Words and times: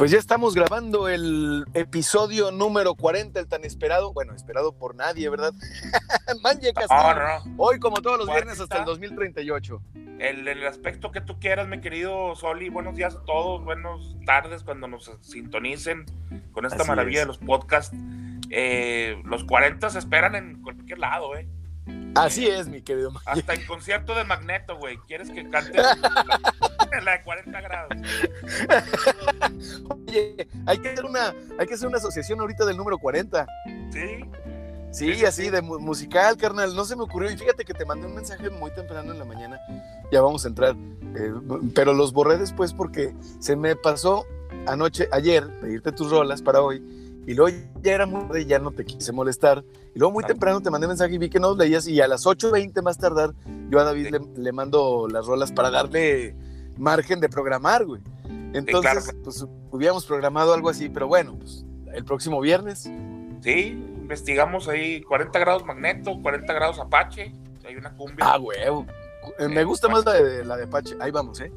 Pues 0.00 0.12
ya 0.12 0.18
estamos 0.18 0.54
grabando 0.54 1.10
el 1.10 1.66
episodio 1.74 2.50
número 2.50 2.94
40, 2.94 3.38
el 3.38 3.46
tan 3.46 3.66
esperado, 3.66 4.14
bueno, 4.14 4.34
esperado 4.34 4.72
por 4.72 4.94
nadie, 4.94 5.28
¿verdad? 5.28 5.52
Manje 6.42 6.72
Castillo. 6.72 7.52
Hoy, 7.58 7.78
como 7.78 8.00
todos 8.00 8.16
los 8.16 8.26
viernes, 8.26 8.58
hasta 8.60 8.78
el 8.78 8.86
2038. 8.86 9.82
El, 10.18 10.48
el 10.48 10.66
aspecto 10.66 11.10
que 11.10 11.20
tú 11.20 11.38
quieras, 11.38 11.68
mi 11.68 11.82
querido 11.82 12.34
Soli. 12.34 12.70
Buenos 12.70 12.96
días 12.96 13.14
a 13.14 13.22
todos, 13.26 13.62
buenas 13.62 14.16
tardes 14.24 14.64
cuando 14.64 14.88
nos 14.88 15.12
sintonicen 15.20 16.06
con 16.52 16.64
esta 16.64 16.82
maravilla 16.84 17.20
de 17.20 17.26
los 17.26 17.36
podcasts. 17.36 17.94
Eh, 18.48 19.20
los 19.26 19.44
40 19.44 19.90
se 19.90 19.98
esperan 19.98 20.34
en 20.34 20.62
cualquier 20.62 20.98
lado, 20.98 21.36
¿eh? 21.36 21.46
Así 22.14 22.46
es, 22.46 22.68
mi 22.68 22.82
querido 22.82 23.12
Hasta 23.24 23.52
el 23.52 23.66
concierto 23.66 24.14
de 24.14 24.24
Magneto, 24.24 24.76
güey. 24.76 24.98
¿Quieres 25.06 25.30
que 25.30 25.48
cante 25.48 25.78
la, 25.78 25.96
la 27.02 27.12
de 27.12 27.22
40 27.22 27.60
grados? 27.60 27.90
Oye, 29.90 30.48
hay 30.66 30.78
que 30.78 30.88
hacer 30.88 31.04
una, 31.04 31.34
hay 31.58 31.66
que 31.66 31.74
hacer 31.74 31.88
una 31.88 31.98
asociación 31.98 32.40
ahorita 32.40 32.66
del 32.66 32.76
número 32.76 32.98
40. 32.98 33.46
Sí. 33.92 34.24
Sí, 34.92 35.24
así 35.24 35.50
de 35.50 35.62
musical, 35.62 36.36
carnal. 36.36 36.74
No 36.74 36.84
se 36.84 36.96
me 36.96 37.02
ocurrió. 37.02 37.30
Y 37.30 37.36
fíjate 37.36 37.64
que 37.64 37.74
te 37.74 37.84
mandé 37.84 38.06
un 38.06 38.14
mensaje 38.14 38.50
muy 38.50 38.72
temprano 38.72 39.12
en 39.12 39.18
la 39.18 39.24
mañana. 39.24 39.60
Ya 40.10 40.20
vamos 40.20 40.44
a 40.44 40.48
entrar. 40.48 40.74
Eh, 41.16 41.32
pero 41.74 41.94
los 41.94 42.12
borré 42.12 42.38
después 42.38 42.72
porque 42.72 43.14
se 43.38 43.54
me 43.54 43.76
pasó 43.76 44.26
anoche, 44.66 45.08
ayer, 45.12 45.48
pedirte 45.60 45.92
tus 45.92 46.10
rolas 46.10 46.42
para 46.42 46.60
hoy 46.60 46.82
y 47.30 47.34
luego 47.34 47.56
ya 47.80 47.92
era 47.92 48.06
muy 48.06 48.44
ya 48.44 48.58
no 48.58 48.72
te 48.72 48.84
quise 48.84 49.12
molestar. 49.12 49.62
Y 49.94 50.00
luego 50.00 50.12
muy 50.12 50.24
temprano 50.24 50.60
te 50.60 50.68
mandé 50.68 50.88
mensaje 50.88 51.14
y 51.14 51.18
vi 51.18 51.30
que 51.30 51.38
no 51.38 51.54
leías 51.54 51.86
y 51.86 52.00
a 52.00 52.08
las 52.08 52.26
8.20 52.26 52.82
más 52.82 52.98
tardar 52.98 53.34
yo 53.68 53.78
a 53.78 53.84
David 53.84 54.16
le, 54.36 54.52
mando 54.52 55.06
las 55.08 55.26
rolas 55.26 55.52
para 55.52 55.70
darle 55.70 56.34
margen 56.76 57.20
de 57.20 57.28
programar, 57.28 57.86
güey. 57.86 58.02
Entonces, 58.52 59.14
pues 59.22 59.46
hubiéramos 59.70 60.06
programado 60.06 60.52
algo 60.54 60.70
así, 60.70 60.88
pero 60.88 61.06
bueno, 61.06 61.38
pues 61.38 61.64
el 61.94 62.04
próximo 62.04 62.40
viernes. 62.40 62.90
Sí, 63.42 63.78
investigamos 64.00 64.66
ahí 64.66 65.00
40 65.02 65.38
grados 65.38 65.64
magneto, 65.64 66.20
40 66.20 66.52
grados 66.52 66.80
apache, 66.80 67.32
hay 67.64 67.76
una 67.76 67.94
cumbia. 67.94 68.24
Ah, 68.26 68.40
huevo. 68.40 68.86
Eh, 69.38 69.46
me 69.46 69.62
gusta 69.62 69.88
más 69.88 70.04
la 70.04 70.14
de, 70.14 70.44
la 70.44 70.56
de 70.56 70.64
apache. 70.64 70.96
Ahí 70.98 71.12
vamos, 71.12 71.40
¿eh? 71.40 71.52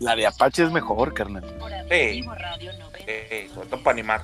La 0.00 0.16
de 0.16 0.26
Apache 0.26 0.64
es 0.64 0.72
mejor, 0.72 1.14
carnal. 1.14 1.44
Sí, 1.88 2.24
sobre 3.54 3.68
todo 3.68 3.82
para 3.82 3.94
animar. 3.94 4.22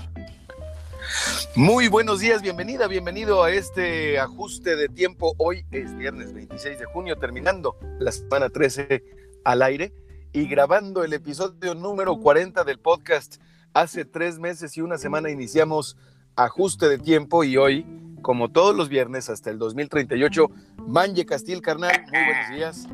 Muy 1.55 1.89
buenos 1.89 2.21
días, 2.21 2.43
bienvenida, 2.43 2.87
bienvenido 2.87 3.43
a 3.43 3.51
este 3.51 4.19
ajuste 4.19 4.77
de 4.77 4.89
tiempo. 4.89 5.35
Hoy 5.39 5.65
es 5.71 5.97
viernes 5.97 6.33
26 6.33 6.79
de 6.79 6.85
junio, 6.87 7.17
terminando 7.17 7.77
la 7.99 8.13
semana 8.13 8.49
13 8.49 9.03
al 9.45 9.63
aire 9.63 9.93
y 10.33 10.47
grabando 10.47 11.05
el 11.05 11.13
episodio 11.13 11.75
número 11.75 12.17
40 12.17 12.65
del 12.65 12.79
podcast. 12.79 13.37
Hace 13.75 14.05
tres 14.05 14.39
meses 14.39 14.77
y 14.77 14.81
una 14.81 14.99
semana 14.99 15.31
iniciamos 15.31 15.97
ajuste 16.37 16.89
de 16.89 16.99
tiempo 16.99 17.45
y 17.45 17.57
hoy, 17.57 17.87
como 18.23 18.51
todos 18.51 18.75
los 18.75 18.89
viernes 18.89 19.29
hasta 19.29 19.51
el 19.51 19.59
2038, 19.59 20.49
Manje 20.87 21.27
Castil, 21.27 21.61
carnal, 21.61 22.03
muy 22.11 22.25
buenos 22.25 22.51
días 22.51 22.87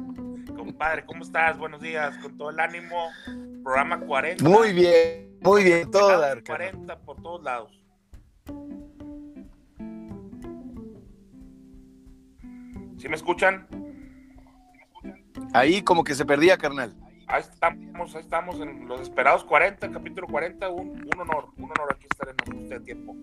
compadre, 0.76 1.06
¿cómo 1.06 1.22
estás? 1.22 1.56
Buenos 1.56 1.80
días, 1.80 2.18
con 2.18 2.36
todo 2.36 2.50
el 2.50 2.60
ánimo. 2.60 3.08
Programa 3.66 3.98
40. 3.98 4.44
Muy 4.44 4.72
bien, 4.72 5.40
muy 5.40 5.64
bien, 5.64 5.90
todo 5.90 6.22
40 6.46 7.00
por 7.00 7.20
todos 7.20 7.42
lados. 7.42 7.84
¿Sí 12.96 13.08
me 13.08 13.16
escuchan? 13.16 13.66
Ahí 15.52 15.82
como 15.82 16.04
que 16.04 16.14
se 16.14 16.24
perdía, 16.24 16.56
carnal. 16.56 16.94
Ahí 17.26 17.40
estamos, 17.42 18.14
ahí 18.14 18.20
estamos 18.20 18.60
en 18.60 18.86
los 18.86 19.00
esperados 19.00 19.42
40, 19.42 19.90
capítulo 19.90 20.28
40, 20.28 20.68
un, 20.68 20.88
un 20.90 21.20
honor, 21.20 21.48
un 21.56 21.64
honor 21.64 21.88
aquí 21.90 22.06
estar 22.08 22.32
en 22.46 22.62
este 22.62 22.78
tiempo. 22.78 23.16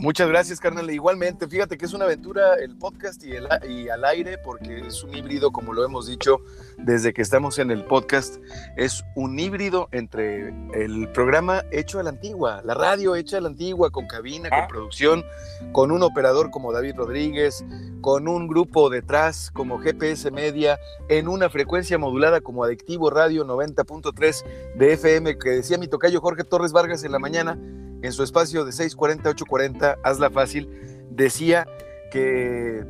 Muchas 0.00 0.28
gracias, 0.28 0.60
carnal. 0.60 0.88
Igualmente, 0.92 1.48
fíjate 1.48 1.76
que 1.76 1.84
es 1.84 1.92
una 1.92 2.04
aventura 2.04 2.54
el 2.54 2.76
podcast 2.76 3.20
y, 3.24 3.32
el, 3.32 3.48
y 3.68 3.88
al 3.88 4.04
aire, 4.04 4.38
porque 4.38 4.86
es 4.86 5.02
un 5.02 5.12
híbrido, 5.12 5.50
como 5.50 5.72
lo 5.72 5.84
hemos 5.84 6.06
dicho 6.06 6.40
desde 6.76 7.12
que 7.12 7.20
estamos 7.20 7.58
en 7.58 7.72
el 7.72 7.84
podcast, 7.84 8.36
es 8.76 9.02
un 9.16 9.36
híbrido 9.36 9.88
entre 9.90 10.54
el 10.72 11.10
programa 11.12 11.64
hecho 11.72 11.98
a 11.98 12.04
la 12.04 12.10
antigua, 12.10 12.62
la 12.64 12.74
radio 12.74 13.16
hecha 13.16 13.38
a 13.38 13.40
la 13.40 13.48
antigua, 13.48 13.90
con 13.90 14.06
cabina, 14.06 14.50
con 14.50 14.60
ah. 14.60 14.68
producción, 14.68 15.24
con 15.72 15.90
un 15.90 16.04
operador 16.04 16.52
como 16.52 16.72
David 16.72 16.94
Rodríguez, 16.94 17.64
con 18.00 18.28
un 18.28 18.46
grupo 18.46 18.90
detrás 18.90 19.50
como 19.50 19.80
GPS 19.80 20.30
Media, 20.30 20.78
en 21.08 21.26
una 21.26 21.50
frecuencia 21.50 21.98
modulada 21.98 22.40
como 22.40 22.62
Adictivo 22.62 23.10
Radio 23.10 23.44
90.3 23.44 24.44
de 24.76 24.92
FM, 24.92 25.38
que 25.38 25.50
decía 25.50 25.76
mi 25.76 25.88
tocayo 25.88 26.20
Jorge 26.20 26.44
Torres 26.44 26.70
Vargas 26.70 27.02
en 27.02 27.10
la 27.10 27.18
mañana 27.18 27.58
en 28.02 28.12
su 28.12 28.22
espacio 28.22 28.64
de 28.64 28.72
640, 28.72 29.30
840, 29.30 29.98
hazla 30.02 30.30
fácil, 30.30 30.68
decía 31.10 31.66
que 32.10 32.84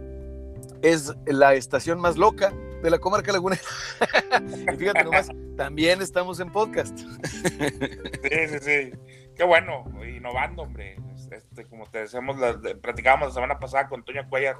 es 0.82 1.14
la 1.26 1.54
estación 1.54 2.00
más 2.00 2.16
loca 2.16 2.52
de 2.82 2.90
la 2.90 2.98
comarca 2.98 3.32
lagunera. 3.32 3.62
y 4.72 4.76
fíjate 4.76 5.04
nomás, 5.04 5.28
también 5.56 6.00
estamos 6.02 6.40
en 6.40 6.50
podcast. 6.50 6.96
sí, 6.98 8.48
sí, 8.48 8.58
sí. 8.60 8.92
Qué 9.34 9.44
bueno, 9.44 9.84
innovando, 10.04 10.62
hombre. 10.62 10.96
Este, 11.30 11.64
como 11.64 11.86
te 11.86 11.98
decíamos, 12.00 12.36
platicábamos 12.80 13.28
la 13.28 13.34
semana 13.34 13.58
pasada 13.58 13.88
con 13.88 14.02
Toña 14.02 14.28
Cuellar, 14.28 14.56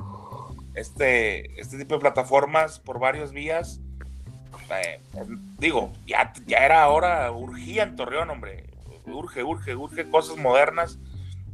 este, 0.75 1.59
este 1.61 1.79
tipo 1.79 1.95
de 1.95 2.01
plataformas 2.01 2.79
por 2.79 2.99
varios 2.99 3.33
vías. 3.33 3.81
Eh, 4.71 5.01
digo, 5.59 5.93
ya, 6.07 6.33
ya 6.47 6.59
era 6.59 6.87
hora, 6.89 7.31
urgía 7.33 7.85
en 7.85 7.97
Torreón, 7.97 8.29
hombre 8.31 8.68
urge, 9.13 9.43
urge, 9.43 9.75
urge 9.75 10.09
cosas 10.09 10.37
modernas 10.37 10.99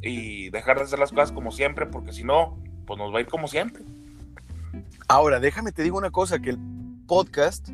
y 0.02 0.50
dejar 0.50 0.78
de 0.78 0.84
hacer 0.84 0.98
las 0.98 1.10
cosas 1.10 1.32
como 1.32 1.50
siempre, 1.50 1.86
porque 1.86 2.12
si 2.12 2.24
no, 2.24 2.58
pues 2.86 2.98
nos 2.98 3.12
va 3.12 3.18
a 3.18 3.20
ir 3.22 3.26
como 3.26 3.48
siempre. 3.48 3.84
Ahora, 5.08 5.40
déjame 5.40 5.72
te 5.72 5.82
digo 5.82 5.98
una 5.98 6.10
cosa, 6.10 6.38
que 6.38 6.50
el 6.50 6.58
podcast, 7.06 7.68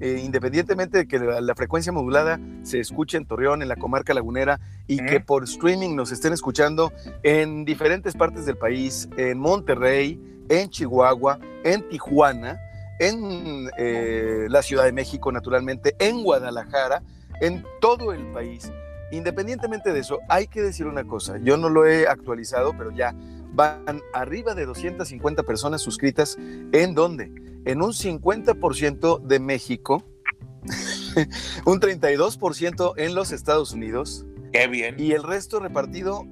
eh, 0.00 0.20
independientemente 0.24 0.98
de 0.98 1.08
que 1.08 1.18
la, 1.18 1.54
frecuencia 1.54 1.92
modulada 1.92 2.40
se 2.62 2.80
escuche 2.80 3.16
en 3.16 3.26
Torreón, 3.26 3.62
en 3.62 3.68
la 3.68 3.76
comarca 3.76 4.14
lagunera, 4.14 4.60
y 4.86 5.04
que 5.04 5.20
por 5.20 5.44
streaming 5.44 5.94
nos 5.96 6.12
estén 6.12 6.32
escuchando 6.32 6.92
en 7.22 7.64
diferentes 7.64 8.14
partes 8.14 8.46
del 8.46 8.56
país, 8.56 9.08
en 9.16 9.38
Monterrey, 9.38 10.20
en 10.48 10.70
Chihuahua, 10.70 11.38
en 11.64 11.88
Tijuana, 11.88 12.60
en 12.98 13.68
eh, 13.78 14.46
la 14.48 14.62
Ciudad 14.62 14.84
de 14.84 14.92
México, 14.92 15.32
naturalmente, 15.32 15.94
en 15.98 16.22
Guadalajara, 16.22 17.02
en 17.40 17.64
todo 17.80 18.12
el 18.12 18.24
país. 18.32 18.70
Independientemente 19.10 19.92
de 19.92 20.00
eso, 20.00 20.18
hay 20.28 20.48
que 20.48 20.62
decir 20.62 20.86
una 20.86 21.04
cosa, 21.04 21.38
yo 21.38 21.56
no 21.56 21.68
lo 21.68 21.86
he 21.86 22.08
actualizado, 22.08 22.76
pero 22.76 22.90
ya 22.90 23.14
van 23.52 24.02
arriba 24.12 24.54
de 24.54 24.66
250 24.66 25.42
personas 25.44 25.80
suscritas. 25.80 26.36
¿En 26.72 26.94
dónde? 26.94 27.32
En 27.64 27.82
un 27.82 27.92
50% 27.92 29.20
de 29.22 29.40
México, 29.40 30.04
un 31.64 31.80
32% 31.80 32.94
en 32.96 33.14
los 33.14 33.32
Estados 33.32 33.72
Unidos. 33.72 34.26
Qué 34.52 34.68
bien. 34.68 34.96
Y 34.98 35.12
el 35.12 35.22
resto 35.22 35.58
repartido, 35.58 36.26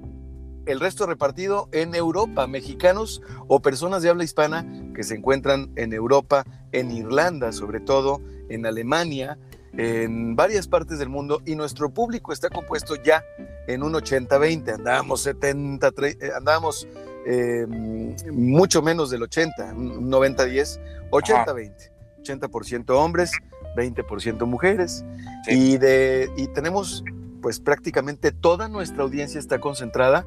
el 0.65 0.79
resto 0.79 1.05
repartido 1.07 1.67
en 1.71 1.95
Europa, 1.95 2.47
mexicanos 2.47 3.21
o 3.47 3.61
personas 3.61 4.03
de 4.03 4.09
habla 4.09 4.23
hispana 4.23 4.65
que 4.93 5.03
se 5.03 5.15
encuentran 5.15 5.71
en 5.75 5.93
Europa, 5.93 6.45
en 6.71 6.91
Irlanda 6.91 7.51
sobre 7.51 7.79
todo, 7.79 8.21
en 8.49 8.65
Alemania, 8.65 9.37
en 9.77 10.35
varias 10.35 10.67
partes 10.67 10.99
del 10.99 11.09
mundo 11.09 11.41
y 11.45 11.55
nuestro 11.55 11.89
público 11.89 12.31
está 12.31 12.49
compuesto 12.49 12.95
ya 12.95 13.23
en 13.67 13.83
un 13.83 13.93
80-20, 13.93 14.75
andábamos 14.75 15.21
70, 15.21 15.91
eh, 16.03 16.31
andábamos 16.35 16.87
em, 17.25 18.15
mucho 18.31 18.81
menos 18.81 19.09
del 19.09 19.23
80, 19.23 19.73
90-10, 19.73 20.79
80-20, 21.11 21.91
80%, 22.23 22.89
hombres, 22.91 23.31
20% 23.75 24.45
mujeres. 24.45 25.03
Y, 25.47 25.77
de, 25.77 26.31
y 26.37 26.47
tenemos 26.47 27.03
pues 27.41 27.59
prácticamente 27.59 28.31
toda 28.31 28.67
nuestra 28.69 29.03
audiencia 29.03 29.39
está 29.39 29.59
concentrada 29.59 30.25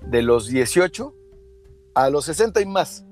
de 0.00 0.22
los 0.22 0.48
18 0.48 1.14
a 1.94 2.10
los 2.10 2.26
60 2.26 2.60
y 2.60 2.66
más. 2.66 3.04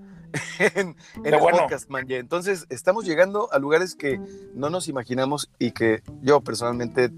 En, 0.59 0.97
el 1.25 1.39
podcast, 1.39 1.89
Manje. 1.89 2.19
Entonces, 2.19 2.67
estamos 2.71 3.05
llegando 3.05 3.53
a 3.53 3.59
lugares 3.59 3.95
que 3.95 4.21
no 4.55 4.71
nos 4.71 4.89
imaginamos 4.89 5.51
y 5.59 5.73
que 5.73 6.03
yo 6.23 6.41
personalmente 6.41 7.11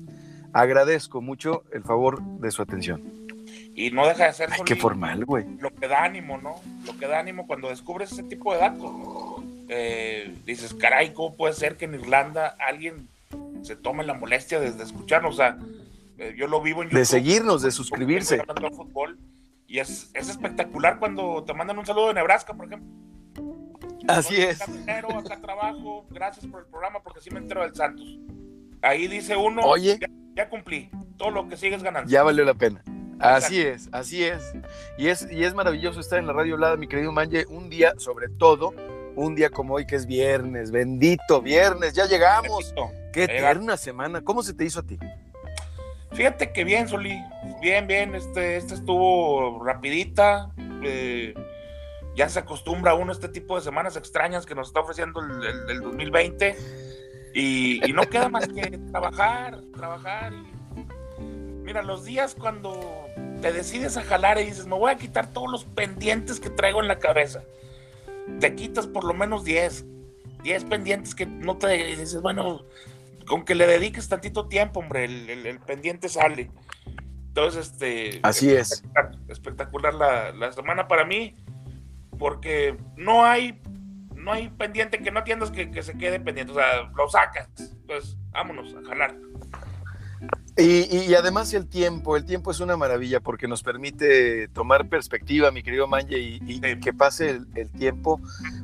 agradezco 0.53 1.21
mucho 1.21 1.65
el 1.73 1.83
favor 1.83 2.23
de 2.23 2.51
su 2.51 2.63
atención. 2.63 3.03
Y 3.75 3.91
no 3.91 4.07
deja 4.07 4.27
de 4.27 4.33
ser. 4.33 4.51
Ay, 4.53 4.61
qué 4.65 4.77
formal, 4.77 5.25
güey. 5.25 5.47
Lo 5.61 5.75
que 5.75 5.89
da 5.89 6.05
ánimo, 6.05 6.39
¿no? 6.39 6.57
Lo 6.87 6.99
que 6.99 7.07
da 7.07 7.19
ánimo 7.19 7.47
cuando 7.47 7.69
descubres 7.69 8.13
ese 8.13 8.23
tipo 8.23 8.53
de 8.53 8.61
datos. 8.61 8.91
Eh, 9.69 10.35
dices, 10.45 10.75
caray, 10.75 11.15
¿cómo 11.15 11.35
puede 11.35 11.55
ser 11.55 11.77
que 11.77 11.87
en 11.87 11.95
Irlanda 11.95 12.57
alguien 12.67 13.09
se 13.63 13.77
tome 13.77 14.05
la 14.05 14.15
molestia 14.15 14.61
de, 14.61 14.69
escucharnos? 14.83 15.35
O 15.35 15.37
sea, 15.37 15.57
eh, 16.19 16.35
yo 16.37 16.47
lo 16.49 16.61
vivo 16.61 16.83
en 16.83 16.89
YouTube. 16.89 16.99
De 16.99 17.05
seguirnos, 17.07 17.63
de 17.63 17.71
suscribirse. 17.71 18.43
Fútbol, 18.77 19.19
y 19.73 19.79
es, 19.79 20.11
es 20.13 20.29
espectacular 20.29 20.99
cuando 20.99 21.45
te 21.45 21.55
mandan 21.55 21.79
un 21.79 21.87
saludo 21.87 22.09
de 22.09 22.15
Nebraska, 22.15 22.53
por 22.53 22.67
ejemplo. 22.67 22.91
Así 24.07 24.37
es. 24.37 24.61
Acá, 24.61 25.09
acá 25.19 25.41
trabajo, 25.41 26.07
gracias 26.11 26.45
por 26.45 26.61
el 26.61 26.67
programa, 26.67 27.03
porque 27.03 27.21
así 27.21 27.31
me 27.31 27.39
entero 27.39 27.63
del 27.63 27.75
Santos. 27.75 28.19
Ahí 28.83 29.09
dice 29.09 29.35
uno, 29.35 29.63
Oye, 29.63 29.99
ya, 30.35 30.51
cumplí, 30.51 30.91
todo 31.17 31.31
lo 31.31 31.49
que 31.49 31.57
sigues 31.57 31.83
ganando. 31.83 32.11
Ya 32.11 32.23
valió 32.23 32.45
la 32.45 32.53
pena. 32.53 32.83
Así 33.19 33.63
es, 33.63 33.89
así 33.93 34.23
es. 34.23 34.53
Y 34.99 35.07
es, 35.07 35.27
y 35.33 35.43
es 35.43 35.55
maravilloso 35.55 36.01
estar 36.01 36.19
en 36.19 36.27
la 36.27 36.35
radio 36.35 36.53
hablada, 36.53 36.77
mi 36.77 36.87
querido 36.87 37.11
Manje, 37.11 37.47
un 37.49 37.71
día, 37.71 37.95
sobre 37.97 38.29
todo, 38.29 38.75
un 39.17 39.35
día 39.35 39.49
como 39.49 39.73
hoy 39.73 39.87
que 39.87 39.97
es 39.97 40.05
viernes, 40.05 40.71
bendito 40.71 41.41
viernes, 41.41 41.95
ya 41.95 42.05
llegamos. 42.05 42.75
Qué 43.11 43.25
eterna 43.25 43.79
semana. 43.79 44.21
¿Cómo 44.21 44.43
se 44.43 44.53
te 44.53 44.67
hizo 44.67 44.81
a 44.81 44.83
ti? 44.83 44.99
Fíjate 46.15 46.53
que 46.53 46.65
bien, 46.65 46.89
Soli. 46.89 47.19
Bien, 47.61 47.87
bien. 47.87 48.15
Este, 48.15 48.57
este 48.57 48.75
estuvo 48.75 49.63
rapidita. 49.65 50.53
Eh, 50.85 51.35
ya 52.15 52.29
se 52.29 52.39
acostumbra 52.39 52.95
uno 52.95 53.11
a 53.11 53.15
este 53.15 53.29
tipo 53.29 53.57
de 53.57 53.63
semanas 53.63 53.97
extrañas 53.97 54.45
que 54.45 54.55
nos 54.55 54.69
está 54.69 54.81
ofreciendo 54.81 55.21
el, 55.21 55.81
2020. 55.81 56.57
Y, 57.35 57.81
no 57.95 58.03
queda 58.09 58.29
más 58.29 58.47
que 58.49 58.79
trabajar, 58.91 59.59
trabajar. 59.75 60.33
mira, 61.63 61.83
los 61.83 62.05
días 62.05 62.37
cuando 62.39 63.07
te 63.41 63.53
decides 63.53 63.97
a 63.97 64.03
jalar 64.03 64.39
y 64.39 64.45
dices, 64.45 64.67
me 64.67 64.77
voy 64.77 64.91
a 64.91 64.97
quitar 64.97 65.33
todos 65.33 65.51
los 65.51 65.65
pendientes 65.65 66.41
que 66.41 66.51
traigo 66.51 66.83
en 66.83 66.89
la 66.89 66.99
cabeza. 66.99 67.43
Te 68.39 68.55
quitas 68.55 68.87
por 68.87 69.05
lo 69.05 69.15
menos 69.15 69.45
10. 69.45 69.87
10 70.43 70.65
pendientes 70.65 71.15
que 71.15 71.25
no 71.25 71.57
te 71.57 71.69
dices, 71.69 72.21
bueno, 72.21 72.65
con 73.27 73.45
que 73.45 73.55
le 73.55 73.67
dediques 73.67 74.09
tantito 74.09 74.49
tiempo, 74.49 74.81
hombre, 74.81 75.05
el, 75.05 75.61
pendiente 75.61 76.09
sale. 76.09 76.51
Entonces, 77.29 77.73
este. 77.73 78.21
Así 78.23 78.53
es. 78.53 78.83
Espectacular, 79.29 79.95
la, 79.95 80.53
semana 80.53 80.89
para 80.89 81.05
mí, 81.05 81.35
porque 82.19 82.77
no 82.97 83.25
hay, 83.25 83.61
no 84.15 84.33
hay 84.33 84.49
pendiente 84.51 84.99
que 84.99 85.11
no 85.11 85.21
atiendas 85.21 85.51
que, 85.51 85.71
que 85.71 85.83
se 85.83 85.97
quede 85.97 86.21
pendiente. 86.21 86.53
O 86.53 86.57
sea, 86.57 86.91
lo 86.95 87.09
sacas. 87.09 87.49
Pues 87.87 88.19
vámonos 88.31 88.75
a 88.75 88.89
jalar. 88.89 89.17
Y, 90.57 91.15
además 91.15 91.55
el 91.55 91.67
tiempo, 91.67 92.15
el 92.15 92.27
tiempo 92.27 92.51
es 92.51 92.61
una 92.61 92.77
maravilla 92.77 93.21
porque 93.21 93.49
nos 93.49 93.63
permite 93.63 94.49
tomar 94.49 94.87
perspectiva, 94.87 95.51
mi 95.51 95.63
querido 95.63 95.87
Manje, 95.87 96.19
y, 96.19 96.61
que 96.81 96.93
pase 96.93 97.41
el, 97.55 97.71
tiempo, 97.71 98.21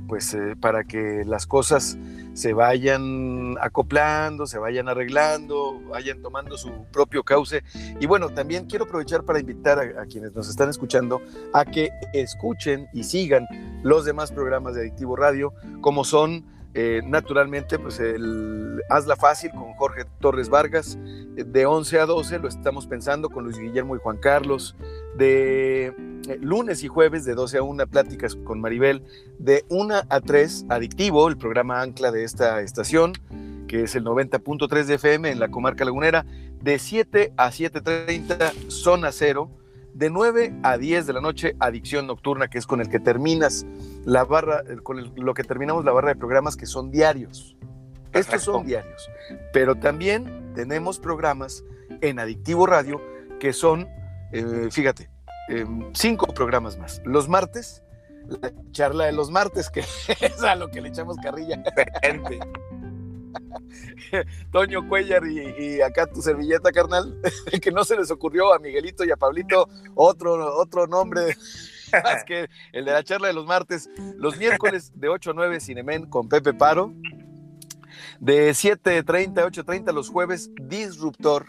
pues 0.07 0.35
eh, 0.35 0.55
para 0.61 0.85
que 0.85 1.25
las 1.25 1.47
cosas 1.47 1.97
se 2.35 2.53
vayan 2.53 3.57
acoplando, 3.61 4.47
se 4.47 4.59
vayan 4.59 4.89
arreglando, 4.89 5.81
vayan 5.89 6.21
tomando 6.21 6.59
su 6.59 6.71
propio 6.93 7.25
cauce. 7.25 7.65
Y 7.99 8.07
bueno, 8.07 8.29
también 8.29 8.67
quiero 8.67 8.85
aprovechar 8.85 9.25
para 9.25 9.41
invitar 9.41 9.79
a, 9.79 10.03
a 10.03 10.05
quienes 10.05 10.35
nos 10.35 10.51
están 10.51 10.69
escuchando 10.69 11.23
a 11.55 11.65
que 11.65 11.89
escuchen 12.13 12.87
y 12.93 13.05
sigan 13.05 13.47
los 13.83 14.05
demás 14.05 14.31
programas 14.31 14.75
de 14.75 14.83
Adictivo 14.83 15.17
Radio, 15.17 15.55
como 15.81 16.05
son 16.05 16.45
eh, 16.75 17.01
naturalmente, 17.05 17.79
pues 17.79 17.99
el 17.99 18.83
Hazla 18.91 19.17
Fácil 19.17 19.51
con 19.51 19.73
Jorge 19.75 20.05
Torres 20.21 20.49
Vargas, 20.49 20.99
eh, 21.37 21.45
de 21.45 21.67
11 21.67 22.01
a 22.01 22.07
12 22.07 22.39
lo 22.39 22.49
estamos 22.49 22.87
pensando 22.87 23.31
con 23.31 23.45
Luis 23.45 23.59
Guillermo 23.59 23.97
y 23.97 23.99
Juan 23.99 24.19
Carlos, 24.19 24.77
de 25.17 25.87
eh, 25.87 25.95
lunes 26.41 26.85
y 26.85 26.89
jueves 26.89 27.25
de 27.25 27.35
12 27.35 27.59
a 27.59 27.63
1 27.63 27.87
pláticas 27.87 28.37
con 28.37 28.61
Maribel, 28.61 29.03
de 29.39 29.65
1 29.71 29.95
a 30.09 30.21
3 30.21 30.67
Adictivo, 30.69 31.29
el 31.29 31.39
programa 31.39 31.81
ancla 31.81 32.13
de 32.13 32.25
esta 32.25 32.61
estación, 32.61 33.13
que 33.67 33.85
es 33.85 33.95
el 33.95 34.05
90.3 34.05 34.85
de 34.85 34.95
FM 34.95 35.31
en 35.31 35.41
la 35.41 35.49
comarca 35.49 35.85
lagunera, 35.85 36.27
de 36.63 36.79
7 36.79 37.33
a 37.37 37.51
7.30 37.51 38.71
Zona 38.71 39.11
Cero, 39.13 39.51
de 39.95 40.11
9 40.11 40.61
a 40.63 40.79
10 40.79 41.07
de 41.07 41.13
la 41.13 41.21
noche, 41.21 41.57
Adicción 41.59 42.07
Nocturna, 42.07 42.49
que 42.49 42.59
es 42.59 42.67
con 42.67 42.81
el 42.81 42.89
que 42.89 43.01
terminas 43.01 43.67
la 44.05 44.25
barra, 44.25 44.63
con 44.83 45.13
lo 45.17 45.35
que 45.35 45.45
terminamos 45.45 45.85
la 45.85 45.93
barra 45.93 46.09
de 46.09 46.17
programas 46.17 46.57
que 46.57 46.67
son 46.67 46.91
diarios. 46.91 47.57
Estos 48.13 48.43
son 48.43 48.67
diarios. 48.67 49.11
Pero 49.53 49.75
también 49.75 50.53
tenemos 50.55 50.99
programas 50.99 51.65
en 52.01 52.19
Adictivo 52.19 52.67
Radio 52.67 53.01
que 53.39 53.53
son, 53.53 53.89
eh, 54.33 54.69
fíjate, 54.71 55.11
em, 55.49 55.91
cinco 55.95 56.27
programas 56.27 56.79
más. 56.79 57.01
Los 57.05 57.29
martes, 57.29 57.83
la 58.27 58.53
charla 58.73 59.07
de 59.07 59.13
los 59.13 59.31
martes, 59.31 59.71
que 59.71 59.81
es 60.21 60.43
a 60.43 60.55
lo 60.55 60.71
que 60.71 60.81
le 60.81 60.89
echamos 60.89 61.17
carrilla. 61.23 61.63
Gente. 62.03 62.41
Toño 64.53 64.89
Cuellar 64.89 65.27
y, 65.27 65.81
acá 65.81 66.07
tu 66.07 66.23
servilleta, 66.23 66.73
carnal, 66.73 67.21
que 67.63 67.71
no 67.71 67.85
se 67.85 67.97
les 67.97 68.11
ocurrió 68.11 68.53
a 68.53 68.59
Miguelito 68.59 69.05
y 69.05 69.11
a 69.11 69.17
Pablito 69.17 69.69
otro, 69.95 70.57
otro 70.57 70.87
nombre 70.87 71.37
más 72.05 72.25
que 72.25 72.49
el 72.73 72.85
de 72.85 72.93
la 72.93 73.03
charla 73.03 73.29
de 73.29 73.35
los 73.35 73.47
martes. 73.47 73.91
Los 74.17 74.37
miércoles 74.39 74.93
de 74.95 75.09
8 75.09 75.31
a 75.31 75.35
9, 75.35 75.61
Cinemen 75.61 76.07
con 76.07 76.29
Pepe 76.29 76.55
Paro. 76.55 76.93
De 78.21 78.51
7.30 78.51 79.39
a 79.39 79.47
8.30 79.47 79.93
los 79.93 80.09
jueves, 80.09 80.51
Disruptor. 80.63 81.47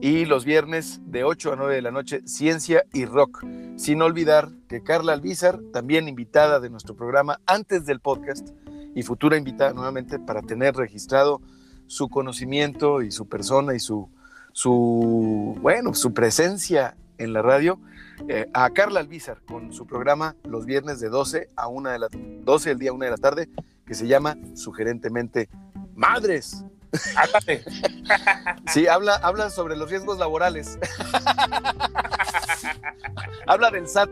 Y 0.00 0.26
los 0.26 0.44
viernes 0.44 1.00
de 1.06 1.24
8 1.24 1.54
a 1.54 1.56
9 1.56 1.74
de 1.74 1.82
la 1.82 1.90
noche, 1.90 2.20
Ciencia 2.26 2.84
y 2.92 3.06
Rock. 3.06 3.44
Sin 3.76 4.02
olvidar 4.02 4.50
que 4.68 4.82
Carla 4.82 5.14
Albizar, 5.14 5.58
también 5.72 6.08
invitada 6.08 6.60
de 6.60 6.70
nuestro 6.70 6.94
programa 6.94 7.40
antes 7.46 7.86
del 7.86 8.00
podcast, 8.00 8.50
y 8.96 9.02
futura 9.02 9.36
invitada 9.36 9.74
nuevamente 9.74 10.18
para 10.18 10.40
tener 10.40 10.74
registrado 10.74 11.42
su 11.86 12.08
conocimiento 12.08 13.02
y 13.02 13.12
su 13.12 13.28
persona 13.28 13.74
y 13.74 13.78
su, 13.78 14.08
su 14.52 15.54
bueno, 15.60 15.92
su 15.92 16.14
presencia 16.14 16.96
en 17.18 17.34
la 17.34 17.42
radio, 17.42 17.78
eh, 18.26 18.48
a 18.54 18.70
Carla 18.70 19.00
Albizar 19.00 19.42
con 19.46 19.70
su 19.70 19.86
programa 19.86 20.34
los 20.44 20.64
viernes 20.64 20.98
de 20.98 21.10
12 21.10 21.50
a 21.56 21.68
1 21.68 21.90
de 21.90 21.98
la 21.98 22.08
12 22.10 22.70
del 22.70 22.78
día 22.78 22.90
a 22.90 22.94
1 22.94 23.04
de 23.04 23.10
la 23.10 23.18
tarde, 23.18 23.50
que 23.84 23.94
se 23.94 24.06
llama 24.06 24.38
sugerentemente 24.54 25.50
Madres. 25.94 26.64
sí, 28.72 28.86
habla, 28.86 29.16
habla 29.16 29.50
sobre 29.50 29.76
los 29.76 29.90
riesgos 29.90 30.18
laborales. 30.18 30.78
habla 33.46 33.70
del 33.70 33.88
SAT. 33.88 34.10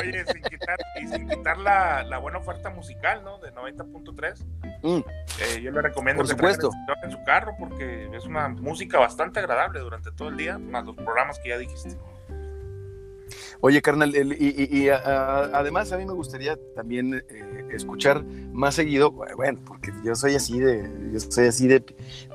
Oye, 0.00 0.24
sin 0.26 0.42
quitar, 0.42 0.78
y 1.00 1.06
sin 1.06 1.28
quitar 1.28 1.58
la, 1.58 2.18
buena 2.18 2.38
oferta 2.38 2.70
musical, 2.70 3.22
¿no? 3.24 3.38
De 3.38 3.52
90.3. 3.52 4.44
Mm. 4.82 4.96
Eh, 4.96 5.60
yo 5.62 5.70
le 5.70 5.82
recomiendo 5.82 6.22
Por 6.22 6.28
supuesto. 6.28 6.70
en 7.02 7.10
su 7.10 7.22
carro 7.24 7.54
porque 7.58 8.08
es 8.14 8.24
una 8.24 8.48
música 8.48 8.98
bastante 8.98 9.40
agradable 9.40 9.80
durante 9.80 10.10
todo 10.12 10.28
el 10.28 10.36
día, 10.36 10.58
más 10.58 10.84
los 10.84 10.96
programas 10.96 11.38
que 11.38 11.50
ya 11.50 11.58
dijiste. 11.58 11.96
Oye, 13.60 13.82
carnal, 13.82 14.14
y, 14.14 14.88
además 14.88 15.90
a 15.92 15.96
mí 15.96 16.04
me 16.04 16.12
gustaría 16.12 16.56
también 16.74 17.14
eh, 17.14 17.68
escuchar 17.70 18.24
más 18.52 18.74
seguido, 18.74 19.10
bueno, 19.10 19.60
porque 19.66 19.92
yo 20.04 20.14
soy 20.14 20.34
así 20.34 20.58
de, 20.58 20.88
yo 21.12 21.20
soy 21.20 21.46
así 21.46 21.66
de, 21.66 21.82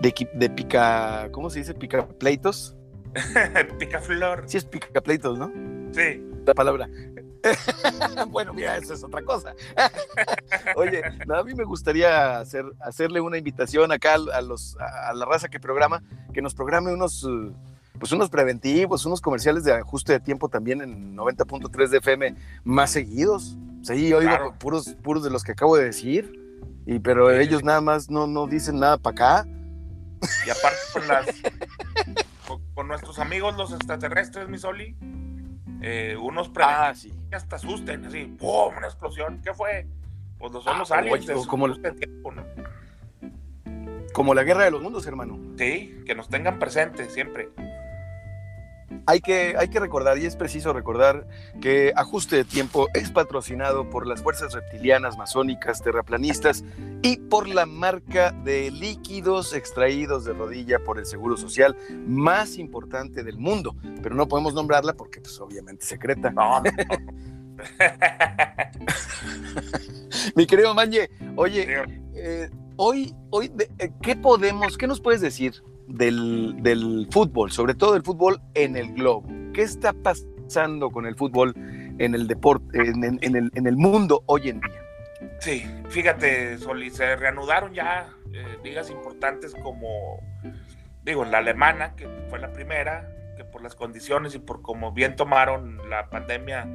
de, 0.02 0.50
pica, 0.50 1.30
¿cómo 1.32 1.50
se 1.50 1.60
dice? 1.60 1.74
Pica 1.74 2.08
pleitos. 2.08 2.76
flor. 4.02 4.44
Sí 4.48 4.58
es 4.58 4.66
pica 4.66 5.02
pleitos, 5.02 5.38
¿no? 5.38 5.52
Sí. 5.92 6.24
La 6.46 6.54
palabra. 6.54 6.90
bueno, 8.30 8.54
mira, 8.54 8.78
eso 8.78 8.94
es 8.94 9.04
otra 9.04 9.22
cosa. 9.24 9.54
Oye, 10.76 11.02
a 11.04 11.44
mí 11.44 11.54
me 11.56 11.64
gustaría 11.64 12.40
hacer, 12.40 12.66
hacerle 12.80 13.20
una 13.22 13.38
invitación 13.38 13.92
acá 13.92 14.16
a, 14.16 14.42
los, 14.42 14.78
a 14.80 15.14
la 15.14 15.26
raza 15.26 15.50
que 15.50 15.60
programa, 15.60 16.04
que 16.34 16.42
nos 16.42 16.54
programe 16.54 16.94
unos 16.94 17.28
pues 18.02 18.12
unos 18.14 18.32
preventivos, 18.32 19.06
unos 19.06 19.22
comerciales 19.22 19.64
de 19.64 19.74
ajuste 19.74 20.14
de 20.14 20.20
tiempo 20.20 20.50
también 20.50 20.82
en 20.82 21.16
90.3 21.16 21.88
de 21.88 21.98
FM 22.00 22.36
más 22.64 22.90
seguidos. 22.90 23.58
Sí, 23.84 24.12
oigo 24.12 24.56
puros, 24.58 24.96
puros 25.04 25.24
de 25.24 25.30
los 25.30 25.44
que 25.44 25.52
acabo 25.52 25.78
de 25.78 25.86
decir, 25.86 26.40
y, 26.88 26.98
pero 26.98 27.30
ellos 27.30 27.64
nada 27.64 27.80
más 27.80 28.10
no, 28.10 28.26
no 28.26 28.48
dicen 28.48 28.80
nada 28.80 28.98
para 28.98 29.14
acá. 29.14 29.48
Y 30.46 30.50
aparte 30.50 30.80
con 30.94 31.08
las 31.08 31.26
con, 32.82 32.88
nuestros 32.88 33.20
amigos 33.20 33.56
los 33.58 33.72
extraterrestres, 33.74 34.50
mi 34.50 34.58
Soli, 34.58 34.96
eh, 35.84 36.18
unos 36.20 36.52
ah, 36.56 36.92
sí. 36.96 37.14
que 37.30 37.36
hasta 37.36 37.58
asusten, 37.58 38.06
así, 38.06 38.26
¡pum! 38.26 38.76
Una 38.76 38.88
explosión. 38.88 39.40
¿Qué 39.44 39.54
fue? 39.54 39.86
Pues 40.40 40.52
los 40.52 40.64
son 40.64 40.80
los 40.80 40.92
ah, 40.92 40.98
aliens. 40.98 41.28
como, 41.46 41.68
como 44.14 44.34
la 44.34 44.44
guerra 44.44 44.64
de 44.64 44.72
los 44.72 44.82
mundos, 44.82 45.06
hermano. 45.06 45.40
Sí, 45.60 46.02
que 46.08 46.16
nos 46.16 46.28
tengan 46.28 46.58
presentes 46.58 47.14
siempre. 47.14 47.50
Hay 49.06 49.22
que, 49.22 49.56
hay 49.58 49.70
que 49.70 49.80
recordar, 49.80 50.18
y 50.18 50.26
es 50.26 50.36
preciso 50.36 50.74
recordar, 50.74 51.28
que 51.60 51.94
Ajuste 51.96 52.38
de 52.38 52.44
Tiempo 52.44 52.88
es 52.94 53.12
patrocinado 53.12 53.90
por 53.90 54.08
las 54.08 54.22
fuerzas 54.22 54.54
reptilianas, 54.54 55.18
masónicas, 55.18 55.82
terraplanistas 55.82 56.64
y 57.02 57.18
por 57.18 57.48
la 57.48 57.66
marca 57.66 58.32
de 58.32 58.72
líquidos 58.72 59.54
extraídos 59.54 60.26
de 60.26 60.34
rodilla 60.34 60.80
por 60.80 61.00
el 61.00 61.06
Seguro 61.06 61.38
Social 61.38 61.76
más 62.08 62.58
importante 62.58 63.24
del 63.24 63.38
mundo. 63.38 63.76
Pero 64.02 64.16
no 64.16 64.28
podemos 64.28 64.54
nombrarla 64.54 64.94
porque, 64.94 65.22
pues, 65.22 65.40
obviamente, 65.40 65.86
secreta. 65.86 66.32
Mi 70.36 70.46
querido 70.46 70.74
Manje, 70.74 71.10
oye, 71.36 71.84
eh, 72.16 72.50
hoy, 72.76 73.16
hoy, 73.30 73.52
eh, 73.80 73.92
¿qué 74.02 74.16
podemos, 74.16 74.78
qué 74.78 74.88
nos 74.88 75.00
puedes 75.00 75.22
decir 75.22 75.64
del, 75.94 77.08
fútbol, 77.12 77.52
sobre 77.52 77.74
todo 77.74 77.96
el 77.96 78.04
fútbol 78.04 78.42
en 78.54 78.76
el 78.76 78.94
globo. 78.94 79.28
¿Qué 79.54 79.62
está 79.64 79.94
pasando 79.94 80.90
con 80.90 81.06
el 81.06 81.16
fútbol 81.16 81.54
en 82.00 82.16
el 82.16 82.28
deporte, 82.28 82.78
en, 82.78 83.36
el, 83.36 83.52
en 83.54 83.68
el 83.68 83.78
mundo 83.78 84.24
hoy 84.26 84.50
en 84.50 84.60
día? 84.62 84.82
Sí, 85.40 85.66
fíjate, 85.90 86.58
Soli, 86.58 86.90
se 86.90 87.16
reanudaron 87.16 87.74
ya 87.74 88.08
eh, 88.34 88.58
ligas 88.64 88.90
importantes 88.90 89.56
como, 89.56 90.20
digo, 91.04 91.26
la 91.26 91.40
alemana, 91.40 91.96
que 91.96 92.08
fue 92.30 92.40
la 92.40 92.52
primera, 92.54 93.08
por 93.62 93.64
las 93.64 93.76
condiciones 93.76 94.34
y 94.34 94.40
por 94.40 94.62
cómo 94.62 94.92
bien 94.92 95.16
tomaron 95.16 95.78
la 95.90 96.10
pandemia 96.10 96.68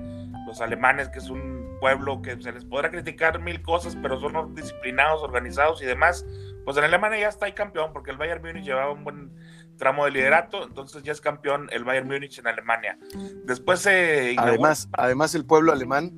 los 0.46 0.60
alemanes, 0.60 1.08
que 1.08 1.18
es 1.18 1.28
un 1.28 1.76
pueblo 1.80 2.22
que 2.22 2.40
se 2.40 2.52
les 2.52 2.64
podrá 2.64 2.90
criticar 2.90 3.40
mil 3.40 3.60
cosas, 3.60 3.96
pero 4.00 4.20
son 4.20 4.54
disciplinados, 4.54 5.22
organizados 5.22 5.82
y 5.82 5.86
demás, 5.86 6.24
pues 6.64 6.76
en 6.76 6.84
Alemania 6.84 7.18
ya 7.20 7.28
está 7.28 7.46
ahí 7.46 7.52
campeón, 7.52 7.92
porque 7.92 8.12
el 8.12 8.16
Bayern 8.16 8.40
Múnich 8.42 8.64
llevaba 8.64 8.92
un 8.92 9.02
buen 9.02 9.32
tramo 9.76 10.04
de 10.04 10.12
liderato, 10.12 10.64
entonces 10.64 11.02
ya 11.02 11.10
es 11.10 11.20
campeón 11.20 11.68
el 11.72 11.82
Bayern 11.82 12.06
Múnich 12.06 12.38
en 12.38 12.46
Alemania. 12.46 12.96
Después 13.44 13.80
se... 13.80 14.36
además, 14.38 14.88
además 14.92 15.34
el 15.34 15.44
pueblo 15.44 15.72
alemán 15.72 16.12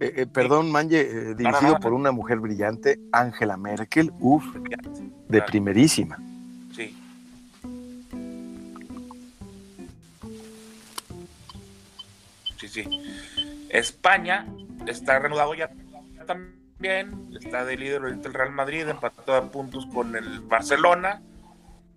eh, 0.00 0.12
eh, 0.16 0.26
perdón, 0.26 0.70
Manje, 0.70 1.00
eh, 1.00 1.34
dirigido 1.34 1.78
por 1.80 1.92
una 1.92 2.12
mujer 2.12 2.38
brillante, 2.38 3.00
Angela 3.12 3.56
Merkel, 3.56 4.12
uff, 4.20 4.44
de 5.28 5.42
primerísima. 5.42 6.18
Sí, 12.58 12.68
sí. 12.68 12.84
España 13.70 14.46
está 14.86 15.18
reanudado 15.18 15.54
ya 15.54 15.70
también, 16.26 17.30
está 17.40 17.64
de 17.64 17.76
líder 17.76 18.02
el 18.04 18.34
Real 18.34 18.50
Madrid, 18.50 18.88
empató 18.88 19.34
a 19.34 19.50
puntos 19.50 19.86
con 19.86 20.16
el 20.16 20.40
Barcelona. 20.40 21.22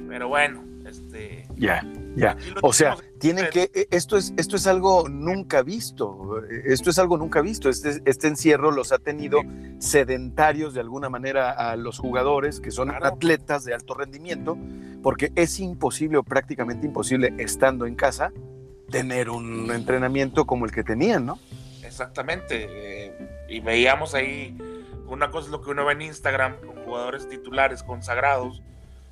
Pero 0.07 0.27
bueno, 0.27 0.63
este. 0.91 1.47
Ya, 1.55 1.85
ya. 2.15 2.37
O 2.61 2.73
sea, 2.73 2.97
tienen 3.19 3.47
que. 3.51 3.71
E, 3.73 3.87
esto 3.91 4.17
es, 4.17 4.33
esto 4.37 4.55
es 4.55 4.67
algo 4.67 5.07
nunca 5.09 5.63
visto. 5.63 6.41
Esto 6.65 6.89
es 6.89 6.99
algo 6.99 7.17
nunca 7.17 7.41
visto. 7.41 7.69
Este, 7.69 8.01
este 8.05 8.27
encierro 8.27 8.71
los 8.71 8.91
ha 8.91 8.99
tenido 8.99 9.41
sedentarios 9.79 10.73
de 10.73 10.81
alguna 10.81 11.09
manera 11.09 11.51
a 11.51 11.75
los 11.75 11.97
jugadores 11.97 12.59
que 12.59 12.71
son 12.71 12.91
atletas 12.91 13.63
de 13.63 13.73
alto 13.73 13.93
rendimiento, 13.93 14.57
porque 15.01 15.31
es 15.35 15.59
imposible 15.59 16.17
o 16.17 16.23
prácticamente 16.23 16.85
imposible 16.85 17.33
estando 17.37 17.85
en 17.85 17.95
casa 17.95 18.31
tener 18.91 19.29
un 19.29 19.71
entrenamiento 19.71 20.45
como 20.45 20.65
el 20.65 20.71
que 20.71 20.83
tenían, 20.83 21.25
¿no? 21.25 21.39
Exactamente. 21.83 22.67
Eh, 22.69 23.45
y 23.49 23.59
veíamos 23.61 24.13
ahí, 24.13 24.57
una 25.07 25.31
cosa 25.31 25.47
es 25.47 25.51
lo 25.51 25.61
que 25.61 25.71
uno 25.71 25.85
ve 25.85 25.93
en 25.93 26.01
Instagram 26.03 26.57
con 26.65 26.75
jugadores 26.83 27.27
titulares 27.27 27.83
consagrados 27.83 28.61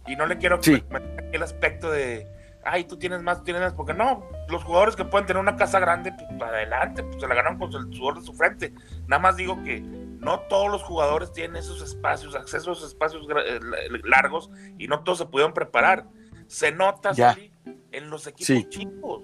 y 0.10 0.16
no 0.16 0.26
le 0.26 0.38
quiero 0.38 0.62
sí. 0.62 0.84
el 1.32 1.44
aspecto 1.44 1.92
de, 1.92 2.28
ay, 2.64 2.86
tú 2.86 2.98
tienes 2.98 3.22
más, 3.22 3.38
tú 3.38 3.44
tienes 3.46 3.62
más, 3.62 3.74
porque 3.74 3.94
no, 3.94 4.28
los 4.50 4.64
jugadores 4.64 4.96
que 4.96 5.06
pueden 5.06 5.28
tener 5.28 5.40
una 5.40 5.56
casa 5.56 5.80
grande, 5.80 6.12
pues 6.12 6.42
adelante, 6.42 7.04
pues 7.04 7.22
se 7.22 7.28
la 7.28 7.36
ganan 7.36 7.60
con 7.60 7.72
el 7.74 7.94
sudor 7.94 8.20
de 8.20 8.26
su 8.26 8.34
frente. 8.34 8.74
Nada 9.08 9.22
más 9.22 9.38
digo 9.38 9.62
que 9.64 9.82
no 9.82 10.40
todos 10.42 10.72
los 10.72 10.82
jugadores 10.82 11.32
tienen 11.32 11.58
esos 11.58 11.82
espacios, 11.84 12.36
acceso 12.36 12.72
a 12.72 12.74
esos 12.74 12.90
espacios 12.90 13.28
eh, 13.46 13.60
largos 14.04 14.50
y 14.80 14.88
no 14.88 15.04
todos 15.04 15.20
se 15.20 15.26
pudieron 15.26 15.54
preparar. 15.54 16.08
Se 16.48 16.72
nota 16.72 17.12
así 17.12 17.52
en 17.92 18.10
los 18.10 18.26
equipos 18.26 18.70
chicos. 18.70 19.22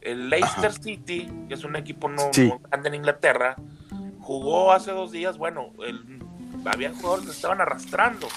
El 0.00 0.30
Leicester 0.30 0.72
City, 0.72 1.30
que 1.46 1.52
es 1.52 1.62
un 1.62 1.76
equipo 1.76 2.08
no, 2.08 2.30
grande 2.32 2.88
en 2.88 2.94
Inglaterra, 2.94 3.56
jugó 4.18 4.72
hace 4.72 4.92
dos 4.92 5.12
días, 5.12 5.36
bueno, 5.36 5.72
el, 5.86 6.22
había 6.64 6.94
jugadores 6.94 7.26
que 7.26 7.32
estaban 7.32 7.60
arrastrando 7.60 8.28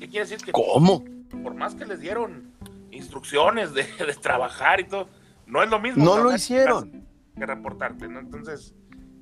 ¿Qué 0.00 0.08
quiere 0.08 0.26
decir? 0.26 0.44
Que 0.44 0.50
¿Cómo? 0.50 1.04
Por 1.42 1.54
más 1.54 1.74
que 1.74 1.84
les 1.84 2.00
dieron 2.00 2.50
instrucciones 2.90 3.74
de, 3.74 3.84
trabajar 4.20 4.80
y 4.80 4.84
todo, 4.84 5.08
no 5.46 5.62
es 5.62 5.68
lo 5.68 5.78
mismo. 5.78 6.02
No 6.02 6.18
lo 6.18 6.34
hicieron. 6.34 7.06
Que 7.36 7.44
reportarte, 7.44 8.08
¿no? 8.08 8.18
Entonces, 8.18 8.74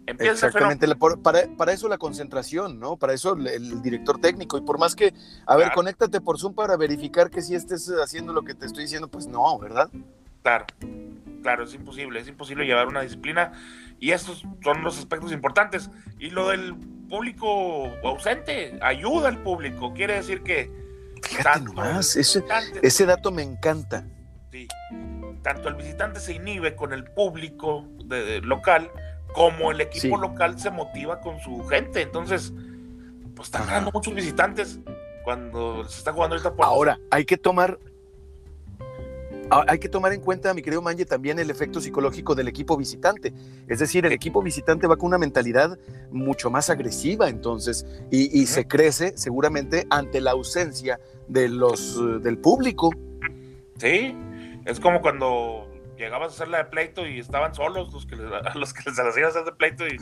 empieza 0.07 0.47
Exactamente, 0.47 0.87
para, 0.97 1.49
para, 1.57 1.73
eso 1.73 1.89
la 1.89 1.99
concentración, 1.99 2.79
¿no? 2.79 2.97
Para 2.97 3.13
eso 3.13 3.33
el, 3.35 3.83
director 3.83 4.21
técnico. 4.21 4.57
Y 4.57 4.61
por 4.61 4.79
más 4.79 4.95
que, 4.95 5.13
a 5.47 5.57
ver, 5.57 5.73
conéctate 5.73 6.21
por 6.21 6.39
Zoom 6.39 6.55
para 6.55 6.77
verificar 6.77 7.29
que 7.29 7.43
si 7.43 7.57
estés 7.57 7.93
haciendo 8.03 8.33
lo 8.33 8.43
que 8.43 8.55
te 8.55 8.67
estoy 8.67 8.85
diciendo, 8.85 9.09
pues 9.09 9.27
no, 9.27 9.59
¿verdad? 9.59 9.91
Claro, 10.43 10.67
claro, 11.43 11.65
es 11.65 11.75
imposible, 11.75 12.21
es 12.21 12.29
imposible 12.29 12.65
llevar 12.65 12.87
una 12.89 13.03
disciplina. 13.03 13.53
Y 14.01 14.13
estos 14.13 14.45
son 14.63 14.83
los 14.83 14.99
aspectos 14.99 15.33
importantes. 15.33 15.91
Y 16.19 16.31
lo 16.31 16.49
del 16.49 16.75
público 17.09 17.87
ausente, 18.05 18.79
ayuda 18.83 19.29
al 19.29 19.43
público, 19.43 19.93
quiere 19.95 20.15
decir 20.15 20.43
que... 20.43 20.71
Fíjate 21.23 21.61
nomás, 21.63 22.15
ese, 22.15 22.45
ese 22.83 23.07
dato 23.07 23.33
me 23.33 23.43
encanta. 23.43 24.07
Sí, 24.53 24.69
tanto 25.43 25.69
el 25.69 25.75
visitante 25.75 26.21
se 26.21 26.35
inhibe 26.35 26.77
con 26.77 26.93
el 26.93 27.05
público 27.05 27.85
de, 28.05 28.41
local, 28.41 28.91
como 29.33 29.73
el 29.73 29.81
equipo 29.81 30.17
local 30.17 30.59
se 30.61 30.71
motiva 30.71 31.21
con 31.21 31.41
su 31.41 31.67
gente. 31.67 32.03
Entonces, 32.03 32.53
pues 33.35 33.49
están 33.49 33.67
ganando 33.67 33.91
muchos 33.93 34.15
visitantes 34.15 34.79
cuando 35.25 35.85
se 35.85 35.99
está 35.99 36.13
jugando 36.13 36.37
esta 36.37 36.53
Ahora, 36.59 36.99
hay 37.11 37.25
que 37.25 37.37
tomar 37.37 37.79
hay 39.51 39.79
que 39.79 39.89
tomar 39.89 40.13
en 40.13 40.21
cuenta, 40.21 40.53
mi 40.55 40.63
querido 40.63 40.83
Manje, 40.83 41.07
también 41.07 41.39
el 41.39 41.51
efecto 41.51 41.81
psicológico 41.81 42.35
del 42.35 42.49
equipo 42.49 42.77
visitante. 42.77 43.33
Es 43.67 43.79
decir, 43.79 44.05
el 44.05 44.13
equipo 44.13 44.43
visitante 44.43 44.87
va 44.87 44.97
con 44.97 45.09
una 45.09 45.19
mentalidad 45.19 45.79
mucho 46.11 46.51
más 46.51 46.71
agresiva, 46.71 47.29
entonces, 47.29 47.87
y, 48.11 48.47
se 48.47 48.67
crece 48.67 49.17
seguramente 49.17 49.87
ante 49.91 50.21
la 50.21 50.33
ausencia 50.33 51.01
de 51.29 51.49
los, 51.49 51.97
eh, 51.97 52.19
del 52.21 52.39
público. 52.39 52.91
Sí, 53.79 54.17
es 54.65 54.81
como 54.81 55.01
cuando 55.01 55.71
llegabas 55.97 56.33
a 56.33 56.35
hacer 56.35 56.49
la 56.49 56.59
de 56.59 56.65
pleito 56.67 57.07
y 57.07 57.19
estaban 57.19 57.55
solos 57.55 57.93
los 57.93 58.07
que, 58.07 58.17
los 58.55 58.73
que 58.73 58.91
les 58.91 58.99
hacían 58.99 59.29
hacer 59.29 59.45
de 59.45 59.53
pleito 59.53 59.87
y, 59.87 59.99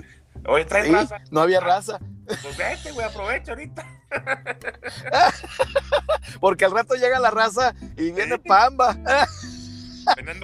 oye, 0.46 0.64
traes 0.64 0.90
raza. 0.90 1.18
No 1.30 1.40
había 1.40 1.60
raza. 1.60 1.98
Pues 2.26 2.56
vete, 2.56 2.92
güey, 2.92 3.06
aprovecha 3.06 3.52
ahorita. 3.52 3.86
Porque 6.40 6.64
al 6.64 6.72
rato 6.72 6.94
llega 6.94 7.18
la 7.18 7.30
raza 7.30 7.74
y 7.96 8.12
viene 8.12 8.38
Pamba. 8.38 8.96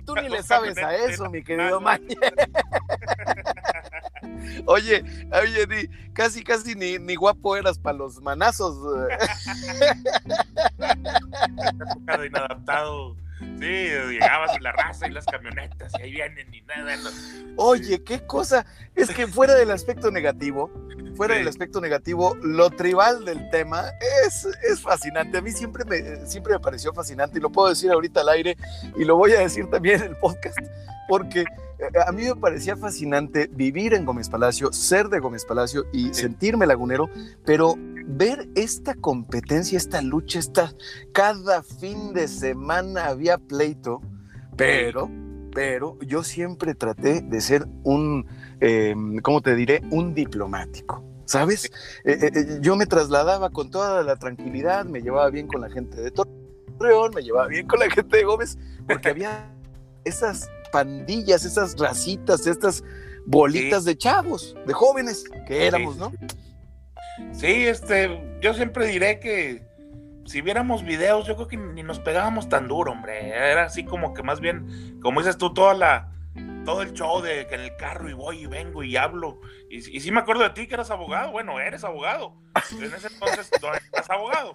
Tú 0.04 0.14
ni 0.16 0.28
le 0.28 0.42
sabes 0.42 0.76
a 0.78 0.96
eso, 0.96 1.30
mi 1.30 1.42
querido 1.42 1.80
Mañe. 1.80 2.16
Oye, 4.66 5.04
oye, 5.32 5.66
ni, 5.66 5.88
casi, 6.12 6.42
casi 6.42 6.74
ni, 6.74 6.98
ni 6.98 7.14
guapo 7.14 7.56
eras 7.56 7.78
para 7.78 7.98
los 7.98 8.20
manazos. 8.20 8.76
época 10.78 12.18
de 12.18 12.26
inadaptado. 12.26 13.16
Sí, 13.58 13.88
llegabas 14.10 14.56
y 14.58 14.60
la 14.60 14.72
raza 14.72 15.06
y 15.06 15.10
las 15.10 15.24
camionetas 15.24 15.92
y 15.98 16.02
ahí 16.02 16.12
vienen 16.12 16.52
y 16.52 16.62
nada. 16.62 16.96
Oye, 17.56 18.02
qué 18.02 18.26
cosa. 18.26 18.66
Es 18.94 19.10
que 19.10 19.26
fuera 19.26 19.54
del 19.54 19.70
aspecto 19.70 20.10
negativo, 20.10 20.70
fuera 21.16 21.36
del 21.36 21.46
aspecto 21.46 21.80
negativo, 21.80 22.36
lo 22.42 22.70
tribal 22.70 23.24
del 23.24 23.48
tema 23.50 23.84
es, 24.26 24.46
es 24.68 24.80
fascinante. 24.80 25.38
A 25.38 25.42
mí 25.42 25.52
siempre 25.52 25.84
me, 25.84 26.26
siempre 26.26 26.54
me 26.54 26.60
pareció 26.60 26.92
fascinante 26.92 27.38
y 27.38 27.40
lo 27.40 27.50
puedo 27.50 27.68
decir 27.68 27.90
ahorita 27.90 28.20
al 28.20 28.30
aire 28.30 28.56
y 28.96 29.04
lo 29.04 29.16
voy 29.16 29.32
a 29.32 29.40
decir 29.40 29.68
también 29.70 30.02
en 30.02 30.08
el 30.08 30.16
podcast 30.16 30.58
porque 31.08 31.40
eh, 31.40 31.98
a 32.06 32.12
mí 32.12 32.22
me 32.22 32.36
parecía 32.36 32.76
fascinante 32.76 33.48
vivir 33.52 33.94
en 33.94 34.04
Gómez 34.04 34.28
Palacio, 34.28 34.72
ser 34.72 35.08
de 35.08 35.18
Gómez 35.18 35.44
Palacio 35.44 35.84
y 35.92 36.12
sentirme 36.14 36.66
lagunero, 36.66 37.10
pero 37.44 37.74
ver 38.06 38.48
esta 38.54 38.94
competencia, 38.94 39.76
esta 39.76 40.00
lucha, 40.02 40.38
esta, 40.38 40.72
cada 41.12 41.62
fin 41.62 42.12
de 42.12 42.28
semana 42.28 43.06
había 43.06 43.38
pleito, 43.38 44.00
pero, 44.56 45.10
pero 45.54 45.98
yo 46.00 46.22
siempre 46.22 46.74
traté 46.74 47.20
de 47.20 47.40
ser 47.40 47.66
un, 47.84 48.26
em, 48.60 49.18
¿cómo 49.18 49.40
te 49.40 49.54
diré? 49.54 49.82
Un 49.90 50.14
diplomático. 50.14 51.04
¿Sabes? 51.24 51.70
Eh, 52.04 52.30
eh, 52.34 52.58
yo 52.60 52.76
me 52.76 52.84
trasladaba 52.84 53.50
con 53.50 53.70
toda 53.70 54.02
la 54.02 54.16
tranquilidad, 54.16 54.84
me 54.84 55.00
llevaba 55.00 55.30
bien 55.30 55.46
con 55.46 55.62
la 55.62 55.70
gente 55.70 56.00
de 56.02 56.10
Torreón, 56.10 57.12
me 57.14 57.22
llevaba 57.22 57.46
bien 57.46 57.66
con 57.66 57.78
la 57.78 57.88
gente 57.88 58.18
de 58.18 58.24
Gómez, 58.24 58.58
porque 58.86 59.08
había 59.08 59.50
esas 60.04 60.50
pandillas, 60.72 61.44
esas 61.44 61.78
racitas, 61.78 62.46
estas 62.46 62.82
bolitas 63.26 63.84
de 63.84 63.96
chavos, 63.96 64.56
de 64.66 64.72
jóvenes 64.72 65.24
que 65.46 65.66
éramos, 65.66 65.96
¿no? 65.96 66.12
Sí, 67.32 67.66
este, 67.66 68.38
yo 68.40 68.54
siempre 68.54 68.86
diré 68.86 69.20
que 69.20 69.62
si 70.24 70.40
viéramos 70.40 70.84
videos, 70.84 71.26
yo 71.26 71.34
creo 71.36 71.48
que 71.48 71.56
ni 71.56 71.82
nos 71.82 72.00
pegábamos 72.00 72.48
tan 72.48 72.68
duro, 72.68 72.92
hombre. 72.92 73.28
Era 73.28 73.64
así 73.64 73.84
como 73.84 74.14
que 74.14 74.22
más 74.22 74.40
bien, 74.40 74.98
como 75.00 75.20
dices 75.20 75.36
tú, 75.36 75.52
toda 75.52 75.74
la, 75.74 76.12
todo 76.64 76.82
el 76.82 76.92
show 76.92 77.20
de 77.20 77.46
que 77.46 77.54
en 77.54 77.60
el 77.62 77.76
carro 77.76 78.08
y 78.08 78.12
voy 78.12 78.40
y 78.40 78.46
vengo 78.46 78.82
y 78.82 78.96
hablo. 78.96 79.40
Y, 79.70 79.76
y 79.96 80.00
sí 80.00 80.10
me 80.10 80.20
acuerdo 80.20 80.42
de 80.42 80.50
ti 80.50 80.66
que 80.66 80.74
eras 80.74 80.90
abogado. 80.90 81.32
Bueno, 81.32 81.60
eres 81.60 81.84
abogado. 81.84 82.34
En 82.72 82.84
ese 82.84 83.08
entonces 83.08 83.50
tú 83.50 83.66
eras 83.66 84.10
abogado. 84.10 84.52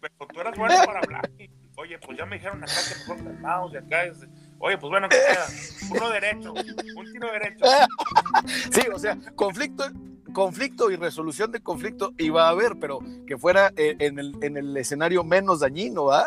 Pero 0.00 0.14
tú 0.32 0.40
eras 0.40 0.56
bueno 0.56 0.74
para 0.84 1.00
hablar. 1.00 1.30
oye, 1.76 1.98
pues 1.98 2.18
ya 2.18 2.26
me 2.26 2.36
dijeron 2.36 2.62
acá 2.62 2.72
que 2.88 2.98
mejor 2.98 3.24
calmados 3.24 3.72
y 3.74 3.76
acá 3.76 4.04
es 4.04 4.18
Oye, 4.64 4.78
pues 4.78 4.90
bueno, 4.90 5.08
¿qué 5.08 5.16
queda? 5.16 5.46
Uno 5.90 6.10
derecho, 6.10 6.52
un 6.52 7.12
tiro 7.12 7.32
derecho. 7.32 7.64
Sí, 8.70 8.82
o 8.92 8.98
sea, 8.98 9.18
conflicto, 9.34 9.84
conflicto 10.32 10.90
y 10.90 10.96
resolución 10.96 11.50
de 11.50 11.60
conflicto 11.60 12.12
iba 12.16 12.46
a 12.46 12.50
haber, 12.50 12.76
pero 12.80 13.00
que 13.26 13.36
fuera 13.36 13.72
eh, 13.76 13.96
en 13.98 14.20
el, 14.20 14.36
en 14.40 14.56
el 14.56 14.76
escenario 14.76 15.24
menos 15.24 15.60
dañino, 15.60 16.10
¿ah? 16.12 16.26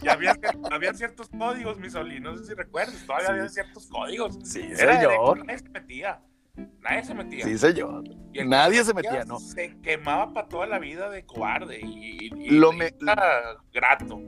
Y 0.00 0.08
había, 0.08 0.34
había 0.70 0.94
ciertos 0.94 1.28
códigos, 1.28 1.78
mi 1.78 1.88
no 2.20 2.36
sé 2.38 2.44
si 2.44 2.54
recuerdas, 2.54 3.04
todavía 3.06 3.28
había 3.28 3.48
ciertos 3.48 3.86
códigos. 3.86 4.38
Sí, 4.44 4.62
Era 4.78 4.96
señor. 4.96 5.44
nadie 5.44 5.58
se 5.58 5.68
metía. 5.68 6.20
Nadie 6.80 7.04
se 7.04 7.14
metía. 7.14 7.44
Sí, 7.44 7.58
señor. 7.58 8.04
Nadie 8.46 8.84
se 8.84 8.94
metía, 8.94 9.24
¿no? 9.24 9.38
Se 9.40 9.78
quemaba 9.82 10.32
para 10.32 10.48
toda 10.48 10.66
la 10.66 10.78
vida 10.78 11.10
de 11.10 11.24
cobarde 11.24 11.80
y, 11.80 12.30
lo 12.50 12.72
me... 12.72 12.94
grato. 13.72 14.20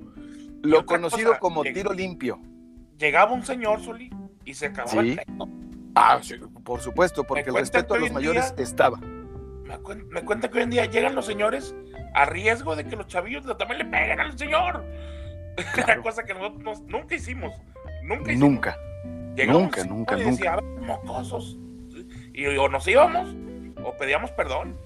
Lo 0.62 0.84
conocido 0.84 1.38
como 1.38 1.62
tiro 1.62 1.92
limpio 1.92 2.38
llegaba 3.00 3.32
un 3.32 3.44
señor, 3.44 3.82
Soli, 3.82 4.10
y 4.44 4.54
se 4.54 4.66
acababa 4.66 5.00
el 5.02 5.20
Ah, 5.96 6.20
sí, 6.22 6.36
por 6.64 6.80
supuesto, 6.80 7.24
porque 7.24 7.50
el 7.50 7.56
respeto 7.56 7.94
a 7.94 7.98
los 7.98 8.12
mayores 8.12 8.54
estaba. 8.58 8.98
Me, 8.98 10.22
cuenta 10.22 10.48
que 10.48 10.58
hoy 10.58 10.64
en 10.64 10.70
día 10.70 10.84
llegan 10.86 11.14
los 11.14 11.26
señores 11.26 11.74
a 12.14 12.24
riesgo 12.24 12.76
de 12.76 12.84
que 12.84 12.96
los 12.96 13.06
chavillos 13.06 13.44
también 13.56 13.78
le 13.78 13.84
peguen 13.86 14.20
al 14.20 14.38
señor. 14.38 14.84
Una 15.84 16.02
cosa 16.02 16.24
que 16.24 16.34
nosotros 16.34 16.82
nunca 16.86 17.14
hicimos. 17.14 17.52
Nunca. 18.02 18.32
Hicimos. 18.32 18.50
Nunca. 18.50 18.78
nunca, 19.46 19.84
nunca, 19.84 20.18
y 20.18 20.24
decía, 20.24 20.58
mocosos. 20.80 21.58
Y 22.32 22.46
o 22.46 22.68
nos 22.68 22.86
íbamos 22.86 23.34
o 23.84 23.96
pedíamos 23.96 24.30
perdón. 24.32 24.76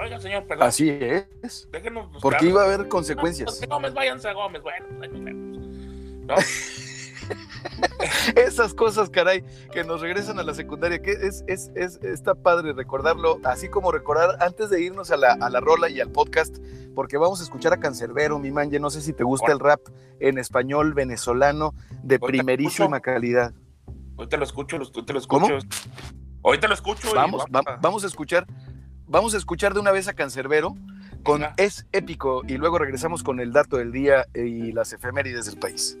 Oiga, 0.00 0.20
señor, 0.20 0.46
perdón. 0.46 0.68
Así 0.68 0.90
es. 0.90 1.68
Déjenos 1.70 2.08
Porque 2.20 2.46
iba 2.46 2.62
a 2.62 2.64
haber 2.64 2.88
consecuencias. 2.88 3.60
Gómez, 3.68 3.92
váyanse 3.92 4.28
a 4.28 4.32
Gómez. 4.32 4.62
Bueno, 4.62 4.86
pues 4.98 5.10
¿No? 5.12 6.34
Esas 8.36 8.74
cosas, 8.74 9.10
caray, 9.10 9.44
que 9.72 9.84
nos 9.84 10.00
regresan 10.00 10.38
a 10.38 10.42
la 10.42 10.54
secundaria, 10.54 11.00
que 11.00 11.12
es, 11.12 11.44
es, 11.46 11.70
es, 11.74 11.96
está 12.02 12.34
padre 12.34 12.72
recordarlo, 12.72 13.38
así 13.44 13.68
como 13.68 13.92
recordar 13.92 14.42
antes 14.42 14.70
de 14.70 14.82
irnos 14.82 15.10
a 15.10 15.16
la, 15.16 15.32
a 15.32 15.50
la 15.50 15.60
rola 15.60 15.88
y 15.88 16.00
al 16.00 16.10
podcast, 16.10 16.58
porque 16.94 17.16
vamos 17.16 17.40
a 17.40 17.44
escuchar 17.44 17.72
a 17.72 17.80
Cancerbero, 17.80 18.38
mi 18.38 18.50
manje, 18.50 18.80
no 18.80 18.90
sé 18.90 19.00
si 19.00 19.12
te 19.12 19.24
gusta 19.24 19.52
el 19.52 19.58
rap 19.58 19.80
en 20.18 20.38
español 20.38 20.94
venezolano 20.94 21.74
de 22.02 22.18
primerísima 22.18 23.00
calidad. 23.00 23.52
Hoy 24.16 24.28
te 24.28 24.36
lo 24.36 24.44
escucho, 24.44 24.78
te 24.78 25.12
lo 25.12 25.18
escucho. 25.18 25.46
¿Cómo? 25.46 25.58
Hoy 26.42 26.58
te 26.58 26.68
lo 26.68 26.74
escucho. 26.74 27.14
Vamos, 27.14 27.44
vamos 27.80 28.04
a 28.04 28.06
escuchar, 28.06 28.46
vamos 29.06 29.34
a 29.34 29.38
escuchar 29.38 29.74
de 29.74 29.80
una 29.80 29.92
vez 29.92 30.08
a 30.08 30.14
Cancerbero 30.14 30.74
con 31.22 31.46
Es 31.56 31.86
Épico 31.92 32.42
y 32.46 32.56
luego 32.56 32.78
regresamos 32.78 33.22
con 33.22 33.40
el 33.40 33.52
dato 33.52 33.76
del 33.76 33.92
día 33.92 34.26
y 34.34 34.72
las 34.72 34.92
efemérides 34.92 35.46
del 35.46 35.58
país. 35.58 35.98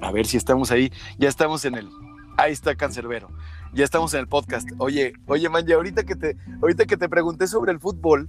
A 0.00 0.12
ver 0.12 0.26
si 0.26 0.36
estamos 0.36 0.70
ahí. 0.70 0.92
Ya 1.18 1.28
estamos 1.28 1.64
en 1.64 1.74
el. 1.76 1.88
Ahí 2.36 2.52
está 2.52 2.74
Cancerbero. 2.74 3.30
Ya 3.72 3.84
estamos 3.84 4.12
en 4.14 4.20
el 4.20 4.28
podcast. 4.28 4.68
Oye, 4.78 5.14
oye, 5.26 5.48
man, 5.48 5.70
ahorita 5.70 6.04
que 6.04 6.16
te, 6.16 6.36
ahorita 6.60 6.86
que 6.86 6.96
te 6.96 7.08
pregunté 7.08 7.46
sobre 7.46 7.72
el 7.72 7.80
fútbol, 7.80 8.28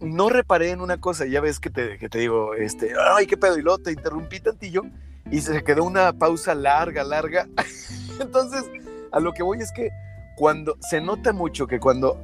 no 0.00 0.28
reparé 0.28 0.70
en 0.70 0.80
una 0.80 0.98
cosa. 0.98 1.26
Ya 1.26 1.40
ves 1.40 1.60
que 1.60 1.70
te, 1.70 1.98
que 1.98 2.08
te 2.08 2.18
digo, 2.18 2.54
este, 2.54 2.92
ay, 3.16 3.26
qué 3.26 3.36
pedo. 3.36 3.58
Y 3.58 3.62
luego 3.62 3.78
te 3.78 3.92
interrumpí 3.92 4.40
tantillo 4.40 4.82
y 5.30 5.40
se 5.40 5.62
quedó 5.64 5.84
una 5.84 6.12
pausa 6.12 6.54
larga, 6.54 7.04
larga. 7.04 7.46
Entonces, 8.20 8.64
a 9.12 9.20
lo 9.20 9.32
que 9.32 9.42
voy 9.42 9.58
es 9.58 9.72
que 9.72 9.90
cuando 10.36 10.76
se 10.80 11.00
nota 11.00 11.32
mucho 11.32 11.66
que 11.66 11.80
cuando 11.80 12.20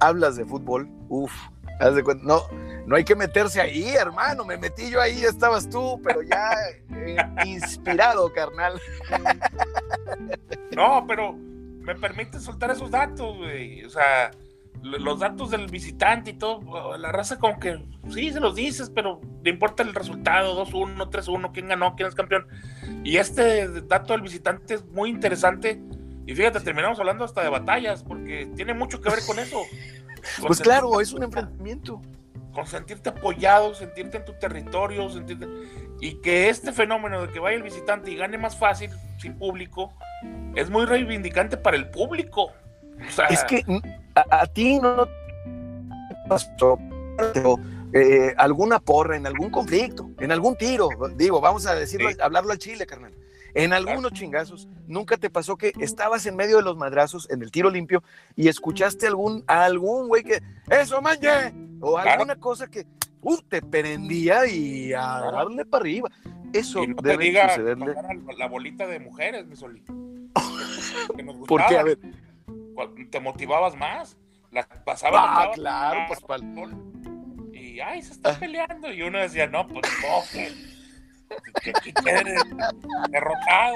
hablas 0.00 0.36
de 0.36 0.44
fútbol, 0.44 0.88
uff, 1.08 1.32
no, 2.22 2.42
no 2.86 2.96
hay 2.96 3.04
que 3.04 3.14
meterse 3.14 3.60
ahí, 3.60 3.88
hermano. 3.94 4.44
Me 4.44 4.56
metí 4.56 4.90
yo 4.90 5.00
ahí, 5.00 5.24
estabas 5.24 5.68
tú, 5.68 6.00
pero 6.02 6.22
ya 6.22 6.52
eh, 6.94 7.16
inspirado, 7.44 8.32
carnal. 8.32 8.80
No, 10.74 11.04
pero 11.08 11.32
me 11.32 11.94
permite 11.94 12.38
soltar 12.38 12.70
esos 12.70 12.90
datos, 12.90 13.36
güey. 13.36 13.84
O 13.84 13.90
sea, 13.90 14.30
los 14.82 15.18
datos 15.18 15.50
del 15.50 15.66
visitante 15.66 16.30
y 16.30 16.34
todo, 16.34 16.96
la 16.96 17.10
raza 17.10 17.38
como 17.38 17.58
que 17.58 17.82
sí 18.10 18.32
se 18.32 18.40
los 18.40 18.54
dices, 18.54 18.90
pero 18.94 19.20
le 19.42 19.50
importa 19.50 19.82
el 19.82 19.94
resultado, 19.94 20.64
2-1, 20.64 21.10
3-1, 21.10 21.50
quién 21.52 21.68
ganó, 21.68 21.94
quién 21.96 22.08
es 22.08 22.14
campeón. 22.14 22.46
Y 23.04 23.16
este 23.16 23.68
dato 23.82 24.12
del 24.12 24.22
visitante 24.22 24.74
es 24.74 24.84
muy 24.86 25.10
interesante. 25.10 25.80
Y 26.26 26.34
fíjate, 26.34 26.60
terminamos 26.60 26.98
hablando 26.98 27.24
hasta 27.24 27.42
de 27.42 27.48
batallas, 27.48 28.02
porque 28.02 28.50
tiene 28.54 28.74
mucho 28.74 29.00
que 29.00 29.10
ver 29.10 29.20
con 29.26 29.38
eso. 29.38 29.62
Pues 30.40 30.60
claro, 30.60 31.00
es 31.00 31.12
un 31.12 31.22
enfrentamiento. 31.24 32.00
Con 32.52 32.66
sentirte 32.66 33.10
apoyado, 33.10 33.74
sentirte 33.74 34.16
en 34.18 34.24
tu 34.24 34.32
territorio, 34.34 35.08
sentirte... 35.10 35.46
y 36.00 36.14
que 36.20 36.48
este 36.48 36.72
fenómeno 36.72 37.22
de 37.22 37.32
que 37.32 37.38
vaya 37.38 37.56
el 37.56 37.62
visitante 37.62 38.10
y 38.10 38.16
gane 38.16 38.38
más 38.38 38.56
fácil 38.56 38.90
sin 39.20 39.38
público, 39.38 39.92
es 40.54 40.70
muy 40.70 40.84
reivindicante 40.84 41.56
para 41.56 41.76
el 41.76 41.90
público. 41.90 42.52
es 43.28 43.44
que 43.44 43.64
a, 44.14 44.46
ti 44.46 44.80
no 44.80 45.08
eh, 47.92 48.34
alguna 48.36 48.80
porra 48.80 49.16
en 49.16 49.26
algún 49.26 49.50
conflicto, 49.50 50.10
en 50.18 50.32
algún 50.32 50.56
tiro, 50.56 50.88
digo, 51.14 51.40
vamos 51.40 51.66
a 51.66 51.74
decirlo, 51.74 52.08
hablarlo 52.20 52.52
al 52.52 52.58
chile, 52.58 52.86
carnal 52.86 53.12
en 53.54 53.72
algunos 53.72 54.12
chingazos, 54.12 54.68
nunca 54.86 55.16
te 55.16 55.30
pasó 55.30 55.56
que 55.56 55.72
estabas 55.78 56.26
en 56.26 56.36
medio 56.36 56.58
de 56.58 56.62
los 56.62 56.76
madrazos 56.76 57.28
en 57.30 57.42
el 57.42 57.50
tiro 57.50 57.70
limpio 57.70 58.02
y 58.36 58.48
escuchaste 58.48 59.06
algún 59.06 59.44
algún 59.46 60.08
güey 60.08 60.22
que 60.22 60.42
eso 60.70 61.00
manje 61.00 61.52
o 61.80 61.96
alguna 61.98 62.36
cosa 62.36 62.68
que 62.68 62.86
uh, 63.22 63.40
te 63.42 63.62
prendía 63.62 64.46
y 64.46 64.92
a 64.92 65.20
darle 65.32 65.64
para 65.64 65.82
arriba. 65.82 66.10
Eso 66.52 66.86
no 66.86 66.94
debe 67.02 67.24
diga, 67.24 67.50
sucederle. 67.50 67.94
La 68.38 68.48
bolita 68.48 68.86
de 68.86 69.00
mujeres, 69.00 69.46
mi. 69.46 69.54
¿Por 71.46 71.66
qué? 71.66 71.78
A 71.78 71.82
ver. 71.82 71.98
Te 73.10 73.20
motivabas 73.20 73.76
más. 73.76 74.16
Pasabas. 74.84 75.22
Ah, 75.22 75.50
claro, 75.54 76.00
pues 76.08 76.20
pal... 76.20 76.42
Y 77.52 77.80
ay, 77.80 78.02
se 78.02 78.12
está 78.12 78.30
ah. 78.30 78.38
peleando. 78.38 78.90
Y 78.92 79.02
uno 79.02 79.18
decía, 79.18 79.46
no, 79.46 79.68
pues 79.68 79.82
derrotado. 83.10 83.74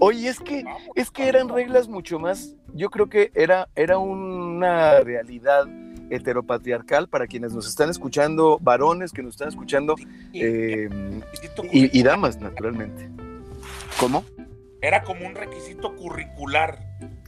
Oye, 0.00 0.28
es 0.28 0.40
que, 0.40 0.64
es 0.94 1.10
que 1.10 1.28
eran 1.28 1.48
reglas 1.48 1.88
mucho 1.88 2.18
más, 2.18 2.54
yo 2.74 2.90
creo 2.90 3.08
que 3.08 3.30
era, 3.34 3.68
era 3.74 3.98
una 3.98 5.00
realidad 5.00 5.66
heteropatriarcal 6.10 7.08
para 7.08 7.26
quienes 7.26 7.52
nos 7.52 7.68
están 7.68 7.90
escuchando, 7.90 8.58
varones 8.60 9.12
que 9.12 9.22
nos 9.22 9.34
están 9.34 9.48
escuchando, 9.48 9.94
eh, 10.32 10.88
y, 11.72 12.02
damas, 12.02 12.38
naturalmente. 12.38 13.08
¿Cómo? 14.00 14.24
era 14.80 15.02
como 15.02 15.26
un 15.26 15.34
requisito 15.34 15.94
curricular 15.96 16.78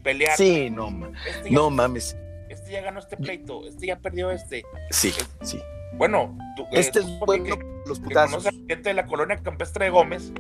pelear. 0.03 0.37
Sí, 0.37 0.71
no, 0.71 1.13
este 1.27 1.51
no 1.51 1.71
mames. 1.71 2.17
Este 2.49 2.73
ya 2.73 2.81
ganó 2.81 3.01
este 3.01 3.17
pleito, 3.17 3.67
este 3.67 3.89
ya 3.89 3.97
perdió 3.97 4.31
este. 4.31 4.65
Sí, 4.91 5.09
este, 5.09 5.25
sí. 5.45 5.63
Bueno, 5.95 6.37
tú, 6.57 6.67
este 6.73 7.01
es 7.01 7.07
bueno, 7.21 7.57
los 7.87 8.01
putazos. 8.01 8.45
Que 8.45 8.51
gente 8.51 8.91
de 8.91 8.95
la 8.95 9.07
colonia 9.07 9.37
campestre 9.37 9.87
de 9.87 9.91
Gómez. 9.91 10.33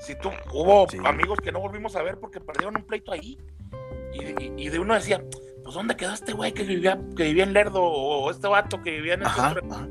Si 0.00 0.14
tú, 0.16 0.30
hubo 0.52 0.86
amigos 1.06 1.38
que 1.40 1.52
no 1.52 1.60
volvimos 1.60 1.96
a 1.96 2.02
ver 2.02 2.18
porque 2.18 2.40
perdieron 2.40 2.76
un 2.76 2.84
pleito 2.84 3.12
ahí. 3.12 3.38
Y, 4.56 4.68
de 4.68 4.78
uno 4.78 4.94
decía, 4.94 5.22
pues 5.62 5.74
¿dónde 5.74 5.96
quedó 5.96 6.12
este 6.12 6.32
güey 6.32 6.52
que 6.52 6.62
vivía, 6.62 7.00
que 7.16 7.24
vivía 7.24 7.44
en 7.44 7.52
Lerdo? 7.52 7.82
O 7.82 8.30
este 8.30 8.46
vato 8.46 8.80
que 8.82 8.92
vivía 8.92 9.14
en 9.14 9.22
el 9.22 9.28
centro, 9.28 9.88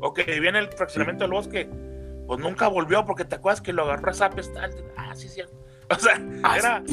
O 0.00 0.14
que 0.14 0.24
vivía 0.24 0.50
en 0.50 0.56
el 0.56 0.68
fraccionamiento 0.68 1.24
del 1.24 1.32
bosque. 1.32 1.68
Pues 2.26 2.40
nunca 2.40 2.68
volvió 2.68 3.04
porque 3.04 3.24
te 3.24 3.34
acuerdas 3.34 3.60
que 3.60 3.72
lo 3.72 3.82
agarró 3.82 4.10
a 4.10 4.14
Zapes 4.14 4.52
tal. 4.52 4.72
Ah, 4.96 5.14
sí, 5.14 5.28
cierto. 5.28 5.56
O 5.90 5.98
sea, 5.98 6.14
era, 6.56 6.84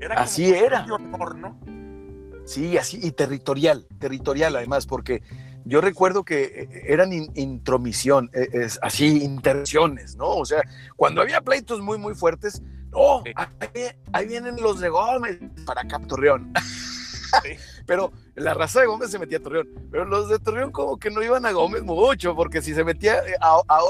era 0.00 0.14
así 0.16 0.52
era. 0.52 0.84
Honor, 0.90 1.36
¿no? 1.36 1.56
Sí, 2.44 2.76
así, 2.76 2.98
y 3.00 3.12
territorial, 3.12 3.86
territorial 4.00 4.56
además, 4.56 4.86
porque 4.86 5.22
yo 5.64 5.80
recuerdo 5.80 6.24
que 6.24 6.44
eh, 6.44 6.84
eran 6.88 7.12
intromisión, 7.12 8.30
eh, 8.32 8.68
así, 8.82 9.22
intervenciones, 9.22 10.16
¿no? 10.16 10.28
O 10.28 10.44
sea, 10.44 10.62
cuando 10.96 11.20
había 11.20 11.40
pleitos 11.40 11.80
muy, 11.80 11.98
muy 11.98 12.14
fuertes, 12.14 12.62
no, 12.90 13.22
ahí, 14.12 14.26
vienen 14.26 14.56
los 14.56 14.80
de 14.80 14.88
Gómez 14.88 15.38
para 15.64 15.82
acá, 15.82 15.98
Torreón. 16.00 16.52
Pero 17.86 18.12
la 18.34 18.52
raza 18.52 18.80
de 18.80 18.86
Gómez 18.86 19.10
se 19.10 19.18
metía 19.18 19.38
a 19.38 19.42
Torreón. 19.42 19.68
Pero 19.90 20.04
los 20.04 20.28
de 20.28 20.38
Torreón 20.38 20.70
como 20.70 20.98
que 20.98 21.10
no 21.10 21.22
iban 21.22 21.46
a 21.46 21.52
Gómez 21.52 21.82
mucho, 21.82 22.36
porque 22.36 22.60
si 22.60 22.74
se 22.74 22.84
metía, 22.84 23.20
eh, 23.20 23.34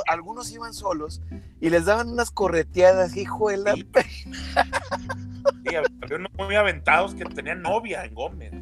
algunos 0.06 0.52
iban 0.52 0.72
solos 0.72 1.20
y 1.60 1.70
les 1.70 1.84
daban 1.84 2.10
unas 2.10 2.30
correteadas, 2.30 3.16
hijo 3.16 3.50
de 3.50 3.56
la... 3.56 3.74
Sí, 3.74 5.74
había 5.74 6.16
unos 6.16 6.32
muy 6.34 6.54
aventados 6.54 7.14
que 7.14 7.24
tenían 7.24 7.62
novia 7.62 8.04
en 8.04 8.14
Gómez. 8.14 8.52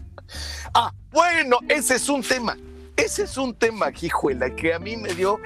Ah, 0.75 0.93
bueno, 1.11 1.59
ese 1.69 1.97
es 1.97 2.09
un 2.09 2.23
tema. 2.23 2.57
Ese 3.05 3.23
es 3.25 3.37
un 3.37 3.55
tema, 3.55 3.91
hijuela, 4.01 4.55
que 4.55 4.75
a 4.75 4.79
mí 4.79 4.97
me 4.97 5.15
dio 5.15 5.41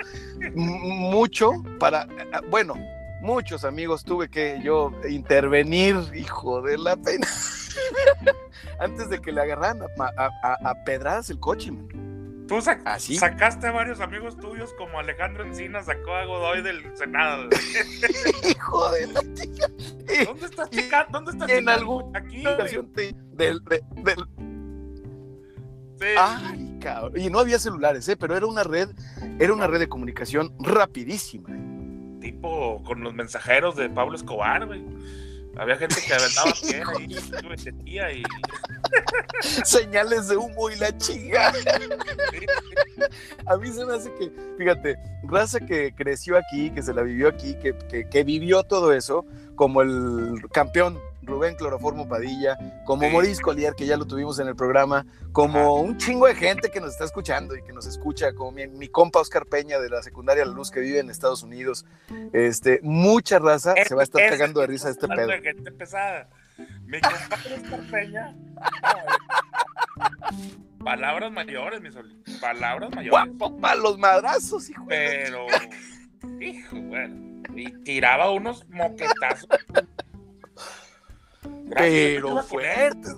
mucho 0.54 1.52
para, 1.78 2.06
bueno, 2.50 2.74
muchos 3.20 3.64
amigos 3.64 4.04
tuve 4.04 4.28
que 4.28 4.60
yo 4.62 4.92
intervenir, 5.08 5.96
hijo 6.14 6.62
de 6.62 6.78
la 6.78 6.96
pena, 6.96 7.26
antes 8.80 9.08
de 9.08 9.20
que 9.20 9.32
le 9.32 9.40
agarraran 9.40 9.80
a, 9.82 10.84
pedradas 10.84 11.30
el 11.30 11.40
coche, 11.40 11.72
Tú 12.46 12.60
sacaste 12.60 13.66
a 13.66 13.72
varios 13.72 14.00
amigos 14.00 14.36
tuyos, 14.36 14.74
como 14.74 14.98
Alejandro 14.98 15.44
Encina 15.44 15.82
sacó 15.82 16.12
a 16.12 16.26
Godoy 16.26 16.60
del 16.60 16.94
Senado. 16.94 17.48
Hijo 18.50 18.92
de 18.92 19.06
la 19.06 19.20
chica. 19.32 19.66
¿Dónde 20.26 20.46
estás, 20.46 20.68
chica? 20.68 21.06
¿Dónde 21.10 21.30
estás, 21.32 21.48
En 21.48 21.68
alguna 21.70 22.18
Aquí, 22.18 22.46
ocasión 22.46 22.92
del, 22.92 23.16
del, 23.32 23.62
Ay, 26.18 26.73
cabrón. 26.84 27.20
Y 27.20 27.30
no 27.30 27.38
había 27.40 27.58
celulares, 27.58 28.08
¿eh? 28.08 28.16
pero 28.16 28.36
era 28.36 28.46
una 28.46 28.62
red, 28.62 28.90
era 29.38 29.52
una 29.52 29.66
red 29.66 29.80
de 29.80 29.88
comunicación 29.88 30.54
rapidísima. 30.60 31.48
Tipo 32.20 32.82
con 32.84 33.02
los 33.02 33.14
mensajeros 33.14 33.76
de 33.76 33.88
Pablo 33.90 34.16
Escobar, 34.16 34.66
güey. 34.66 34.84
Había 35.56 35.76
gente 35.76 35.96
que 36.06 36.14
aventaba 36.14 36.52
piedra 36.60 36.94
y 37.00 38.20
y. 38.20 38.22
Señales 39.64 40.28
de 40.28 40.36
humo 40.36 40.70
y 40.70 40.76
la 40.76 40.96
chinga. 40.98 41.52
A 43.46 43.56
mí 43.56 43.68
se 43.68 43.84
me 43.84 43.94
hace 43.94 44.12
que, 44.14 44.32
fíjate, 44.58 44.96
raza 45.24 45.60
que 45.60 45.94
creció 45.94 46.36
aquí, 46.36 46.70
que 46.70 46.82
se 46.82 46.92
la 46.92 47.02
vivió 47.02 47.28
aquí, 47.28 47.54
que, 47.62 47.76
que, 47.90 48.08
que 48.08 48.24
vivió 48.24 48.62
todo 48.64 48.92
eso, 48.92 49.24
como 49.54 49.82
el 49.82 50.42
campeón 50.52 50.98
Rubén 51.26 51.54
Cloroformo 51.56 52.08
Padilla, 52.08 52.56
como 52.84 53.08
Maurice 53.10 53.42
Collier, 53.42 53.74
que 53.74 53.86
ya 53.86 53.96
lo 53.96 54.06
tuvimos 54.06 54.38
en 54.38 54.48
el 54.48 54.56
programa, 54.56 55.06
como 55.32 55.80
un 55.80 55.96
chingo 55.96 56.26
de 56.26 56.34
gente 56.34 56.70
que 56.70 56.80
nos 56.80 56.92
está 56.92 57.04
escuchando 57.04 57.56
y 57.56 57.62
que 57.62 57.72
nos 57.72 57.86
escucha, 57.86 58.34
como 58.34 58.52
mi, 58.52 58.88
compa 58.88 59.20
Oscar 59.20 59.46
Peña 59.46 59.78
de 59.78 59.90
la 59.90 60.02
secundaria 60.02 60.44
La 60.44 60.52
Luz 60.52 60.70
que 60.70 60.80
vive 60.80 61.00
en 61.00 61.10
Estados 61.10 61.42
Unidos. 61.42 61.84
Este, 62.32 62.80
mucha 62.82 63.38
raza 63.38 63.74
se 63.86 63.94
va 63.94 64.02
a 64.02 64.04
estar 64.04 64.28
cagando 64.28 64.60
de 64.60 64.66
risa 64.66 64.90
este 64.90 65.08
pedo. 65.08 65.30
gente 65.42 65.72
pesada. 65.72 66.28
Mi 66.86 67.00
compadre 67.00 67.54
Oscar 67.54 67.80
Peña. 67.90 68.36
palabras 70.84 71.32
mayores, 71.32 71.80
mi 71.80 71.90
sol. 71.90 72.14
Palabras 72.40 72.90
mayores. 72.94 73.10
Guapo 73.10 73.56
para 73.58 73.76
los 73.76 73.98
madrazos, 73.98 74.70
hijo. 74.70 74.84
Pero, 74.88 75.46
hijo, 76.40 76.76
bueno. 76.76 77.42
Y 77.56 77.70
tiraba 77.84 78.30
unos 78.30 78.68
moquetazos 78.68 79.48
pero 81.70 82.42
fuertes. 82.42 83.16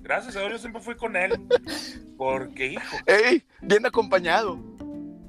Gracias 0.00 0.36
a 0.36 0.40
Dios 0.40 0.52
yo 0.52 0.58
siempre 0.58 0.80
fui 0.80 0.94
con 0.94 1.16
él. 1.16 1.32
Porque, 2.16 2.66
hijo. 2.72 2.96
¡Ey! 3.06 3.42
Bien 3.60 3.84
acompañado. 3.86 4.58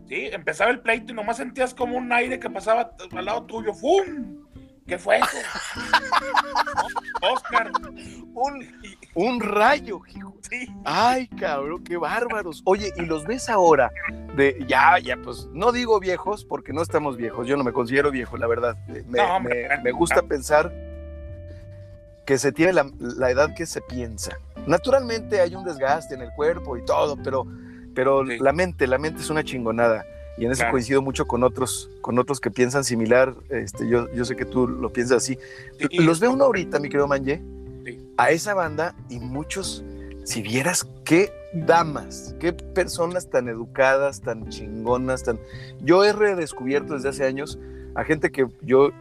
Sí, 0.08 0.28
empezaba 0.32 0.72
el 0.72 0.82
pleito 0.82 1.12
y 1.12 1.16
nomás 1.16 1.38
sentías 1.38 1.74
como 1.74 1.98
un 1.98 2.12
aire 2.14 2.40
que 2.40 2.50
pasaba 2.50 2.92
al 3.12 3.26
lado 3.26 3.44
tuyo. 3.46 3.74
¡Fum! 3.74 4.46
¿Qué 4.86 4.98
fue 4.98 5.18
eso? 5.18 5.38
Oscar. 7.34 7.72
Un, 8.34 8.82
un 9.16 9.42
rayo, 9.42 10.00
hijo. 10.16 10.38
Sí. 10.50 10.74
Ay, 10.86 11.28
cabrón, 11.28 11.84
qué 11.84 11.98
bárbaros. 11.98 12.62
Oye, 12.64 12.94
y 12.96 13.02
los 13.02 13.26
ves 13.26 13.50
ahora 13.50 13.92
de 14.38 14.64
ya, 14.66 14.98
ya, 15.00 15.18
pues 15.18 15.48
no 15.52 15.74
digo 15.74 16.00
viejos 16.00 16.46
porque 16.46 16.72
no 16.72 16.82
estamos 16.82 17.18
viejos. 17.18 17.48
Yo 17.48 17.58
no 17.58 17.66
me 17.66 17.74
considero 17.74 18.12
viejo, 18.12 18.38
la 18.38 18.48
verdad. 18.48 18.78
Me, 19.08 19.82
me 19.84 19.92
gusta 19.92 20.22
pensar 20.22 20.72
que 22.28 22.38
se 22.38 22.52
tiene 22.52 22.74
la, 22.74 23.32
edad 23.32 23.56
que 23.56 23.66
se 23.66 23.80
piensa. 23.80 24.38
Naturalmente 24.68 25.40
hay 25.40 25.56
un 25.56 25.64
desgaste 25.64 26.14
en 26.14 26.22
el 26.22 26.30
cuerpo 26.36 26.76
y 26.76 26.84
todo, 26.84 27.16
pero, 27.24 27.48
pero 27.96 28.22
la 28.22 28.52
mente, 28.52 28.86
la 28.86 28.98
mente 28.98 29.22
es 29.22 29.30
una 29.30 29.46
chingonada. 29.46 30.06
Y 30.38 30.46
en 30.46 30.52
eso 30.52 30.66
coincido 30.70 31.02
mucho 31.02 31.26
con 31.26 31.44
otros, 31.44 31.90
con 32.02 32.20
otros 32.20 32.42
que 32.42 32.52
piensan 32.52 32.84
similar. 32.84 33.34
Este, 33.50 33.88
yo, 33.88 34.14
yo 34.14 34.26
sé 34.26 34.36
que 34.36 34.44
tú 34.44 34.68
lo 34.68 34.92
piensas 34.92 35.24
así. 35.24 35.40
Los 35.94 36.20
veo 36.20 36.34
uno 36.34 36.44
ahorita, 36.44 36.80
mi 36.80 36.90
querido 36.90 37.08
Manje, 37.08 37.42
a 38.18 38.30
esa 38.32 38.54
banda 38.54 38.94
y 39.10 39.20
muchos, 39.20 39.86
si 40.26 40.42
vieras 40.42 40.86
qué 41.06 41.32
damas, 41.54 42.36
qué 42.42 42.52
personas 42.52 43.30
tan 43.30 43.48
educadas, 43.48 44.20
tan 44.20 44.50
chingonas, 44.50 45.24
tan... 45.24 45.40
Yo 45.80 46.04
he 46.04 46.12
redescubierto 46.12 46.96
desde 46.96 47.08
hace 47.08 47.26
años 47.26 47.58
a 47.96 48.04
gente 48.04 48.32
que 48.32 48.48
yo 48.64 48.92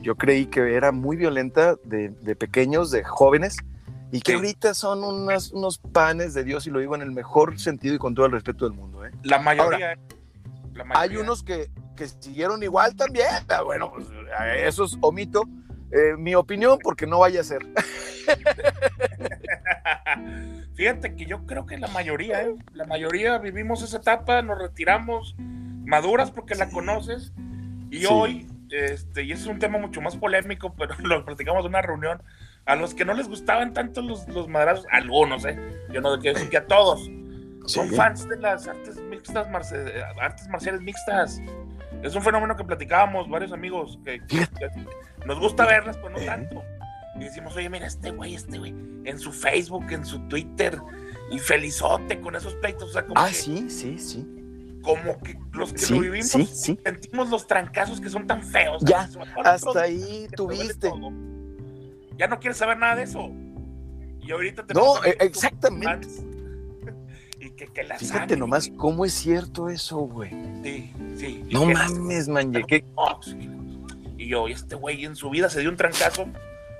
yo 0.00 0.16
creí 0.16 0.46
que 0.46 0.74
era 0.74 0.92
muy 0.92 1.16
violenta 1.16 1.76
de, 1.84 2.10
pequeños, 2.36 2.90
de 2.90 3.04
jóvenes, 3.04 3.56
y 4.12 4.20
que 4.20 4.34
ahorita 4.34 4.74
son 4.74 5.04
unos 5.04 5.78
panes 5.92 6.34
de 6.34 6.44
Dios, 6.44 6.66
y 6.66 6.70
lo 6.70 6.80
digo 6.80 6.94
en 6.94 7.02
el 7.02 7.12
mejor 7.12 7.58
sentido 7.58 7.94
y 7.94 7.98
con 7.98 8.14
todo 8.14 8.26
el 8.26 8.32
respeto 8.32 8.64
del 8.64 8.74
mundo. 8.74 9.04
¿eh? 9.04 9.10
La, 9.22 9.38
mayoría, 9.38 9.96
Hay 10.94 11.16
unos 11.16 11.42
que, 11.42 11.70
siguieron 12.20 12.62
igual 12.62 12.96
también. 12.96 13.26
Ah, 13.48 13.62
bueno, 13.62 13.92
pues, 13.92 14.06
esos 14.56 14.96
omito 15.02 15.42
eh, 15.92 16.16
mi 16.16 16.36
opinión 16.36 16.78
porque 16.82 17.06
no 17.06 17.18
vaya 17.18 17.40
a 17.40 17.44
ser. 17.44 17.66
Fíjate 20.74 21.14
que 21.16 21.26
yo 21.26 21.44
creo 21.46 21.66
que 21.66 21.76
la 21.78 21.88
mayoría, 21.88 22.42
¿eh? 22.42 22.54
la 22.72 22.86
mayoría 22.86 23.36
vivimos 23.38 23.82
esa 23.82 23.96
etapa, 23.98 24.40
nos 24.40 24.58
retiramos 24.58 25.34
maduras 25.36 26.30
porque 26.30 26.54
la 26.54 26.70
conoces 26.70 27.34
y 27.90 28.06
hoy 28.06 28.46
este, 28.70 29.24
y 29.24 29.32
es 29.32 29.46
un 29.46 29.58
tema 29.58 29.78
mucho 29.78 30.00
más 30.00 30.16
polémico, 30.16 30.74
pero 30.78 30.94
lo 31.00 31.24
platicamos 31.24 31.64
en 31.64 31.70
una 31.70 31.82
reunión. 31.82 32.22
A 32.66 32.76
los 32.76 32.94
que 32.94 33.04
no 33.04 33.14
les 33.14 33.26
gustaban 33.26 33.72
tanto 33.72 34.02
los, 34.02 34.28
los 34.28 34.46
madrazos, 34.46 34.86
algunos, 34.92 35.44
¿eh? 35.44 35.58
Yo 35.92 36.00
no 36.00 36.18
quiero 36.20 36.34
decir 36.34 36.50
que 36.50 36.58
a 36.58 36.66
todos, 36.66 37.10
son 37.66 37.88
fans 37.90 38.28
de 38.28 38.36
las 38.36 38.68
artes 38.68 39.00
mixtas, 39.00 39.48
artes 40.20 40.48
marciales 40.48 40.80
mixtas. 40.82 41.40
Es 42.02 42.14
un 42.14 42.22
fenómeno 42.22 42.56
que 42.56 42.64
platicábamos 42.64 43.28
varios 43.28 43.52
amigos, 43.52 43.98
que, 44.04 44.20
nos 45.24 45.40
gusta 45.40 45.66
verlas, 45.66 45.96
pero 45.96 46.10
no 46.10 46.18
tanto. 46.18 46.62
Y 47.16 47.24
decimos, 47.24 47.56
oye, 47.56 47.68
mira, 47.68 47.86
este 47.86 48.10
güey, 48.10 48.34
este 48.34 48.58
güey, 48.58 48.74
en 49.04 49.18
su 49.18 49.32
Facebook, 49.32 49.86
en 49.90 50.04
su 50.04 50.20
Twitter, 50.28 50.78
y 51.30 51.38
felizote 51.38 52.20
con 52.20 52.36
esos 52.36 52.54
pleitos. 52.56 52.90
O 52.90 52.92
sea, 52.92 53.06
ah, 53.14 53.28
sí, 53.32 53.68
sí, 53.68 53.98
sí 53.98 54.39
como 54.82 55.20
que 55.20 55.38
los 55.52 55.72
que 55.72 55.94
lo 55.94 56.00
vivimos 56.00 56.28
sentimos 56.28 57.30
los 57.30 57.46
trancazos 57.46 58.00
que 58.00 58.08
son 58.08 58.26
tan 58.26 58.42
feos. 58.42 58.82
Ya, 58.84 59.08
hasta 59.44 59.82
ahí 59.82 60.28
tuviste. 60.34 60.90
Ya 62.16 62.26
no 62.26 62.38
quieres 62.38 62.58
saber 62.58 62.78
nada 62.78 62.96
de 62.96 63.04
eso. 63.04 63.30
Y 64.20 64.30
ahorita 64.30 64.66
te 64.66 64.74
No, 64.74 65.02
e, 65.04 65.16
exactamente. 65.20 66.08
Y 67.42 67.52
que, 67.52 67.68
que 67.68 67.84
la 67.84 67.96
Fíjate 67.96 68.36
nomás 68.36 68.70
cómo 68.76 69.06
es 69.06 69.14
cierto 69.14 69.70
eso, 69.70 70.00
güey. 70.00 70.30
Sí, 70.62 70.92
sí. 71.16 71.42
No 71.50 71.64
mames, 71.64 72.28
man, 72.28 72.52
qué... 72.68 72.84
Y 74.18 74.28
yo, 74.28 74.46
este 74.46 74.74
güey 74.74 75.06
en 75.06 75.16
su 75.16 75.30
vida 75.30 75.48
se 75.48 75.60
dio 75.60 75.70
un 75.70 75.76
trancazo 75.76 76.26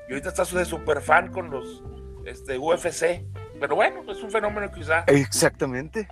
y 0.06 0.12
ahorita 0.12 0.28
está 0.28 0.44
de 0.44 0.66
super 0.66 1.00
fan 1.00 1.32
con 1.32 1.48
los 1.48 1.82
este, 2.26 2.58
UFC. 2.58 3.24
Pero 3.60 3.76
bueno, 3.76 4.02
es 4.10 4.22
un 4.22 4.30
fenómeno 4.30 4.70
quizá. 4.72 5.04
Exactamente. 5.06 6.08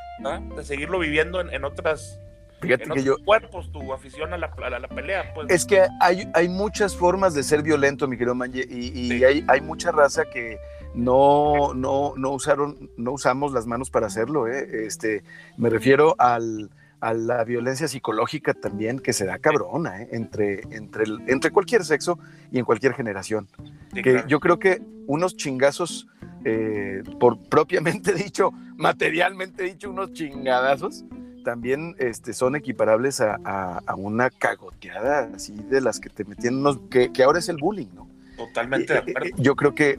De 0.56 0.64
seguirlo 0.64 0.98
viviendo 0.98 1.40
en, 1.40 1.64
otras 1.64 2.20
Fíjate 2.60 2.84
en 2.84 2.88
que 2.92 3.00
otros 3.00 3.04
yo- 3.18 3.24
cuerpos 3.24 3.72
tu 3.72 3.92
afición 3.92 4.32
a 4.34 4.38
la, 4.38 4.46
a 4.62 4.70
la- 4.70 4.78
la 4.80 4.88
pelea, 4.88 5.32
pues. 5.34 5.48
Es 5.50 5.64
que 5.64 5.86
hay, 6.00 6.28
hay 6.34 6.48
muchas 6.48 6.94
formas 6.94 7.32
de 7.34 7.42
ser 7.42 7.62
violento, 7.62 8.06
mi 8.06 8.16
querido 8.16 8.34
Manje, 8.34 8.64
y, 8.68 8.88
y 8.98 9.08
Sí. 9.10 9.24
hay, 9.24 9.44
hay 9.48 9.60
mucha 9.60 9.90
raza 9.92 10.24
que 10.26 10.58
no, 10.94 11.72
no, 11.74 12.14
no 12.16 12.30
usaron, 12.30 12.90
no 12.96 13.12
usamos 13.12 13.52
las 13.52 13.66
manos 13.66 13.90
para 13.90 14.06
hacerlo. 14.08 14.46
¿eh? 14.48 14.86
Este, 14.86 15.22
me 15.56 15.70
refiero 15.70 16.14
al, 16.18 16.70
a 17.00 17.14
la 17.14 17.44
violencia 17.44 17.86
psicológica 17.88 18.54
también 18.54 18.98
que 18.98 19.12
se 19.12 19.24
da 19.26 19.38
cabrona 19.38 20.02
¿eh? 20.02 20.08
entre, 20.12 20.62
entre, 20.74 21.04
el- 21.04 21.22
entre 21.28 21.50
cualquier 21.50 21.84
sexo 21.84 22.18
y 22.50 22.58
en 22.58 22.64
cualquier 22.64 22.94
generación. 22.94 23.48
Sí, 23.94 24.02
que 24.02 24.12
claro. 24.12 24.28
yo 24.28 24.40
creo 24.40 24.58
que 24.58 24.82
unos 25.06 25.36
chingazos, 25.36 26.06
eh, 26.44 27.02
por 27.20 27.38
propiamente 27.48 28.12
dicho, 28.12 28.50
materialmente 28.76 29.62
dicho, 29.62 29.90
unos 29.90 30.12
chingadazos, 30.12 31.04
también 31.44 31.94
este, 31.98 32.32
son 32.34 32.56
equiparables 32.56 33.20
a, 33.20 33.38
a- 33.44 33.80
a 33.86 33.94
una 33.94 34.28
cagoteada 34.30 35.30
así 35.34 35.54
de 35.54 35.80
las 35.80 36.00
que 36.00 36.10
te 36.10 36.24
metían 36.24 36.56
unos, 36.56 36.78
que, 36.90 37.12
que 37.12 37.22
ahora 37.22 37.38
es 37.38 37.48
el 37.48 37.56
bullying, 37.58 37.88
¿no? 37.94 38.08
Totalmente 38.36 38.92
de 38.92 38.98
Eh, 38.98 39.02
eh, 39.06 39.10
acuerdo. 39.16 39.36
Yo 39.42 39.56
creo 39.56 39.74
que 39.74 39.98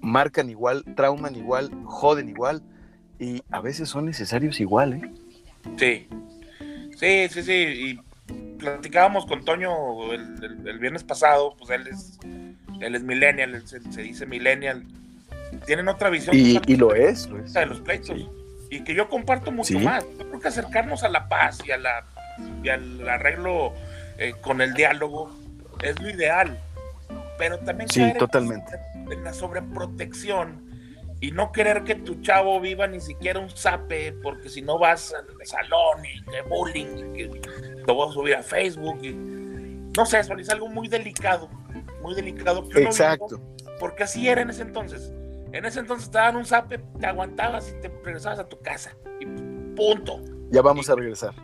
marcan 0.00 0.48
igual, 0.50 0.84
trauman 0.96 1.36
igual, 1.36 1.70
joden 1.84 2.28
igual, 2.28 2.62
y 3.18 3.42
a 3.50 3.60
veces 3.60 3.88
son 3.88 4.06
necesarios 4.06 4.60
igual, 4.60 4.94
¿eh? 4.94 5.12
Sí. 5.78 6.08
Sí, 6.98 7.26
sí, 7.30 7.42
sí. 7.42 7.52
Y 7.52 8.00
platicábamos 8.58 9.26
con 9.26 9.44
Toño 9.44 10.12
el, 10.12 10.42
el- 10.44 10.68
el 10.68 10.78
viernes 10.78 11.02
pasado, 11.04 11.56
pues 11.58 11.70
él 11.70 11.86
es, 11.88 12.18
él 12.80 12.94
es 12.94 13.02
millennial, 13.02 13.54
él 13.54 13.66
se, 13.66 13.80
se 13.92 14.02
dice 14.02 14.26
millennial. 14.26 14.84
Tienen 15.66 15.88
otra 15.88 16.08
visión 16.10 16.34
Y, 16.36 16.58
lo 16.76 16.94
es, 16.94 17.28
lo 17.28 17.38
es. 17.44 17.52
de 17.52 17.66
los 17.66 17.80
pleitos. 17.80 18.16
Sí. 18.16 18.28
Y 18.70 18.84
que 18.84 18.94
yo 18.94 19.08
comparto 19.08 19.52
mucho 19.52 19.78
Sí. 19.78 19.84
más. 19.84 20.04
Yo 20.18 20.28
creo 20.28 20.40
que 20.40 20.48
acercarnos 20.48 21.02
a 21.02 21.08
la 21.08 21.28
paz 21.28 21.58
y, 21.66 21.72
a 21.72 21.76
la, 21.76 22.04
y 22.62 22.68
al 22.70 23.06
arreglo 23.08 23.74
eh, 24.18 24.32
con 24.40 24.60
el 24.62 24.72
diálogo 24.74 25.30
es 25.82 26.00
lo 26.00 26.08
ideal. 26.08 26.58
Pero 27.38 27.58
también 27.58 27.88
Sí, 27.90 28.02
totalmente. 28.18 28.72
en 29.10 29.24
la 29.24 29.32
sobreprotección 29.34 30.71
y 31.22 31.30
no 31.30 31.52
querer 31.52 31.84
que 31.84 31.94
tu 31.94 32.20
chavo 32.20 32.60
viva 32.60 32.88
ni 32.88 33.00
siquiera 33.00 33.38
un 33.38 33.48
zape, 33.48 34.12
porque 34.24 34.48
si 34.48 34.60
no 34.60 34.76
vas 34.76 35.14
al 35.14 35.46
salón 35.46 36.04
y 36.04 36.20
que 36.24 36.42
bullying, 36.42 36.96
y 36.96 37.12
que 37.12 37.40
lo 37.86 37.94
voy 37.94 38.10
a 38.10 38.12
subir 38.12 38.34
a 38.34 38.42
Facebook. 38.42 38.98
Y, 39.04 39.12
no 39.14 40.04
sé, 40.04 40.18
eso 40.18 40.34
es 40.34 40.50
algo 40.50 40.66
muy 40.66 40.88
delicado, 40.88 41.48
muy 42.02 42.16
delicado. 42.16 42.68
que 42.68 42.82
Exacto. 42.82 43.40
porque 43.78 44.02
así 44.02 44.28
era 44.28 44.42
en 44.42 44.50
ese 44.50 44.62
entonces. 44.62 45.12
En 45.52 45.64
ese 45.64 45.78
entonces 45.78 46.10
te 46.10 46.18
daban 46.18 46.34
un 46.34 46.44
zape, 46.44 46.78
te 46.98 47.06
aguantabas 47.06 47.70
y 47.70 47.80
te 47.80 47.88
regresabas 48.02 48.40
a 48.40 48.48
tu 48.48 48.58
casa. 48.58 48.96
Y 49.20 49.26
punto. 49.76 50.20
Ya 50.50 50.60
vamos 50.60 50.90
a 50.90 50.96
regresar. 50.96 51.34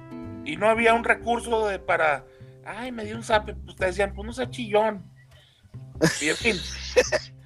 Y 0.45 0.57
no 0.57 0.69
había 0.69 0.93
un 0.93 1.05
recurso 1.05 1.69
de 1.69 1.79
para, 1.79 2.25
ay, 2.65 2.91
me 2.91 3.05
dio 3.05 3.15
un 3.15 3.23
zape, 3.23 3.55
pues 3.55 3.77
te 3.77 3.87
decían, 3.87 4.13
pues 4.13 4.27
no 4.27 4.33
sea 4.33 4.51
chillón. 4.51 5.09
Y 6.21 6.31
en 6.31 6.37
fin, 6.37 6.57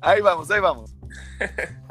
Ahí 0.00 0.20
vamos, 0.20 0.50
ahí 0.50 0.60
vamos. 0.60 0.97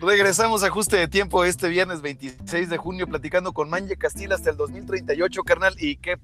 Regresamos 0.00 0.62
a 0.62 0.68
ajuste 0.68 0.96
de 0.96 1.08
tiempo 1.08 1.44
este 1.44 1.68
viernes 1.68 2.02
26 2.02 2.70
de 2.70 2.76
junio 2.76 3.06
platicando 3.06 3.52
con 3.52 3.68
Manje 3.68 3.96
Castilla 3.96 4.36
hasta 4.36 4.50
el 4.50 4.56
2038, 4.56 5.42
carnal. 5.42 5.74
Y 5.78 5.96
qué 5.96 6.18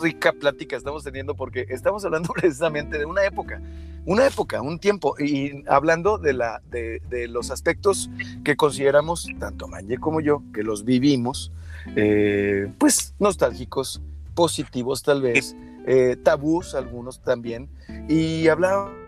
rica 0.00 0.32
plática 0.32 0.76
estamos 0.76 1.04
teniendo 1.04 1.34
porque 1.34 1.66
estamos 1.68 2.04
hablando 2.04 2.32
precisamente 2.34 2.98
de 2.98 3.04
una 3.04 3.24
época, 3.24 3.60
una 4.04 4.26
época, 4.26 4.60
un 4.62 4.78
tiempo, 4.78 5.14
y 5.18 5.64
hablando 5.68 6.18
de, 6.18 6.34
la, 6.34 6.62
de, 6.70 7.00
de 7.08 7.28
los 7.28 7.50
aspectos 7.50 8.10
que 8.44 8.56
consideramos, 8.56 9.28
tanto 9.38 9.68
Manje 9.68 9.98
como 9.98 10.20
yo, 10.20 10.42
que 10.52 10.62
los 10.62 10.84
vivimos, 10.84 11.52
eh, 11.96 12.72
pues 12.78 13.14
nostálgicos, 13.18 14.00
positivos 14.34 15.02
tal 15.02 15.22
vez, 15.22 15.56
eh, 15.86 16.16
tabús 16.22 16.74
algunos 16.74 17.22
también, 17.22 17.68
y 18.08 18.48
hablábamos 18.48 19.03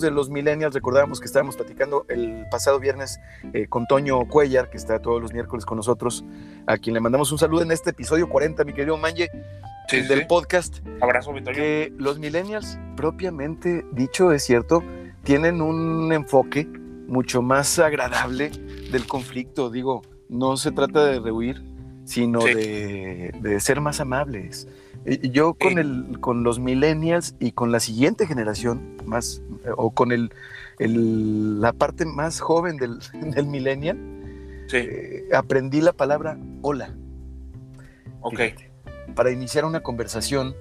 de 0.00 0.10
los 0.10 0.30
millennials, 0.30 0.74
recordábamos 0.74 1.20
que 1.20 1.26
estábamos 1.26 1.56
platicando 1.56 2.06
el 2.08 2.44
pasado 2.50 2.80
viernes 2.80 3.20
eh, 3.52 3.66
con 3.68 3.86
Toño 3.86 4.26
Cuellar, 4.26 4.70
que 4.70 4.76
está 4.76 4.98
todos 5.00 5.20
los 5.20 5.32
miércoles 5.32 5.64
con 5.64 5.76
nosotros, 5.76 6.24
a 6.66 6.78
quien 6.78 6.94
le 6.94 7.00
mandamos 7.00 7.30
un 7.30 7.38
saludo 7.38 7.62
en 7.62 7.70
este 7.70 7.90
episodio 7.90 8.28
40, 8.28 8.64
mi 8.64 8.72
querido 8.72 8.96
Manje, 8.96 9.30
sí, 9.88 10.02
del 10.02 10.20
sí. 10.20 10.24
podcast, 10.28 10.78
abrazo, 11.00 11.32
que 11.54 11.92
los 11.98 12.18
millennials, 12.18 12.78
propiamente 12.96 13.84
dicho, 13.92 14.32
es 14.32 14.42
cierto, 14.44 14.82
tienen 15.22 15.60
un 15.60 16.12
enfoque 16.12 16.66
mucho 17.06 17.42
más 17.42 17.78
agradable 17.78 18.50
del 18.90 19.06
conflicto. 19.06 19.70
Digo, 19.70 20.02
no 20.28 20.56
se 20.56 20.72
trata 20.72 21.04
de 21.04 21.20
rehuir, 21.20 21.62
sino 22.04 22.40
Sí. 22.40 22.54
de, 22.54 23.34
de 23.40 23.60
ser 23.60 23.80
más 23.80 24.00
amables. 24.00 24.66
Yo 25.32 25.54
con, 25.54 25.72
Sí. 25.74 25.78
el, 25.80 26.18
con 26.20 26.44
los 26.44 26.58
millennials 26.58 27.34
y 27.38 27.52
con 27.52 27.70
la 27.72 27.80
siguiente 27.80 28.26
generación, 28.26 28.96
más, 29.04 29.42
eh, 29.64 29.70
o 29.76 29.90
con 29.90 30.12
el, 30.12 30.32
el- 30.78 31.60
la 31.60 31.72
parte 31.72 32.06
más 32.06 32.40
joven 32.40 32.76
del, 32.78 32.98
del 33.36 33.46
millennial, 33.46 33.98
Sí, 34.68 34.78
eh, 34.78 35.24
aprendí 35.34 35.82
la 35.82 35.92
palabra 35.92 36.38
hola 36.62 36.94
ok. 38.22 38.30
fíjate, 38.38 38.70
para 39.14 39.30
iniciar 39.30 39.66
una 39.66 39.80
conversación 39.82 40.54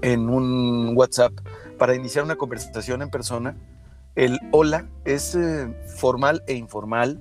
en 0.00 0.30
un 0.30 0.92
WhatsApp, 0.96 1.32
para 1.78 1.94
iniciar 1.94 2.24
una 2.24 2.36
conversación 2.36 3.02
en 3.02 3.10
persona, 3.10 3.54
el 4.14 4.38
hola 4.50 4.88
es 5.04 5.34
eh, 5.34 5.68
formal 5.96 6.42
e 6.46 6.54
informal. 6.54 7.20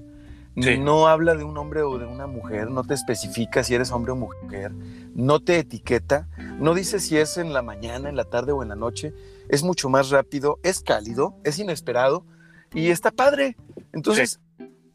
Sí. 0.60 0.78
No 0.78 1.08
habla 1.08 1.36
de 1.36 1.46
un 1.46 1.58
hombre 1.58 1.82
o 1.82 1.98
de 1.98 2.06
una 2.06 2.28
mujer, 2.28 2.70
no 2.72 2.84
te 2.84 2.94
especifica 2.94 3.64
si 3.64 3.74
eres 3.74 3.92
hombre 3.94 4.12
o 4.12 4.16
mujer, 4.18 4.72
no 5.14 5.40
te 5.42 5.60
etiqueta, 5.60 6.28
no 6.60 6.74
dice 6.74 7.00
si 7.00 7.18
es 7.18 7.38
en 7.38 7.54
la 7.54 7.62
mañana, 7.62 8.10
en 8.10 8.16
la 8.16 8.26
tarde 8.26 8.52
o 8.52 8.64
en 8.64 8.70
la 8.70 8.76
noche, 8.76 9.14
es 9.50 9.64
mucho 9.64 9.90
más 9.90 10.10
rápido, 10.10 10.60
es 10.64 10.82
cálido, 10.82 11.36
es 11.44 11.60
inesperado 11.60 12.26
y 12.74 12.90
está 12.90 13.12
padre. 13.12 13.58
Entonces, 13.94 14.40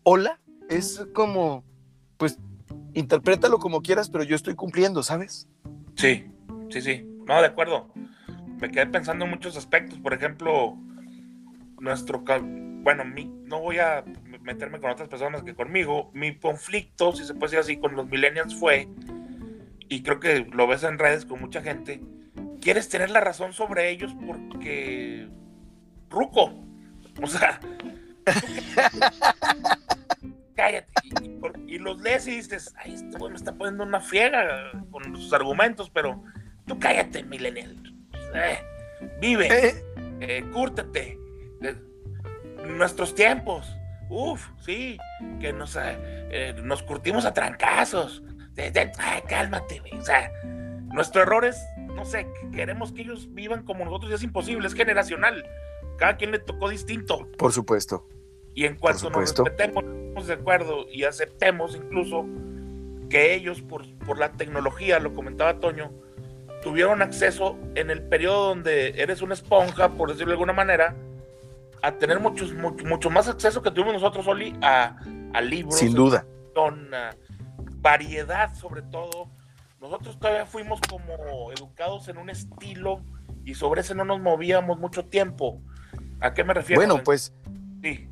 hola 0.03 0.41
es 0.69 1.07
como, 1.13 1.65
pues, 2.17 2.39
interprétalo 2.95 3.59
como 3.59 3.83
quieras, 3.83 4.11
pero 4.11 4.25
yo 4.25 4.37
estoy 4.37 4.55
cumpliendo, 4.55 5.03
¿sabes? 5.03 5.49
Sí, 5.97 6.27
sí, 6.71 6.81
sí. 6.81 7.07
No, 7.27 7.41
de 7.41 7.47
acuerdo. 7.47 7.93
Me 8.61 8.71
quedé 8.71 8.87
pensando 8.87 9.25
en 9.25 9.31
muchos 9.31 9.57
aspectos. 9.57 9.99
Por 9.99 10.15
ejemplo, 10.15 10.77
nuestro. 11.81 12.25
Bueno, 12.83 13.05
mi, 13.05 13.25
no 13.45 13.61
voy 13.61 13.79
a 13.79 14.05
meterme 14.41 14.81
con 14.81 14.91
otras 14.91 15.09
personas 15.09 15.43
que 15.43 15.55
conmigo. 15.55 16.11
Mi 16.15 16.39
conflicto, 16.39 17.13
si 17.13 17.25
se 17.25 17.35
puede 17.35 17.57
decir 17.57 17.59
así, 17.59 17.77
con 17.77 17.95
los 17.95 18.09
millennials 18.09 18.55
fue, 18.55 18.89
y 19.89 20.03
creo 20.03 20.21
que 20.21 20.47
lo 20.53 20.67
ves 20.67 20.83
en 20.85 20.99
redes 20.99 21.25
con 21.27 21.41
mucha 21.41 21.63
gente, 21.63 22.01
quieres 22.61 22.89
tener 22.89 23.11
la 23.11 23.21
razón 23.21 23.53
sobre 23.53 23.91
ellos 23.91 24.15
porque. 24.27 25.29
Ruco. 26.11 26.53
O 27.23 27.27
sea. 27.27 27.61
cállate. 30.55 30.89
Y, 31.23 31.29
por- 31.31 31.59
y 31.67 31.79
los 31.79 32.01
lees 32.01 32.27
y 32.27 32.37
dices, 32.37 32.75
ay, 32.79 32.95
este 32.95 33.19
güey 33.19 33.31
me 33.31 33.37
está 33.37 33.53
poniendo 33.55 33.85
una 33.85 34.01
friega 34.01 34.71
con 34.91 35.15
sus 35.17 35.33
argumentos, 35.33 35.91
pero 35.91 36.23
tú 36.67 36.79
cállate, 36.79 37.23
millennial. 37.25 37.77
Eh, 38.35 38.59
vive, 39.21 39.49
Eh, 39.51 39.85
eh, 40.21 40.45
cúrtate. 40.53 41.19
Eh, 41.63 41.77
nuestros 42.67 43.15
tiempos. 43.15 43.73
Uf, 44.09 44.49
sí, 44.61 44.97
que 45.41 45.53
nos, 45.53 45.77
eh, 45.81 46.55
nos 46.63 46.83
curtimos 46.83 47.25
a 47.25 47.35
trancazos. 47.35 48.23
De- 48.57 48.71
de- 48.71 48.93
ay, 48.99 49.23
cálmate, 49.29 49.81
güey. 49.81 49.95
O 49.99 50.05
sea, 50.05 50.33
nuestro 50.93 51.23
error 51.23 51.45
es, 51.45 51.57
no 51.95 52.05
sé, 52.05 52.27
que 52.41 52.51
queremos 52.57 52.93
que 52.93 53.03
ellos 53.03 53.29
vivan 53.33 53.63
como 53.65 53.85
nosotros 53.85 54.11
y 54.11 54.15
es 54.15 54.23
imposible, 54.23 54.67
es 54.67 54.75
generacional. 54.75 55.45
Cada 55.99 56.17
quien 56.17 56.31
le 56.33 56.39
tocó 56.39 56.69
distinto. 56.69 57.29
por 57.39 57.53
supuesto. 57.53 58.07
Y 58.55 58.65
en 58.65 58.77
cuanto 58.77 59.11
nos 59.11 59.21
respetemos, 59.21 59.85
estemos 59.85 60.27
de 60.27 60.33
acuerdo 60.35 60.87
y 60.91 61.05
aceptemos 61.05 61.77
incluso 61.77 62.25
que 63.11 63.35
ellos, 63.35 63.61
por, 63.61 63.87
por 64.07 64.19
la 64.19 64.33
tecnología, 64.33 64.99
lo 64.99 65.13
comentaba 65.15 65.61
Toño, 65.61 65.93
tuvieron 66.63 67.03
acceso 67.03 67.57
en 67.75 67.91
el 67.91 68.03
periodo 68.03 68.49
donde 68.49 69.01
eres 69.01 69.21
una 69.23 69.35
esponja, 69.35 69.91
por 69.91 70.09
decirlo 70.09 70.29
de 70.29 70.35
alguna 70.35 70.55
manera, 70.55 70.97
a 71.83 71.93
tener 71.93 72.19
muchos, 72.19 72.53
mucho, 72.55 72.85
mucho 72.87 73.11
más 73.11 73.29
acceso 73.29 73.63
que 73.63 73.71
tuvimos 73.71 73.93
nosotros, 73.95 74.27
Oli, 74.27 74.55
a, 74.63 74.97
a 75.35 75.41
libros, 75.43 75.79
Sin 75.79 75.95
duda. 75.95 76.25
ah, 76.57 77.11
variedad 77.87 78.53
sobre 78.57 78.83
todo. 78.83 79.31
Nosotros 79.81 80.19
todavía 80.19 80.45
fuimos 80.45 80.81
como 80.91 81.53
educados 81.53 82.09
en 82.09 82.19
un 82.19 82.31
estilo 82.31 83.01
y 83.45 83.55
sobre 83.55 83.83
ese 83.83 83.95
no 83.95 84.05
nos 84.05 84.21
movíamos 84.21 84.81
mucho 84.81 85.05
tiempo. 85.05 85.63
¿A 86.19 86.35
qué 86.35 86.43
me 86.43 86.53
refiero? 86.53 86.81
Bueno, 86.81 87.01
pues 87.05 87.33
Sí. 87.83 88.09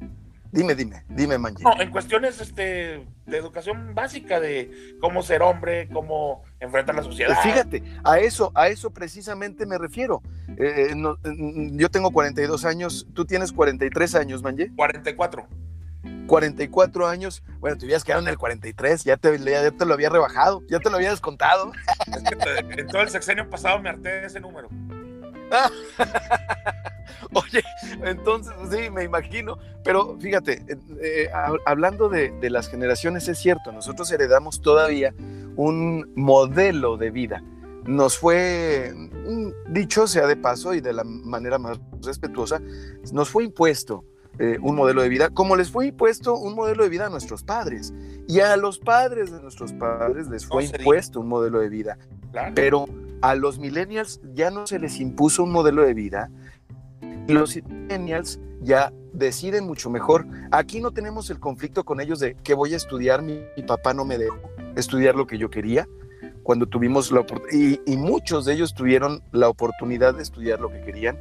dime, 0.53 0.77
dime, 0.77 1.03
dime, 1.09 1.39
Manje. 1.39 1.65
No, 1.65 1.81
en 1.81 1.91
cuestiones 1.91 2.41
este, 2.41 3.05
de 3.27 3.37
educación 3.37 3.97
básica, 3.97 4.39
de 4.39 4.71
cómo 5.01 5.23
ser 5.25 5.43
hombre, 5.43 5.89
cómo 5.89 6.45
enfrentar 6.61 6.95
la 6.95 7.03
sociedad. 7.03 7.37
Fíjate, 7.43 7.83
a 8.05 8.21
eso, 8.21 8.53
a 8.55 8.69
eso 8.69 8.93
precisamente 8.93 9.67
me 9.67 9.77
refiero. 9.77 10.23
Eh, 10.57 10.93
no, 10.95 11.17
mm, 11.25 11.79
yo 11.79 11.89
tengo 11.91 12.13
42 12.13 12.65
años, 12.65 13.09
tú 13.13 13.25
tienes 13.25 13.51
43 13.51 14.15
años, 14.15 14.41
Manje. 14.41 14.71
44. 14.77 15.49
44 16.27 17.07
años, 17.07 17.43
bueno, 17.61 17.77
te 17.77 17.85
hubieras 17.85 18.05
quedado 18.05 18.23
en 18.23 18.29
el 18.29 18.39
43, 18.39 19.05
ya 19.05 19.17
te, 19.17 19.39
ya 19.39 19.71
te 19.71 19.87
lo 19.87 19.95
había 19.95 20.09
rebajado, 20.09 20.63
ya 20.69 20.79
te 20.79 20.91
lo 20.91 20.97
había 20.97 21.11
descontado. 21.11 21.73
Es 22.15 22.23
que 22.23 22.81
en 22.81 22.87
todo 22.89 23.03
el 23.03 23.09
sexenio 23.09 23.49
pasado 23.49 23.81
me 23.81 23.91
harté 23.91 24.09
de 24.09 24.27
ese 24.27 24.41
número. 24.41 24.69
Oye, 27.35 27.63
entonces 28.05 28.55
sí, 28.71 28.91
me 28.91 29.05
imagino, 29.05 29.59
pero 29.85 30.17
fíjate, 30.19 30.65
eh, 31.01 31.31
hablando 31.67 32.09
de, 32.09 32.31
de, 32.41 32.51
las 32.51 32.69
generaciones, 32.69 33.29
es 33.29 33.39
cierto, 33.39 33.73
nosotros 33.73 34.11
heredamos 34.11 34.61
todavía 34.61 35.15
un 35.57 36.13
modelo 36.15 36.97
de 36.97 37.11
vida. 37.11 37.43
Nos 37.87 38.17
fue, 38.17 38.95
dicho 39.69 40.07
sea 40.07 40.27
de 40.27 40.37
paso 40.37 40.75
y 40.75 40.81
de 40.81 40.93
la 40.93 41.05
manera 41.05 41.59
más 41.59 41.79
respetuosa, 42.03 42.61
nos 43.13 43.29
fue 43.29 43.45
impuesto 43.45 44.05
eh, 44.39 44.59
un 44.61 44.75
modelo 44.77 45.03
de 45.03 45.09
vida, 45.09 45.31
como 45.31 45.57
les 45.57 45.71
fue 45.71 45.89
impuesto 45.89 46.37
un 46.37 46.55
modelo 46.55 46.83
de 46.83 46.89
vida 46.89 47.07
a 47.07 47.11
nuestros 47.11 47.43
padres. 47.43 47.93
Y 48.27 48.41
a 48.41 48.57
los 48.57 48.79
padres 48.79 49.31
de 49.31 49.41
nuestros 49.41 49.73
padres 49.73 50.29
les 50.29 50.47
fue 50.47 50.65
impuesto 50.65 51.21
un 51.21 51.29
modelo 51.29 51.61
de 51.61 51.69
vida. 51.69 51.99
Pero 52.55 52.87
a 53.23 53.35
los 53.35 53.59
millennials 53.59 54.21
ya 54.35 54.51
no 54.51 54.67
se 54.67 54.79
les 54.79 54.99
impuso 55.01 55.45
un 55.45 55.53
modelo 55.53 55.83
de 55.83 55.95
vida. 55.95 56.31
Los 57.29 57.57
millennials 57.57 58.41
ya 58.61 58.93
deciden 59.13 59.67
mucho 59.67 59.89
mejor. 59.89 60.27
Aquí 60.51 60.81
no 60.81 60.91
tenemos 60.91 61.31
el 61.31 61.39
conflicto 61.39 61.85
con 61.85 62.01
ellos 62.01 62.19
de 62.19 62.35
que 62.43 62.55
voy 62.55 62.75
a 62.75 62.77
estudiar, 62.77 63.23
mi, 63.23 63.41
papá 63.67 63.95
no 63.95 64.05
me 64.05 64.19
dejó 64.19 64.51
estudiar 64.77 65.15
lo 65.15 65.27
que 65.27 65.39
yo 65.39 65.51
quería 65.51 65.87
cuando 66.43 66.67
tuvimos 66.67 67.11
la 67.11 67.21
oportunidad, 67.21 67.81
y, 67.87 67.97
muchos 67.97 68.45
de 68.45 68.53
ellos 68.53 68.75
tuvieron 68.75 69.23
la 69.33 69.49
oportunidad 69.49 70.15
de 70.15 70.23
estudiar 70.23 70.61
lo 70.61 70.71
que 70.71 70.83
querían, 70.83 71.19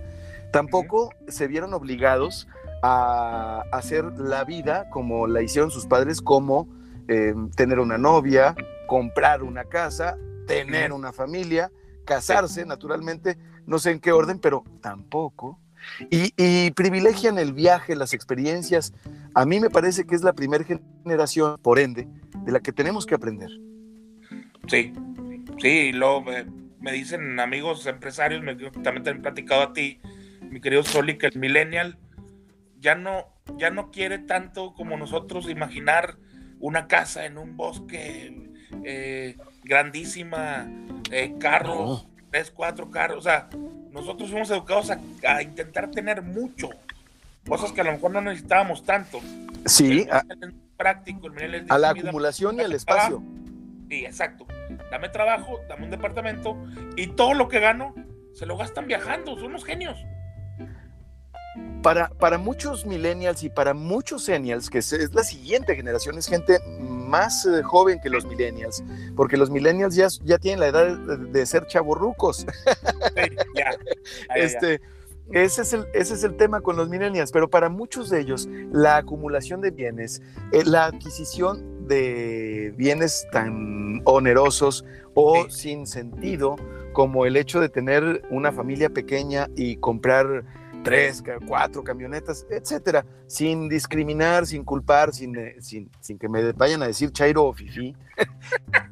tampoco 0.51 1.11
se 1.29 1.47
vieron 1.47 1.73
obligados 1.73 2.47
a 2.85 3.63
hacer 3.71 4.03
la 4.19 4.43
vida 4.43 4.89
como 4.89 5.25
la 5.25 5.41
hicieron 5.41 5.71
sus 5.71 5.85
padres, 5.85 6.21
como 6.21 6.67
em, 7.07 7.49
tener 7.51 7.79
una 7.79 7.97
novia, 7.97 8.53
comprar 8.87 9.41
una 9.41 9.63
casa, 9.63 10.17
tener 10.47 10.91
una 10.91 11.13
familia, 11.13 11.71
casarse, 12.05 12.65
naturalmente, 12.65 13.37
no 13.65 13.79
sé 13.79 13.91
en 13.91 14.01
qué 14.01 14.11
orden, 14.11 14.37
pero 14.37 14.65
tampoco. 14.81 15.59
Y, 16.09 16.71
privilegian 16.71 17.37
el 17.37 17.53
viaje, 17.53 17.95
las 17.95 18.13
experiencias. 18.13 18.93
A 19.33 19.45
mí 19.45 19.59
me 19.59 19.69
parece 19.69 20.05
que 20.05 20.15
es 20.15 20.23
la 20.23 20.33
primera 20.33 20.63
generación, 20.63 21.57
por 21.61 21.79
ende, 21.79 22.07
de 22.45 22.51
la 22.51 22.59
que 22.59 22.71
tenemos 22.73 23.05
que 23.05 23.15
aprender. 23.15 23.49
Sí, 24.67 24.93
sí, 25.57 25.91
lo, 25.93 26.21
me, 26.21 26.91
dicen 26.91 27.39
amigos 27.39 27.85
empresarios, 27.85 28.41
me, 28.43 28.55
también 28.55 29.03
te 29.03 29.09
han 29.09 29.21
platicado 29.21 29.61
a 29.61 29.73
ti, 29.73 29.99
mi 30.49 30.61
querido 30.61 30.83
Soli, 30.83 31.17
que 31.17 31.27
el 31.27 31.39
millennial 31.39 31.97
ya 32.83 32.95
no, 32.95 33.25
ya 33.57 33.71
no 33.71 33.89
quiere 33.91 34.19
tanto 34.19 34.73
como 34.73 34.97
nosotros 34.97 35.49
imaginar 35.49 36.17
una 36.59 36.87
casa 36.87 37.25
en 37.25 37.37
un 37.37 37.55
bosque 37.55 38.51
eh, 38.83 39.37
grandísima, 39.63 40.69
eh, 41.09 41.35
carros, 41.39 42.05
tres, 42.29 42.51
cuatro 42.51 42.91
carros. 42.91 43.19
O 43.19 43.21
sea, 43.21 43.49
nosotros 43.91 44.29
fuimos 44.29 44.51
educados 44.51 44.91
a, 44.91 45.41
intentar 45.41 45.91
tener 45.91 46.21
mucho, 46.21 46.69
cosas 47.47 47.71
que 47.71 47.81
a 47.81 47.85
lo 47.85 47.93
mejor 47.93 48.11
no 48.11 48.21
necesitábamos 48.21 48.83
tanto. 48.83 49.21
Sí, 49.65 50.05
a, 50.11 50.21
práctico, 50.75 51.29
a 51.69 51.77
la 51.77 51.89
acumulación 51.91 52.57
y 52.57 52.63
al 52.63 52.73
espacio. 52.73 53.23
Sí, 53.89 54.05
exacto. 54.05 54.45
Dame 54.91 55.07
trabajo, 55.07 55.61
dame 55.69 55.85
un 55.85 55.91
departamento 55.91 56.57
y 56.97 57.07
todo 57.07 57.33
lo 57.33 57.47
que 57.47 57.61
gano 57.61 57.95
se 58.33 58.45
lo 58.45 58.57
gastan 58.57 58.87
viajando. 58.87 59.37
Somos 59.37 59.63
genios. 59.63 59.97
Para, 61.81 62.09
para 62.09 62.37
muchos 62.37 62.85
millennials 62.85 63.43
y 63.43 63.49
para 63.49 63.73
muchos 63.73 64.23
senials, 64.23 64.69
que 64.69 64.79
es, 64.79 65.13
la 65.13 65.23
siguiente 65.23 65.75
generación, 65.75 66.17
es 66.17 66.27
gente 66.27 66.59
más 66.79 67.45
eh, 67.45 67.61
joven 67.61 67.99
que 68.01 68.09
los 68.09 68.25
millennials, 68.25 68.83
porque 69.15 69.37
los 69.37 69.49
millennials 69.49 69.95
ya, 69.95 70.07
ya 70.23 70.37
tienen 70.37 70.61
la 70.61 70.67
edad 70.67 70.97
de, 70.97 71.45
ser 71.45 71.67
chavorrucos. 71.67 72.45
este, 74.35 74.81
Ese 75.31 75.61
es, 75.61 75.73
el, 75.73 75.85
ese 75.93 76.13
es 76.15 76.23
el 76.23 76.35
tema 76.35 76.61
con 76.61 76.75
los 76.75 76.89
millennials, 76.89 77.31
pero 77.31 77.49
para 77.49 77.69
muchos 77.69 78.09
de 78.09 78.21
ellos 78.21 78.47
la 78.71 78.97
acumulación 78.97 79.61
de 79.61 79.71
bienes, 79.71 80.21
eh, 80.51 80.63
la 80.65 80.85
adquisición 80.85 81.87
de 81.87 82.73
bienes 82.77 83.27
tan 83.31 84.01
onerosos 84.05 84.85
o 85.13 85.49
sin 85.49 85.87
sentido 85.87 86.55
como 86.93 87.25
el 87.25 87.37
hecho 87.37 87.59
de 87.59 87.69
tener 87.69 88.23
una 88.29 88.51
familia 88.51 88.89
pequeña 88.89 89.47
y 89.55 89.77
comprar 89.77 90.45
tres, 90.83 91.23
cuatro 91.47 91.83
camionetas, 91.83 92.45
etcétera, 92.49 93.05
sin 93.27 93.69
discriminar, 93.69 94.45
sin 94.45 94.63
culpar, 94.63 95.13
sin, 95.13 95.35
eh, 95.37 95.55
sin, 95.59 95.89
sin, 95.99 96.19
que 96.19 96.29
me 96.29 96.51
vayan 96.51 96.83
a 96.83 96.87
decir 96.87 97.11
chairo 97.11 97.45
o 97.45 97.53
fifi, 97.53 97.95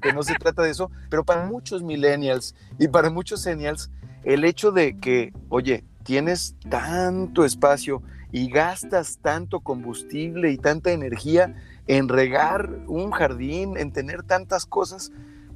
que 0.02 0.14
no 0.14 0.24
se 0.24 0.36
trata 0.36 0.64
de 0.64 0.72
eso, 0.72 0.90
pero 1.10 1.24
para 1.24 1.46
muchos 1.46 1.84
millennials 1.84 2.56
y 2.80 2.88
para 2.88 3.10
muchos 3.10 3.42
senials, 3.42 3.92
el 4.24 4.46
hecho 4.46 4.72
de 4.72 4.98
que, 4.98 5.34
oye, 5.50 5.84
tienes 6.04 6.56
tanto 6.70 7.46
espacio 7.46 8.02
y 8.32 8.50
gastas 8.50 9.20
tanto 9.22 9.60
combustible 9.60 10.52
y 10.52 10.58
tanta 10.58 10.92
energía 10.92 11.56
en 11.88 12.08
regar 12.08 12.70
un 12.88 13.12
jardín, 13.12 13.78
en 13.78 13.92
tener 13.92 14.24
tantas 14.24 14.66
cosas, 14.66 15.12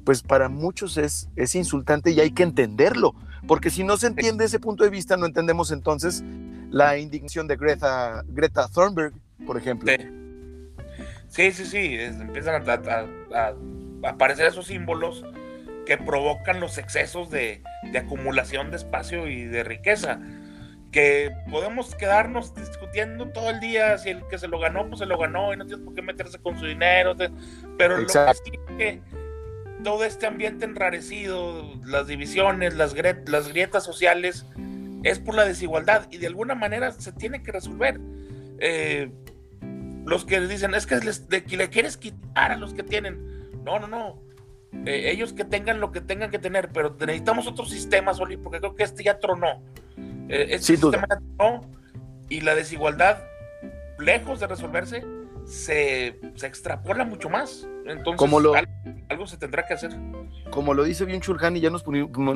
pues 0.06 0.22
para 0.22 0.48
muchos 0.48 0.98
es, 0.98 1.28
es 1.34 1.56
insultante 1.56 2.12
y 2.12 2.20
hay 2.20 2.30
que 2.30 2.44
entenderlo, 2.44 3.16
porque 3.48 3.70
si 3.70 3.82
no 3.82 3.96
se 3.96 4.06
entiende 4.06 4.44
ese 4.44 4.60
punto 4.60 4.84
de 4.84 4.90
vista, 4.90 5.16
no 5.16 5.26
entendemos 5.26 5.72
entonces 5.72 6.22
la 6.70 6.96
indignación 6.96 7.48
de 7.48 7.56
Greta, 7.56 8.22
Greta 8.28 8.68
Thunberg, 8.68 9.12
por 9.44 9.56
ejemplo. 9.56 9.92
Sí, 11.26 11.50
sí, 11.50 11.64
sí, 11.64 11.96
empiezan 11.98 12.62
a, 13.34 13.54
aparecer 14.08 14.46
esos 14.46 14.68
símbolos 14.68 15.24
que 15.86 15.98
provocan 15.98 16.60
los 16.60 16.78
excesos 16.78 17.28
de, 17.28 17.64
acumulación 17.98 18.70
de 18.70 18.76
espacio 18.76 19.26
y 19.26 19.44
de 19.44 19.64
riqueza. 19.64 20.20
Que 20.92 21.32
podemos 21.50 21.96
quedarnos 21.96 22.54
discutiendo 22.54 23.26
todo 23.30 23.50
el 23.50 23.58
día 23.58 23.98
si 23.98 24.10
el 24.10 24.22
que 24.28 24.38
se 24.38 24.46
lo 24.46 24.60
ganó, 24.60 24.86
pues 24.86 25.00
se 25.00 25.06
lo 25.06 25.18
ganó 25.18 25.52
y 25.52 25.56
no 25.56 25.66
tienes 25.66 25.84
por 25.84 25.94
qué 25.94 26.02
meterse 26.02 26.38
con 26.38 26.56
su 26.60 26.64
dinero. 26.64 27.16
Pero 27.76 27.98
lo 27.98 28.06
que 28.06 28.12
sí 28.12 28.52
que 28.78 29.02
todo 29.82 30.04
este 30.04 30.26
ambiente 30.26 30.64
enrarecido, 30.64 31.64
las 31.84 32.06
divisiones, 32.06 32.74
las, 32.74 32.94
las 33.26 33.48
grietas 33.48 33.84
sociales, 33.84 34.46
es 35.02 35.18
por 35.18 35.34
la 35.34 35.44
desigualdad 35.44 36.06
y 36.10 36.18
de 36.18 36.26
alguna 36.26 36.54
manera 36.54 36.92
se 36.92 37.12
tiene 37.12 37.42
que 37.42 37.52
resolver. 37.52 38.00
Eh, 38.58 39.10
los 40.04 40.24
que 40.24 40.40
dicen 40.40 40.74
es 40.74 40.86
que 40.86 41.56
le 41.56 41.70
quieres 41.70 41.96
quitar 41.96 42.52
a 42.52 42.56
los 42.56 42.74
que 42.74 42.82
tienen. 42.82 43.62
No, 43.64 43.78
no, 43.78 43.86
no. 43.86 44.26
Eh, 44.84 45.10
ellos 45.10 45.32
que 45.32 45.44
tengan 45.44 45.80
lo 45.80 45.90
que 45.90 46.00
tengan 46.00 46.30
que 46.30 46.38
tener, 46.38 46.68
pero 46.68 46.96
necesitamos 46.98 47.46
otro 47.46 47.64
sistema, 47.64 48.14
Soli, 48.14 48.36
porque 48.36 48.58
creo 48.60 48.74
que 48.74 48.84
este 48.84 49.02
ya 49.02 49.18
tronó. 49.18 49.62
Eh, 50.28 50.48
este 50.50 50.76
sistema 50.76 51.06
ya 51.08 51.18
tronó 51.36 51.68
y 52.28 52.40
la 52.40 52.54
desigualdad, 52.54 53.22
lejos 53.98 54.40
de 54.40 54.46
resolverse, 54.46 55.04
se, 55.46 56.20
se 56.34 56.46
extrapola 56.46 57.04
mucho 57.04 57.30
más. 57.30 57.66
Entonces, 57.86 58.18
como 58.18 58.40
lo, 58.40 58.52
algo, 59.08 59.26
se 59.28 59.36
tendrá 59.36 59.64
que 59.64 59.74
hacer. 59.74 59.92
Como 60.50 60.74
lo 60.74 60.82
dice 60.82 61.04
bien 61.04 61.20
Chulhan 61.20 61.56
y 61.56 61.60
ya 61.60 61.70
nos, 61.70 61.84
pusimos 61.84 62.34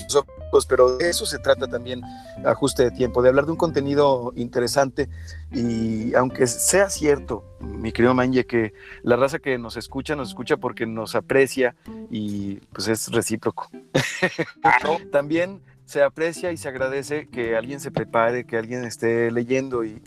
los 0.00 0.14
ojos, 0.14 0.66
pero 0.66 0.96
de 0.96 1.10
eso 1.10 1.26
se 1.26 1.40
trata 1.40 1.66
también, 1.66 2.02
ajuste 2.44 2.84
de 2.84 2.90
tiempo, 2.92 3.20
de 3.20 3.30
hablar 3.30 3.46
de 3.46 3.52
un 3.52 3.56
contenido 3.56 4.32
interesante 4.36 5.08
y 5.52 6.14
aunque 6.14 6.46
sea 6.46 6.88
cierto, 6.88 7.44
mi 7.60 7.90
querido 7.90 8.14
Manje, 8.14 8.46
que 8.46 8.74
la 9.02 9.16
raza 9.16 9.40
que 9.40 9.58
nos 9.58 9.76
escucha, 9.76 10.14
nos 10.14 10.28
escucha 10.28 10.56
porque 10.56 10.86
nos 10.86 11.16
aprecia 11.16 11.74
y 12.10 12.56
pues 12.72 12.86
es 12.86 13.10
recíproco. 13.10 13.70
también 15.12 15.60
se 15.88 16.02
aprecia 16.02 16.52
y 16.52 16.58
se 16.58 16.68
agradece 16.68 17.28
que 17.28 17.56
alguien 17.56 17.80
se 17.80 17.90
prepare, 17.90 18.44
que 18.44 18.58
alguien 18.58 18.84
esté 18.84 19.30
leyendo 19.30 19.84
y, 19.84 20.02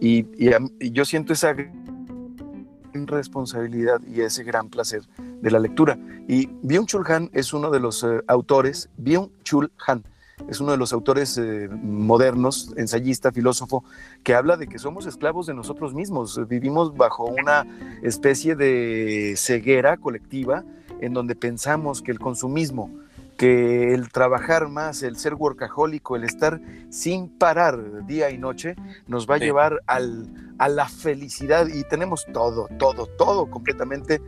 y, 0.00 0.26
yo 0.90 1.04
siento 1.04 1.32
esa 1.32 1.54
responsabilidad 2.92 4.00
y 4.04 4.22
ese 4.22 4.42
gran 4.42 4.68
placer 4.68 5.02
de 5.16 5.50
la 5.52 5.60
lectura. 5.60 5.96
Y 6.26 6.48
Byung-Chul 6.48 7.08
Han 7.08 7.30
es 7.32 7.52
uno 7.52 7.70
de 7.70 7.78
los 7.78 8.02
eh, 8.02 8.20
autores, 8.26 8.90
Byung-Chul 8.98 9.70
Han, 9.86 10.02
es 10.48 10.60
uno 10.60 10.72
de 10.72 10.76
los 10.76 10.92
autores 10.92 11.38
eh, 11.38 11.68
modernos, 11.70 12.74
ensayista, 12.76 13.30
filósofo, 13.30 13.84
que 14.24 14.34
habla 14.34 14.56
de 14.56 14.66
que 14.66 14.80
somos 14.80 15.06
esclavos 15.06 15.46
de 15.46 15.54
nosotros 15.54 15.94
mismos, 15.94 16.48
vivimos 16.48 16.96
bajo 16.96 17.26
una 17.26 17.64
especie 18.02 18.56
de 18.56 19.34
ceguera 19.36 19.98
colectiva 19.98 20.64
en 21.00 21.12
donde 21.12 21.36
pensamos 21.36 22.02
que 22.02 22.10
el 22.10 22.18
consumismo, 22.18 22.90
que 23.36 23.92
el 23.92 24.10
trabajar 24.10 24.68
más, 24.68 25.02
el 25.02 25.16
ser 25.16 25.34
workahólico, 25.34 26.16
el 26.16 26.24
estar 26.24 26.60
sin 26.90 27.28
parar 27.28 28.06
día 28.06 28.30
y 28.30 28.38
noche, 28.38 28.76
nos 29.06 29.28
va 29.28 29.36
a 29.36 29.38
llevar 29.38 29.82
al, 29.86 30.54
a 30.58 30.68
la 30.68 30.88
felicidad. 30.88 31.66
Y 31.68 31.84
tenemos 31.84 32.26
todo, 32.32 32.68
todo, 32.78 33.06
todo 33.06 33.50
completamente 33.50 34.20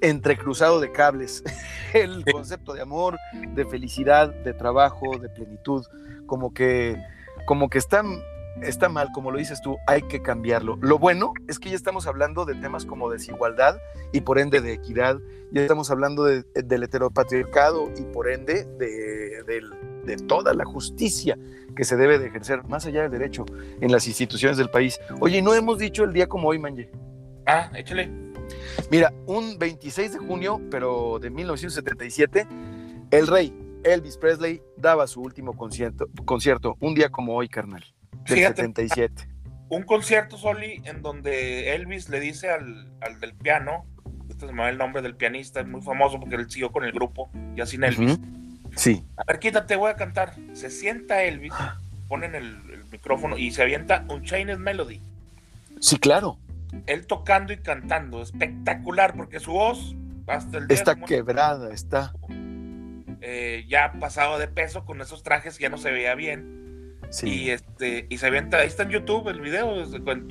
entrecruzado 0.00 0.80
de 0.80 0.92
cables. 0.92 1.42
El 1.94 2.24
concepto 2.24 2.72
de 2.74 2.82
amor, 2.82 3.18
de 3.54 3.64
felicidad, 3.64 4.34
de 4.34 4.54
trabajo, 4.54 5.18
de 5.18 5.28
plenitud, 5.28 5.84
como 6.26 6.52
que, 6.54 6.96
como 7.46 7.68
que 7.68 7.78
están 7.78 8.22
está 8.60 8.88
mal, 8.88 9.08
como 9.12 9.30
lo 9.30 9.38
dices 9.38 9.60
tú, 9.62 9.78
hay 9.86 10.02
que 10.02 10.22
cambiarlo. 10.22 10.76
Lo 10.80 10.98
bueno 10.98 11.32
es 11.48 11.58
que 11.58 11.70
ya 11.70 11.76
estamos 11.76 12.06
hablando 12.06 12.44
de 12.44 12.54
temas 12.54 12.84
como 12.84 13.10
desigualdad 13.10 13.78
y 14.12 14.20
por 14.20 14.38
ende 14.38 14.60
de 14.60 14.72
equidad, 14.72 15.18
ya 15.50 15.62
estamos 15.62 15.90
hablando 15.90 16.24
del 16.24 16.82
heteropatriarcado 16.82 17.90
y 17.96 18.02
por 18.02 18.28
ende 18.28 18.64
de, 18.64 19.42
de, 20.04 20.16
toda 20.28 20.54
la 20.54 20.64
justicia 20.64 21.38
que 21.76 21.84
se 21.84 21.96
debe 21.96 22.18
de 22.18 22.26
ejercer 22.26 22.64
más 22.64 22.86
allá 22.86 23.02
del 23.02 23.10
derecho 23.10 23.44
en 23.80 23.90
las 23.90 24.06
instituciones 24.06 24.56
del 24.58 24.70
país. 24.70 25.00
Oye, 25.20 25.40
no 25.42 25.54
hemos 25.54 25.78
dicho 25.78 26.04
el 26.04 26.12
día 26.12 26.26
como 26.26 26.48
hoy, 26.48 26.58
Manje. 26.58 26.90
Ah, 27.46 27.70
échale. 27.74 28.10
Mira, 28.90 29.12
un 29.26 29.58
26 29.58 30.12
de 30.12 30.18
junio, 30.18 30.60
pero 30.70 31.18
de 31.18 31.30
1977, 31.30 32.46
el 33.10 33.26
rey 33.26 33.54
Elvis 33.84 34.16
Presley 34.16 34.62
daba 34.76 35.06
su 35.06 35.20
último 35.20 35.56
concierto, 35.56 36.08
concierto 36.24 36.76
un 36.80 36.94
día 36.94 37.10
como 37.10 37.34
hoy, 37.34 37.48
carnal, 37.48 37.84
del 38.24 38.38
77. 38.38 39.28
Un 39.68 39.84
concierto, 39.84 40.36
Soli, 40.36 40.82
en 40.84 41.02
donde 41.02 41.74
Elvis 41.74 42.08
le 42.08 42.20
dice 42.20 42.50
al, 42.50 42.90
del 43.20 43.34
piano, 43.34 43.86
este 44.28 44.46
es 44.46 44.52
el 44.52 44.78
nombre 44.78 45.02
del 45.02 45.16
pianista, 45.16 45.60
es 45.60 45.66
muy 45.66 45.80
famoso 45.80 46.20
porque 46.20 46.34
él 46.34 46.50
siguió 46.50 46.70
con 46.72 46.84
el 46.84 46.92
grupo, 46.92 47.30
ya 47.54 47.64
sin 47.66 47.84
Elvis. 47.84 48.18
Sí. 48.76 49.04
A 49.16 49.24
ver, 49.24 49.38
quítate, 49.38 49.76
voy 49.76 49.90
a 49.90 49.96
cantar. 49.96 50.34
Se 50.52 50.70
sienta 50.70 51.22
Elvis, 51.22 51.52
ponen 52.08 52.34
el, 52.34 52.60
el 52.70 52.84
micrófono 52.90 53.38
y 53.38 53.50
se 53.50 53.62
avienta 53.62 54.04
un 54.08 54.22
Chinese 54.24 54.58
Melody. 54.58 55.00
Sí, 55.80 55.98
claro. 55.98 56.38
Él 56.86 57.06
tocando 57.06 57.52
y 57.52 57.58
cantando, 57.58 58.22
espectacular, 58.22 59.14
porque 59.14 59.40
su 59.40 59.52
voz 59.52 59.94
hasta 60.26 60.58
el 60.58 60.68
día 60.68 60.74
Está 60.74 60.96
quebrada, 60.96 61.72
está. 61.72 62.12
Eh, 63.20 63.64
ya 63.68 63.92
pasado 64.00 64.38
de 64.38 64.48
peso 64.48 64.84
con 64.84 65.00
esos 65.00 65.22
trajes, 65.22 65.58
ya 65.58 65.68
no 65.68 65.78
se 65.78 65.90
veía 65.90 66.14
bien. 66.14 66.61
Y 67.22 67.50
este, 67.50 68.06
y 68.08 68.18
se 68.18 68.26
avienta, 68.26 68.58
ahí 68.58 68.66
está 68.66 68.84
en 68.84 68.90
YouTube 68.90 69.28
el 69.28 69.40
video, 69.40 69.84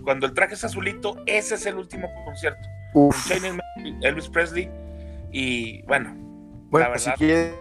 cuando, 0.03 0.25
el 0.25 0.33
traje 0.33 0.55
es 0.55 0.63
azulito, 0.63 1.15
ese 1.27 1.55
es 1.55 1.65
el 1.67 1.75
último 1.75 2.09
concierto. 2.25 2.67
Elvis 4.01 4.27
Presley. 4.29 4.69
Y 5.31 5.83
bueno, 5.83 6.13
bueno, 6.69 6.89
la 6.89 6.97
si 6.97 7.11
quiere, 7.11 7.53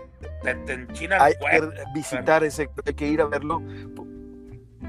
hay 1.18 1.35
que 1.35 1.71
visitar 1.95 2.43
ese, 2.45 2.68
hay 2.85 2.95
que 2.95 3.07
ir 3.07 3.21
a 3.21 3.27
verlo. 3.27 3.62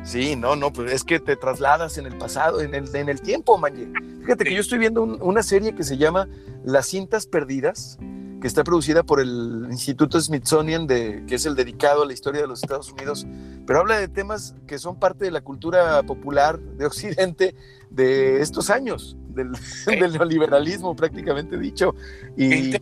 Sí, 0.04 0.36
no, 0.36 0.56
no, 0.56 0.74
pues 0.74 0.92
es 0.94 1.04
que 1.04 1.20
te 1.20 1.36
trasladas 1.36 1.98
en 1.98 2.08
el 2.08 2.18
pasado, 2.18 2.62
en 2.62 2.74
el, 2.74 2.96
en 2.96 3.10
el 3.10 3.22
tiempo, 3.22 3.58
Manje. 3.58 3.88
Fíjate 4.22 4.46
que 4.46 4.54
yo 4.54 4.62
estoy 4.62 4.80
viendo 4.80 5.04
una 5.04 5.44
serie 5.44 5.76
que 5.76 5.84
se 5.84 5.98
llama 5.98 6.28
Las 6.64 6.88
cintas 6.88 7.28
perdidas 7.28 8.00
que 8.42 8.48
está 8.48 8.64
producida 8.64 9.04
por 9.04 9.22
el 9.22 9.68
Instituto 9.70 10.20
Smithsonian, 10.20 10.88
de, 10.88 11.24
que 11.28 11.36
es 11.36 11.46
el 11.46 11.56
dedicado 11.56 12.04
a 12.04 12.06
la 12.06 12.14
historia 12.14 12.42
de 12.42 12.48
los 12.48 12.64
Estados 12.64 12.92
Unidos, 12.92 13.28
pero 13.68 13.80
habla 13.80 14.00
de 14.00 14.08
temas 14.08 14.56
que 14.68 14.80
son 14.80 15.00
parte 15.00 15.26
de 15.26 15.32
la 15.32 15.42
cultura 15.42 16.02
popular 16.04 16.60
de 16.60 16.86
Occidente 16.86 17.56
de 17.92 18.42
estos 18.42 18.70
años, 18.72 19.16
del, 19.30 19.52
neoliberalismo 20.12 20.96
prácticamente 20.96 21.58
dicho. 21.58 21.94
Y 22.36 22.72
qué 22.72 22.82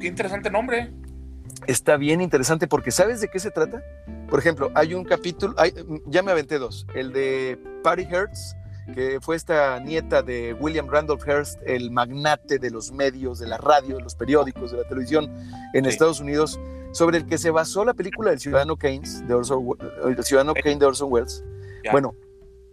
interesante, 0.00 0.50
nombre. 0.50 0.92
Está 1.66 1.96
bien 1.96 2.20
interesante 2.20 2.66
porque 2.66 2.90
¿sabes 2.90 3.20
de 3.20 3.28
qué 3.28 3.38
se 3.38 3.50
trata? 3.50 3.82
Por 4.28 4.38
ejemplo, 4.38 4.70
hay 4.74 4.94
un 4.94 5.04
capítulo, 5.04 5.54
ya 6.06 6.22
me 6.22 6.30
aventé 6.30 6.58
dos, 6.58 6.86
el 6.94 7.12
de 7.12 7.58
Patty 7.82 8.02
Hertz, 8.04 8.54
que 8.94 9.18
fue 9.20 9.36
esta 9.36 9.78
nieta 9.80 10.22
de 10.22 10.54
William 10.54 10.88
Randolph 10.88 11.26
Hearst, 11.26 11.60
el 11.66 11.90
magnate 11.90 12.58
de 12.58 12.70
los 12.70 12.92
medios, 12.92 13.38
de 13.38 13.46
la 13.46 13.58
radio, 13.58 13.96
de 13.96 14.02
los 14.02 14.14
periódicos, 14.14 14.70
de 14.72 14.78
la 14.78 14.84
televisión 14.88 15.30
en 15.74 15.86
Estados 15.86 16.20
Unidos, 16.20 16.60
sobre 16.92 17.18
el 17.18 17.26
que 17.26 17.38
se 17.38 17.50
basó 17.50 17.84
la 17.84 17.94
película 17.94 18.30
del 18.30 18.40
Ciudadano 18.40 18.76
Keynes, 18.76 19.26
de 19.26 19.34
Orson, 19.34 19.64
el 20.04 20.24
Ciudadano 20.24 20.54
Kane 20.54 20.76
de 20.76 20.86
Orson 20.86 21.12
Welles. 21.12 21.44
Bueno, 21.92 22.14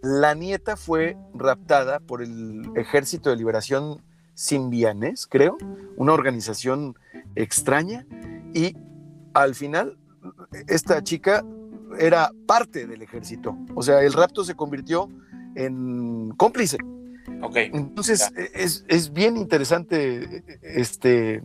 la 0.02 0.34
nieta 0.34 0.76
fue 0.76 1.16
raptada 1.34 2.00
por 2.00 2.22
el 2.22 2.70
Ejército 2.76 3.30
de 3.30 3.36
Liberación 3.36 4.02
Simbianés, 4.34 5.26
creo, 5.26 5.56
una 5.96 6.12
organización 6.12 6.96
extraña, 7.34 8.06
y 8.54 8.76
al 9.34 9.54
final 9.54 9.98
esta 10.66 11.02
chica 11.02 11.44
era 11.98 12.30
parte 12.46 12.86
del 12.86 13.02
ejército. 13.02 13.56
O 13.74 13.82
sea, 13.82 14.02
el 14.02 14.12
rapto 14.12 14.44
se 14.44 14.54
convirtió 14.54 15.08
en 15.54 16.30
cómplice. 16.36 16.78
Okay. 17.42 17.70
Entonces 17.72 18.30
es, 18.54 19.12
bien 19.12 19.36
interesante 19.36 20.42
este, 20.62 21.42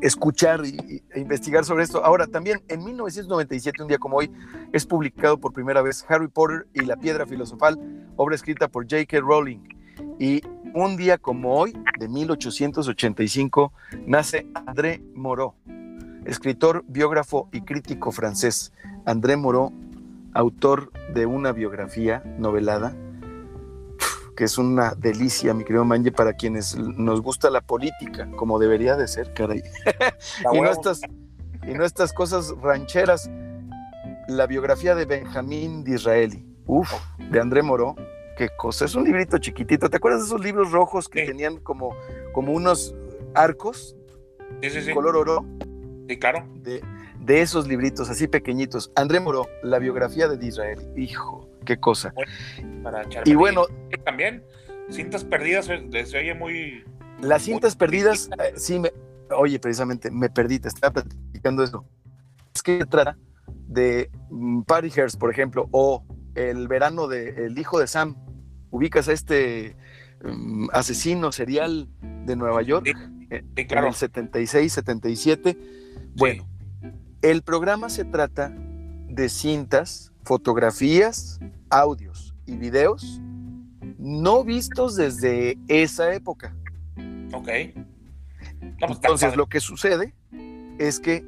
escuchar 0.00 0.62
e 0.64 1.20
investigar 1.20 1.64
sobre 1.64 1.84
esto. 1.84 2.04
Ahora, 2.04 2.26
también 2.26 2.62
en 2.68 2.84
1997, 2.84 3.82
un 3.82 3.88
día 3.88 3.98
como 3.98 4.16
hoy, 4.16 4.30
es 4.72 4.86
publicado 4.86 5.38
por 5.38 5.52
primera 5.52 5.82
vez 5.82 6.04
Harry 6.08 6.28
Potter 6.28 6.66
y 6.74 6.80
la 6.84 6.96
Piedra 6.96 7.26
Filosofal, 7.26 7.78
obra 8.16 8.34
escrita 8.34 8.68
por 8.68 8.84
J.K. 8.84 9.20
Rowling. 9.20 9.60
Y 10.18 10.42
un 10.74 10.96
día 10.96 11.18
como 11.18 11.56
hoy, 11.56 11.76
de 11.98 12.08
1885, 12.08 13.72
nace 14.06 14.46
André 14.54 15.02
Moreau, 15.14 15.54
escritor, 16.24 16.84
biógrafo 16.88 17.48
y 17.52 17.62
crítico 17.62 18.10
francés. 18.12 18.72
André 19.04 19.36
Moreau, 19.36 19.72
autor 20.32 20.90
de 21.14 21.26
una 21.26 21.52
biografía 21.52 22.22
novelada 22.38 22.94
que 24.36 24.44
es 24.44 24.58
una 24.58 24.94
delicia, 24.94 25.54
mi 25.54 25.64
querido 25.64 25.84
Manje, 25.84 26.12
para 26.12 26.32
quienes 26.32 26.76
nos 26.76 27.20
gusta 27.20 27.50
la 27.50 27.60
política, 27.60 28.28
como 28.36 28.58
debería 28.58 28.96
de 28.96 29.06
ser, 29.08 29.32
caray. 29.34 29.62
y, 30.52 30.60
no 30.60 30.70
estas, 30.70 31.02
y 31.66 31.72
no 31.74 31.84
estas 31.84 32.12
cosas 32.12 32.54
rancheras. 32.62 33.30
La 34.28 34.46
biografía 34.46 34.94
de 34.94 35.04
Benjamín 35.04 35.84
Disraeli, 35.84 36.46
uf, 36.66 36.90
de 37.30 37.40
André 37.40 37.62
Moró, 37.62 37.96
qué 38.36 38.48
cosa, 38.56 38.84
es 38.84 38.94
un 38.94 39.04
librito 39.04 39.38
chiquitito. 39.38 39.90
¿Te 39.90 39.96
acuerdas 39.96 40.22
de 40.22 40.26
esos 40.26 40.40
libros 40.40 40.70
rojos 40.70 41.08
que 41.08 41.26
tenían 41.26 41.58
como, 41.58 41.94
como 42.32 42.52
unos 42.52 42.94
arcos? 43.34 43.96
Sí, 44.62 44.70
sí, 44.70 44.82
sí. 44.82 44.94
Color 44.94 45.16
oro. 45.16 45.44
Sí, 46.08 46.18
claro. 46.18 46.46
De, 46.62 46.82
de 47.18 47.40
esos 47.42 47.66
libritos 47.66 48.08
así 48.08 48.28
pequeñitos. 48.28 48.92
André 48.94 49.20
Moró, 49.20 49.46
la 49.62 49.78
biografía 49.78 50.28
de 50.28 50.38
Disraeli, 50.38 50.84
hijo 50.96 51.51
qué 51.62 51.78
cosa. 51.78 52.12
y 53.24 53.34
bueno. 53.34 53.66
También, 54.04 54.42
cintas 54.90 55.24
perdidas 55.24 55.66
se, 55.66 56.18
oye 56.18 56.34
muy. 56.34 56.84
Las 57.20 57.42
cintas 57.42 57.76
perdidas, 57.76 58.28
eh, 58.38 58.52
sí, 58.56 58.78
me, 58.78 58.92
oye, 59.36 59.58
precisamente, 59.58 60.10
me 60.10 60.28
perdí, 60.28 60.58
te 60.58 60.68
estaba 60.68 61.02
platicando 61.02 61.62
eso. 61.62 61.84
Es 62.54 62.62
que 62.62 62.84
trata 62.84 63.16
de 63.46 64.10
um, 64.30 64.64
Patty 64.64 64.90
Hearst, 64.90 65.18
por 65.18 65.30
ejemplo, 65.30 65.68
o 65.70 66.04
el 66.34 66.68
verano 66.68 67.08
de 67.08 67.46
El 67.46 67.58
hijo 67.58 67.78
de 67.78 67.86
Sam. 67.86 68.16
Ubicas 68.70 69.08
a 69.08 69.12
este 69.12 69.76
mm, 70.24 70.68
asesino 70.72 71.30
serial 71.32 71.88
de 72.24 72.36
Nueva 72.36 72.62
York 72.62 72.86
eh, 73.30 73.44
en 73.56 73.78
el 73.84 73.94
76, 73.94 74.72
77. 74.72 75.58
Bueno, 76.14 76.46
el 77.22 77.42
programa 77.42 77.88
se 77.88 78.04
trata 78.04 78.52
de 78.54 79.28
cintas 79.28 80.11
fotografías, 80.22 81.40
audios 81.70 82.34
y 82.46 82.56
videos 82.56 83.20
no 84.02 84.42
vistos 84.42 84.96
desde 84.96 85.56
esa 85.68 86.12
época. 86.12 86.54
Ok. 87.32 87.46
Pues, 87.46 87.74
Entonces 88.80 89.36
lo 89.36 89.46
que 89.46 89.60
sucede 89.60 90.12
es 90.78 90.98
que 90.98 91.24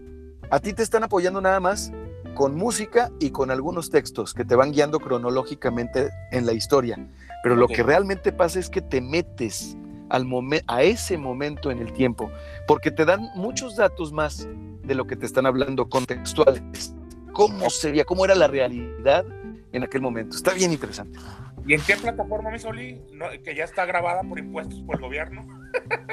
a 0.51 0.59
ti 0.59 0.73
te 0.73 0.83
están 0.83 1.05
apoyando 1.05 1.41
nada 1.41 1.61
más 1.61 1.93
con 2.35 2.57
música 2.57 3.13
y 3.21 3.31
con 3.31 3.53
algunos 3.53 3.91
textos 3.91 4.35
que 4.35 4.45
te 4.45 4.57
van 4.57 4.73
guiando 4.73 4.99
cronológicamente 4.99 6.11
en 6.33 6.47
la 6.47 6.53
historia. 6.53 6.99
Pero 7.45 7.55
lo 7.55 7.69
que 7.69 7.85
realmente 7.85 8.33
pasa 8.33 8.59
es 8.59 8.69
que 8.69 8.83
te 8.83 9.01
metes 9.01 9.77
al 10.09 10.27
a 10.67 10.83
ese 10.83 11.17
momento 11.17 11.71
en 11.71 11.79
el 11.79 11.93
tiempo, 11.93 12.31
porque 12.67 12.91
te 12.91 13.05
dan 13.05 13.31
muchos 13.37 13.77
datos 13.77 14.13
más 14.13 14.49
de 14.83 14.95
lo 14.95 15.07
que 15.07 15.17
te 15.17 15.27
están 15.27 15.47
hablando 15.47 15.89
contextuales 15.89 16.95
cómo 17.35 17.69
sería, 17.69 18.05
cómo 18.05 18.25
era 18.25 18.35
la 18.35 18.47
realidad 18.47 19.27
en 19.73 19.83
aquel 19.83 20.01
momento. 20.01 20.37
Está 20.37 20.55
bien 20.55 20.73
interesante. 20.73 21.19
¿Y 21.67 21.75
en 21.75 21.81
qué 21.83 21.97
plataforma, 21.97 22.51
mi 22.51 22.59
Soli? 22.59 23.03
que 23.43 23.55
ya 23.55 23.65
está 23.65 23.85
grabada 23.85 24.23
por 24.23 24.39
impuestos 24.39 24.81
por 24.81 24.97
el 24.97 25.03
gobierno. 25.03 25.47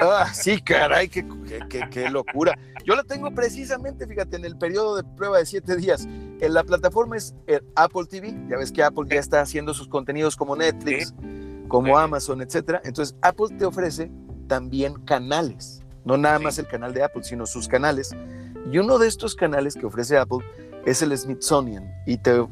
Ah, 0.00 0.32
sí, 0.34 0.60
caray, 0.60 1.08
qué, 1.08 1.24
qué, 1.90 2.10
locura. 2.10 2.58
Yo 2.84 2.96
la 2.96 3.04
tengo 3.04 3.30
precisamente, 3.30 4.06
fíjate, 4.08 4.36
en 4.36 4.44
el 4.44 4.58
periodo 4.58 4.96
de 4.96 5.04
prueba 5.04 5.38
de 5.38 5.46
siete 5.46 5.76
días. 5.76 6.04
En 6.40 6.52
la 6.52 6.64
plataforma 6.64 7.16
es 7.16 7.34
Apple 7.76 8.06
TV. 8.10 8.34
Ya 8.50 8.56
ves 8.56 8.72
que 8.72 8.82
Apple 8.82 9.04
ya 9.08 9.20
está 9.20 9.40
haciendo 9.40 9.72
sus 9.72 9.86
contenidos 9.86 10.34
como 10.34 10.56
Netflix, 10.56 11.14
como 11.68 11.96
Amazon, 11.96 12.42
etcétera. 12.42 12.80
Entonces, 12.84 13.16
Apple 13.22 13.56
te 13.56 13.64
ofrece 13.64 14.10
también 14.48 14.94
canales. 15.04 15.82
No 16.04 16.16
nada 16.16 16.40
más 16.40 16.58
el 16.58 16.66
canal 16.66 16.92
de 16.92 17.04
Apple, 17.04 17.22
sino 17.22 17.46
sus 17.46 17.68
canales. 17.68 18.10
Y 18.72 18.78
uno 18.78 18.98
de 18.98 19.06
estos 19.06 19.36
canales 19.36 19.74
que 19.74 19.86
ofrece 19.86 20.16
Apple 20.16 20.40
es 20.84 21.02
el 21.02 21.16
Smithsonian 21.16 21.90
y 22.06 22.16
te 22.16 22.46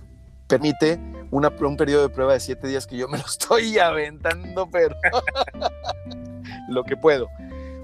permite 0.46 1.00
una, 1.30 1.48
un 1.48 1.76
periodo 1.76 2.02
de 2.02 2.08
prueba 2.08 2.32
de 2.32 2.40
siete 2.40 2.66
días 2.66 2.86
que 2.86 2.96
yo 2.96 3.08
me 3.08 3.18
lo 3.18 3.24
estoy 3.26 3.78
aventando, 3.78 4.68
pero 4.70 4.96
lo 6.68 6.84
que 6.84 6.96
puedo. 6.96 7.28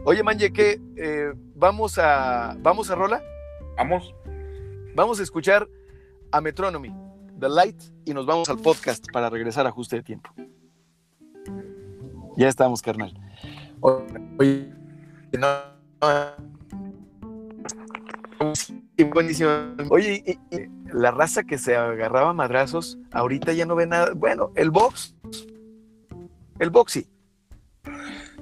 Oye, 0.05 0.23
Manje, 0.23 0.53
¿qué? 0.53 0.81
Eh, 0.97 1.33
¿vamos, 1.55 1.99
a, 1.99 2.57
¿Vamos 2.61 2.91
a 2.91 2.95
Rola? 2.95 3.23
Vamos. 3.77 4.15
Vamos 4.95 5.21
a 5.21 5.23
escuchar 5.23 5.69
a 6.31 6.41
Metronomy 6.41 6.95
The 7.39 7.49
Light 7.49 7.83
y 8.05 8.15
nos 8.15 8.25
vamos 8.25 8.49
al 8.49 8.59
podcast 8.59 9.05
para 9.13 9.29
regresar 9.29 9.67
a 9.67 9.69
ajuste 9.69 9.97
de 9.97 10.03
tiempo. 10.03 10.31
Ya 12.37 12.49
estamos, 12.49 12.83
carnal. 12.83 13.15
Oye, 13.81 14.73
no, 15.39 15.49
buenísimo. 19.05 19.51
Oye, 19.91 20.39
la 20.93 21.11
raza 21.11 21.45
que 21.45 21.59
se 21.59 21.77
agarraba 21.77 22.33
madrazos, 22.33 22.99
ahorita 23.13 23.53
ya 23.53 23.67
no 23.67 23.75
ve 23.75 23.87
nada. 23.87 24.13
Bueno, 24.15 24.53
el 24.55 24.71
box. 24.71 25.15
El 26.59 26.71
boxy. 26.71 27.07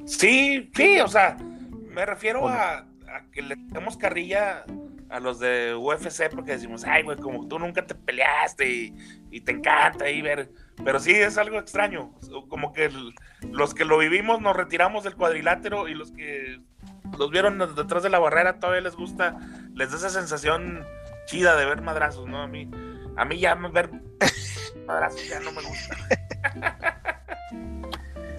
Sí, 0.05 0.71
sí, 0.75 1.01
o 1.01 1.09
sea, 1.09 1.37
me 1.91 2.05
refiero 2.07 2.49
a, 2.49 2.87
que 3.33 3.43
le 3.43 3.57
damos 3.69 3.97
carrilla 3.97 4.65
a 5.09 5.21
los 5.21 5.39
de 5.39 5.75
UFC 5.75 6.31
porque 6.35 6.53
decimos, 6.53 6.85
ay, 6.85 7.03
güey, 7.03 7.17
como 7.17 7.47
tú 7.47 7.59
nunca 7.59 7.87
te 7.87 7.95
peleaste 7.95 8.69
y, 9.31 9.41
te 9.41 9.53
encanta 9.53 10.05
ahí 10.05 10.23
ver. 10.23 10.51
Pero 10.85 11.01
sí 11.01 11.13
es 11.13 11.39
algo 11.39 11.59
extraño. 11.59 12.15
Como 12.49 12.73
que 12.73 12.91
los 13.51 13.75
que 13.75 13.85
lo 13.85 13.99
vivimos 13.99 14.41
nos 14.41 14.57
retiramos 14.57 15.03
del 15.03 15.17
cuadrilátero 15.17 15.89
y 15.89 15.95
los 15.95 16.13
que 16.13 16.61
los 17.19 17.31
vieron 17.31 17.59
detrás 17.75 18.03
de 18.03 18.11
la 18.11 18.19
barrera 18.19 18.59
todavía 18.59 18.83
les 18.83 18.97
gusta, 18.97 19.39
les 19.75 19.91
da 19.91 19.97
esa 19.97 20.11
sensación 20.11 20.85
chida 21.27 21.57
de 21.57 21.65
ver 21.65 21.81
madrazos, 21.81 22.27
¿no? 22.27 22.43
A 22.43 22.47
mí, 22.47 22.71
a 23.17 23.25
mí 23.25 23.39
ya 23.39 23.55
ver 23.55 23.91
madrazos 24.87 25.27
ya 25.29 25.41
no 25.41 25.53
me 25.53 25.63
gusta. 25.63 27.01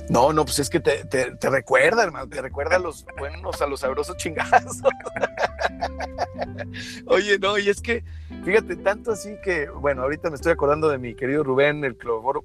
No, 0.09 0.31
no, 0.31 0.45
pues 0.45 0.59
es 0.59 0.69
que 0.69 0.79
te, 0.79 1.35
recuerda, 1.41 2.03
hermano, 2.03 2.29
te 2.29 2.41
recuerda 2.41 2.75
a 2.75 2.79
los 2.79 3.05
buenos, 3.17 3.61
a 3.61 3.67
los 3.67 3.79
sabrosos 3.79 4.15
chingazos. 4.17 4.81
Oye, 7.07 7.39
no, 7.39 7.57
y 7.57 7.69
es 7.69 7.81
que, 7.81 8.03
fíjate, 8.43 8.75
tanto 8.77 9.11
así 9.11 9.35
que, 9.43 9.69
bueno, 9.69 10.03
ahorita 10.03 10.29
me 10.29 10.35
estoy 10.35 10.51
acordando 10.51 10.89
de 10.89 10.99
mi 10.99 11.15
querido 11.15 11.43
Rubén, 11.43 11.83
el, 11.83 11.97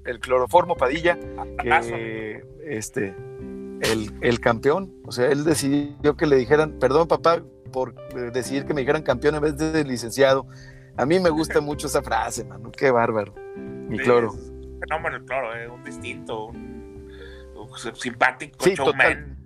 el 0.05 0.19
cloroformo 0.19 0.75
Padilla, 0.75 1.19
que 1.61 2.43
este, 2.65 3.15
el, 3.81 4.13
el, 4.21 4.39
campeón, 4.39 4.93
o 5.05 5.11
sea, 5.11 5.29
él 5.31 5.43
decidió 5.43 6.15
que 6.15 6.25
le 6.25 6.37
dijeran, 6.37 6.77
perdón 6.79 7.07
papá, 7.07 7.41
por 7.71 7.95
decidir 8.31 8.65
que 8.65 8.73
me 8.73 8.81
dijeran 8.81 9.03
campeón 9.03 9.35
en 9.35 9.41
vez 9.41 9.57
de 9.57 9.83
licenciado. 9.83 10.47
A 10.97 11.05
mí 11.05 11.19
me 11.19 11.29
gusta 11.29 11.61
mucho 11.61 11.87
esa 11.87 12.01
frase, 12.01 12.43
mano, 12.43 12.71
qué 12.71 12.91
bárbaro, 12.91 13.33
mi 13.55 13.97
cloro. 13.97 14.33
fenómeno 14.79 15.17
el 15.17 15.25
cloro, 15.25 15.55
eh, 15.55 15.67
un 15.67 15.83
distinto, 15.83 16.47
un 16.47 17.09
simpático, 17.95 18.63
sí, 18.63 18.73
showman, 18.75 19.37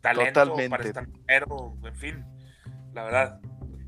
talento 0.00 0.40
totalmente. 0.40 0.92
para 0.92 1.06
en 1.88 1.96
fin, 1.96 2.24
la 2.94 3.04
verdad. 3.04 3.40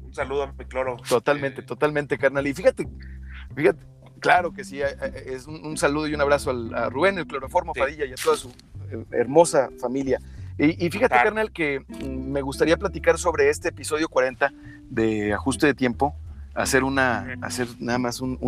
Un 0.03 0.15
saludo 0.15 0.45
a 0.45 0.53
mi 0.53 0.65
cloro. 0.65 0.97
Totalmente, 1.09 1.61
eh, 1.61 1.65
totalmente, 1.65 2.17
carnal. 2.19 2.47
Y 2.47 2.55
fíjate, 2.55 2.89
fíjate, 3.55 3.85
claro 4.21 4.53
que 4.53 4.65
sí, 4.65 4.81
eh, 4.81 4.87
eh, 5.03 5.25
es 5.27 5.47
un, 5.47 5.77
saludo 5.77 6.09
y 6.09 6.15
un 6.15 6.21
abrazo 6.21 6.51
a 6.75 6.89
Rubén, 6.89 7.19
el 7.19 7.27
cloroformo 7.27 7.75
Padilla 7.75 8.07
y 8.07 8.13
a 8.13 8.15
toda 8.15 8.37
su 8.37 8.53
hermosa 9.11 9.71
familia. 9.81 10.21
Y, 10.57 10.89
fíjate, 10.91 11.17
carnal, 11.17 11.51
que 11.51 11.81
mm, 11.81 12.31
me 12.31 12.41
gustaría 12.41 12.77
platicar 12.77 13.19
sobre 13.19 13.51
este 13.51 13.71
episodio 13.71 14.09
40 14.09 14.53
de 14.89 15.33
Ajuste 15.33 15.67
de 15.67 15.75
Tiempo, 15.75 16.15
hacer 16.55 16.85
una, 16.85 17.37
hacer 17.43 17.67
nada 17.81 17.99
más 17.99 18.21
un, 18.21 18.39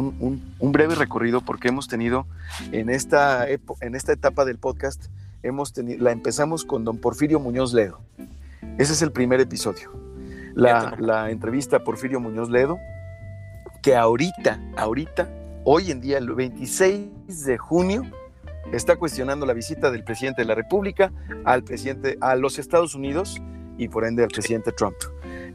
breve 0.61 0.95
recorrido 0.95 1.41
porque 1.41 1.69
hemos 1.69 1.89
tenido 1.89 2.27
en 2.71 2.91
esta, 2.91 3.49
en 3.49 3.95
esta 3.97 4.13
etapa 4.13 4.45
del 4.45 4.59
podcast, 4.59 5.07
hemos 5.43 5.73
tenido, 5.73 6.05
la 6.05 6.13
empezamos 6.13 6.65
con 6.65 6.85
don 6.85 6.99
Porfirio 6.99 7.41
Muñoz 7.41 7.75
Ledo. 7.75 8.01
Ese 8.79 8.93
es 8.93 9.03
el 9.03 9.11
primer 9.11 9.41
episodio. 9.41 9.93
La, 10.55 10.97
la 11.01 11.31
entrevista 11.31 11.79
a 11.79 11.85
Porfirio 11.85 12.21
Muñoz 12.21 12.51
Ledo, 12.51 12.79
que 13.83 13.97
ahorita, 13.97 14.61
ahorita, 14.77 15.29
hoy 15.65 15.91
en 15.91 16.01
día, 16.01 16.19
el 16.19 16.33
26 16.33 17.45
de 17.45 17.59
junio, 17.59 18.05
está 18.73 18.97
cuestionando 18.97 19.47
la 19.47 19.53
visita 19.53 19.91
del 19.91 20.05
presidente 20.05 20.43
de 20.43 20.49
la 20.49 20.55
República 20.55 21.13
al 21.45 21.63
presidente, 21.63 22.17
a 22.21 22.37
los 22.37 22.59
Estados 22.59 22.95
Unidos 22.95 23.41
y 23.79 23.89
por 23.89 24.05
ende 24.05 24.23
al 24.23 24.29
presidente 24.29 24.73
Trump. 24.73 24.97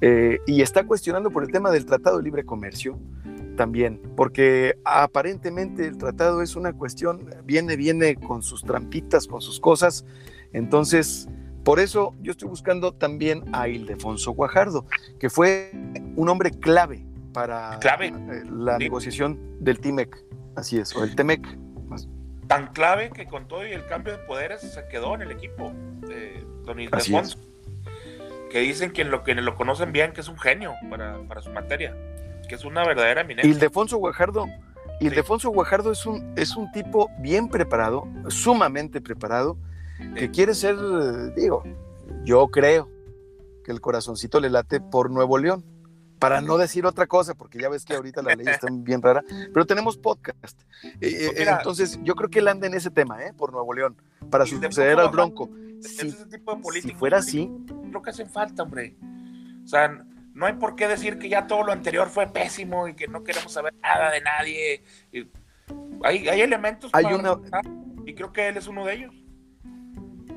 Eh, 0.01 0.39
y 0.47 0.62
está 0.62 0.86
cuestionando 0.86 1.30
por 1.30 1.43
el 1.43 1.51
tema 1.51 1.72
del 1.72 1.86
Tratado 1.86 2.18
de 2.18 2.24
Libre 2.24 2.43
Comercio 2.43 2.99
también, 3.55 4.01
porque 4.16 4.78
aparentemente 4.86 5.86
el 5.86 5.97
tratado 5.97 6.41
es 6.41 6.55
una 6.55 6.74
cuestión, 6.74 7.30
viene, 7.45 7.76
viene 7.76 8.16
con 8.16 8.41
sus 8.41 8.64
trampitas, 8.64 9.28
con 9.28 9.41
sus 9.41 9.59
cosas. 9.59 10.05
Entonces, 10.53 11.28
por 11.64 11.80
eso 11.80 12.16
yo 12.22 12.32
estoy 12.32 12.49
buscando 12.49 12.93
también 12.93 13.43
a 13.53 13.68
Ildefonso 13.68 14.32
Guajardo, 14.32 14.86
que 15.20 15.30
fue 15.30 15.72
un 16.16 16.30
hombre 16.30 16.51
clave 16.51 17.05
para 17.34 17.80
eh, 18.01 18.12
la 18.51 18.78
negociación 18.78 19.39
del 19.59 19.80
TIMEC, 19.80 20.18
así 20.55 20.80
es, 20.80 20.95
o 20.95 21.03
el 21.03 21.16
TEMEC. 21.16 21.45
Tan 22.52 22.68
clave 22.74 23.12
que 23.12 23.28
con 23.28 23.47
todo 23.47 23.66
y 23.66 23.72
el 23.72 23.86
cambio 23.86 24.18
de 24.18 24.20
poderes 24.26 24.60
se 24.60 24.86
quedó 24.89 25.16
en 25.16 25.22
el 25.22 25.32
equipo 25.32 25.72
de 26.02 26.45
Don 26.66 26.82
Ildefonso 26.82 27.39
que 28.52 28.60
dicen 28.60 28.91
que 28.91 29.06
lo 29.06 29.24
que 29.24 29.34
lo 29.34 29.56
conocen 29.56 29.93
bien, 29.93 30.12
que 30.12 30.20
es 30.20 30.28
un 30.28 30.38
genio 30.38 30.74
para, 30.89 31.41
su 31.41 31.49
materia, 31.52 31.95
que 32.49 32.56
es 32.56 32.66
una 32.66 32.86
verdadera 32.86 33.22
eminencia. 33.22 33.49
Ildefonso 33.49 33.97
Guajardo, 33.97 34.47
Ildefonso 34.99 35.49
Guajardo 35.52 35.93
es 35.93 36.06
un, 36.06 36.34
es 36.36 36.58
un 36.58 36.70
tipo 36.74 37.10
bien 37.20 37.47
preparado, 37.47 38.06
sumamente 38.28 38.99
preparado, 38.99 39.58
que 40.18 40.30
quiere 40.30 40.54
ser, 40.54 40.76
digo, 41.36 41.64
yo 42.26 42.49
creo 42.49 42.89
que 43.64 43.72
el 43.72 43.80
corazoncito 43.80 44.41
le 44.41 44.49
late 44.49 44.82
por 44.82 45.10
Nuevo 45.10 45.38
León. 45.38 45.64
Para 46.22 46.39
no 46.39 46.59
decir 46.59 46.86
otra 46.86 47.07
cosa, 47.07 47.34
porque 47.34 47.59
ya 47.59 47.67
ves 47.67 47.84
que 47.84 47.95
ahorita 47.95 48.22
la 48.22 48.36
ley 48.36 48.45
está 48.47 48.67
bien 48.72 49.01
rara, 49.01 49.24
pero 49.51 49.65
tenemos 49.65 49.97
podcast. 49.97 50.61
Eh, 50.84 50.91
eh, 51.01 51.32
pues 51.36 51.47
entonces, 51.47 51.99
yo 52.03 52.13
creo 52.13 52.30
que 52.30 52.38
él 52.38 52.47
anda 52.47 52.67
en 52.67 52.76
ese 52.76 52.91
tema, 52.91 53.24
¿eh? 53.26 53.34
Por 53.36 53.51
Nuevo 53.51 53.74
León, 53.74 53.97
para 54.30 54.45
suceder 54.45 54.99
al 54.99 55.09
Bronco. 55.09 55.49
Si, 55.80 56.11
tipo 56.30 56.59
de 56.72 56.82
si 56.82 56.93
fuera 56.93 57.17
así, 57.17 57.51
lo 57.89 58.03
que 58.03 58.11
hace 58.11 58.28
falta, 58.28 58.61
hombre. 58.61 58.95
O 59.63 59.67
sea, 59.67 60.05
no 60.36 60.45
hay 60.45 60.53
por 60.53 60.76
qué 60.76 60.88
decir 60.88 61.17
que 61.17 61.28
ya 61.28 61.47
todo 61.47 61.63
lo 61.63 61.72
anterior 61.72 62.07
fue 62.07 62.28
pésimo 62.28 62.88
y 62.88 62.93
que 62.93 63.07
no 63.07 63.24
queremos 63.24 63.51
saber 63.51 63.74
nada 63.82 64.11
de 64.11 64.22
nadie. 64.22 64.84
Hay, 66.03 66.30
hay 66.30 66.41
elementos 66.41 66.91
hay 66.93 67.05
una... 67.05 67.39
y 68.05 68.13
creo 68.13 68.32
que 68.32 68.47
él 68.47 68.57
es 68.57 68.67
uno 68.67 68.86
de 68.86 68.93
ellos. 68.93 69.20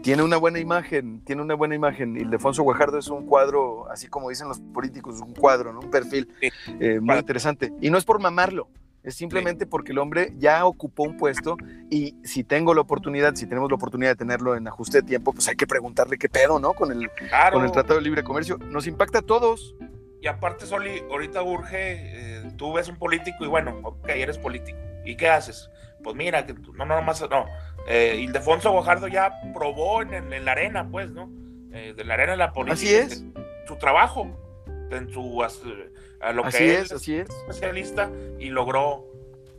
Tiene 0.04 0.22
una 0.22 0.36
buena 0.36 0.58
imagen, 0.58 1.24
tiene 1.24 1.40
una 1.40 1.54
buena 1.54 1.74
imagen. 1.74 2.14
Ildefonso 2.18 2.62
Guajardo 2.62 2.98
es 2.98 3.08
un 3.08 3.24
cuadro, 3.24 3.90
así 3.90 4.06
como 4.06 4.28
dicen 4.28 4.48
los 4.48 4.60
políticos, 4.60 5.18
un 5.22 5.32
cuadro, 5.32 5.72
¿no? 5.72 5.80
un 5.80 5.90
perfil 5.90 6.28
eh, 6.78 7.00
muy 7.00 7.16
interesante. 7.16 7.72
Y 7.80 7.88
no 7.88 7.96
es 7.96 8.04
por 8.04 8.20
mamarlo, 8.20 8.68
es 9.02 9.14
simplemente 9.14 9.64
porque 9.64 9.92
el 9.92 9.98
hombre 9.98 10.34
ya 10.36 10.66
ocupó 10.66 11.04
un 11.04 11.16
puesto 11.16 11.56
y 11.90 12.16
si 12.22 12.44
tengo 12.44 12.74
la 12.74 12.82
oportunidad, 12.82 13.34
si 13.34 13.46
tenemos 13.46 13.70
la 13.70 13.76
oportunidad 13.76 14.10
de 14.10 14.16
tenerlo 14.16 14.54
en 14.56 14.68
ajuste 14.68 15.00
de 15.00 15.08
tiempo, 15.08 15.32
pues 15.32 15.48
hay 15.48 15.56
que 15.56 15.66
preguntarle 15.66 16.18
qué 16.18 16.28
pedo, 16.28 16.60
¿no? 16.60 16.74
Con 16.74 16.92
el, 16.92 17.10
con 17.50 17.64
el 17.64 17.72
Tratado 17.72 17.94
de 17.94 18.02
Libre 18.02 18.22
Comercio. 18.22 18.58
Nos 18.58 18.86
impacta 18.86 19.20
a 19.20 19.22
todos. 19.22 19.74
Y 20.20 20.26
aparte, 20.26 20.66
Soli, 20.66 21.02
ahorita 21.10 21.42
urge, 21.42 21.76
eh, 21.78 22.52
tú 22.58 22.74
ves 22.74 22.88
un 22.90 22.96
político 22.96 23.42
y 23.42 23.48
bueno, 23.48 23.80
ok, 23.82 24.06
eres 24.10 24.36
político. 24.36 24.78
¿Y 25.06 25.16
qué 25.16 25.30
haces? 25.30 25.70
Pues 26.02 26.14
mira, 26.14 26.44
que 26.44 26.52
no, 26.74 26.84
no, 26.84 27.00
más, 27.00 27.22
no. 27.30 27.46
Eh, 27.86 28.20
Ildefonso 28.20 28.72
Guajardo 28.72 29.08
ya 29.08 29.32
probó 29.52 30.02
en, 30.02 30.44
la 30.44 30.52
arena, 30.52 30.88
pues, 30.90 31.10
¿no? 31.10 31.30
Eh, 31.72 31.94
de 31.96 32.04
la 32.04 32.14
arena 32.14 32.32
de 32.32 32.38
la 32.38 32.52
política. 32.52 32.74
Así 32.74 32.94
es. 32.94 33.24
Su 33.66 33.76
trabajo, 33.76 34.28
en 34.90 35.10
su 35.12 35.42
a 36.20 36.32
lo 36.32 36.44
así 36.44 36.58
que 36.58 36.78
es, 36.78 36.92
así 36.92 37.16
es. 37.16 37.28
especialista 37.28 38.10
y 38.38 38.48
logró, 38.48 39.06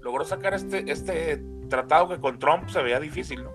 logró 0.01 0.25
sacar 0.25 0.53
este, 0.53 0.91
este 0.91 1.43
tratado 1.69 2.09
que 2.09 2.19
con 2.19 2.39
Trump 2.39 2.69
se 2.69 2.81
veía 2.81 2.99
difícil, 2.99 3.43
¿no? 3.43 3.51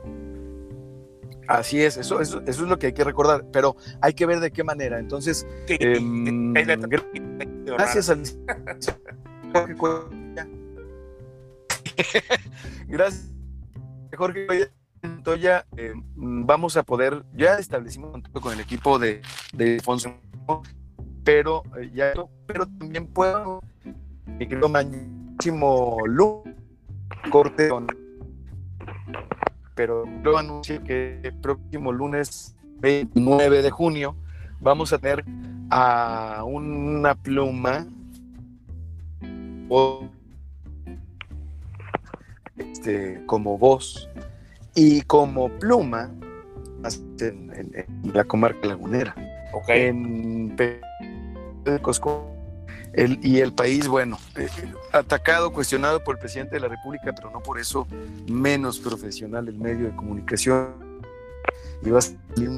Así 1.48 1.82
es, 1.82 1.96
eso, 1.96 2.20
eso, 2.20 2.40
eso, 2.46 2.62
es 2.62 2.68
lo 2.68 2.78
que 2.78 2.86
hay 2.88 2.92
que 2.92 3.02
recordar, 3.02 3.44
pero 3.52 3.74
hay 4.00 4.12
que 4.12 4.24
ver 4.24 4.38
de 4.38 4.52
qué 4.52 4.62
manera. 4.62 5.00
Entonces, 5.00 5.44
em, 5.66 6.52
gracias 7.64 8.08
al 8.08 8.22
Gracias, 12.88 13.32
Jorge 14.20 14.70
ya 15.40 15.64
em, 15.78 16.02
vamos 16.44 16.76
a 16.76 16.82
poder, 16.82 17.24
ya 17.34 17.54
establecimos 17.54 18.10
contacto 18.10 18.40
con 18.40 18.52
el 18.52 18.60
equipo 18.60 18.98
de, 18.98 19.22
de 19.54 19.80
Fonso 19.80 20.14
pero 21.24 21.62
eh, 21.78 21.90
ya 21.94 22.12
pero 22.46 22.66
también 22.66 23.06
puedo 23.06 23.62
mi 24.26 24.46
querido 24.46 24.68
máximo 24.68 25.96
corte 27.30 27.70
pero 29.74 30.04
lo 30.22 30.36
anuncio 30.36 30.84
que 30.84 31.20
el 31.22 31.34
próximo 31.40 31.90
lunes 31.90 32.54
29 32.80 33.62
de 33.62 33.70
junio 33.70 34.16
vamos 34.60 34.92
a 34.92 34.98
tener 34.98 35.24
a 35.70 36.44
una 36.44 37.14
pluma 37.14 37.86
este, 42.61 43.22
como 43.26 43.58
voz 43.58 44.08
y 44.74 45.02
como 45.02 45.48
pluma 45.58 46.11
en, 47.20 48.12
la 48.12 48.24
comarca 48.24 48.66
lagunera. 48.66 49.14
Okay. 49.52 49.86
En 49.86 50.56
Cosco 51.82 52.26
El, 52.92 53.18
y 53.22 53.40
el 53.40 53.52
país, 53.52 53.86
bueno, 53.86 54.18
eh, 54.36 54.48
atacado, 54.92 55.52
cuestionado 55.52 56.02
por 56.02 56.16
el 56.16 56.20
presidente 56.20 56.54
de 56.56 56.61
la 56.61 56.68
República, 56.68 57.12
pero 57.14 57.30
no 57.30 57.40
por 57.40 57.58
eso 57.58 57.86
menos 58.28 58.78
profesional 58.78 59.48
el 59.48 59.58
medio 59.58 59.86
de 59.86 59.96
comunicación. 59.96 61.00
Y 61.82 61.90
va 61.90 61.98
a 61.98 62.02
salir 62.02 62.50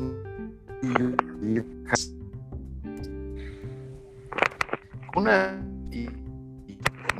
una 5.15 5.63
y, 5.91 6.09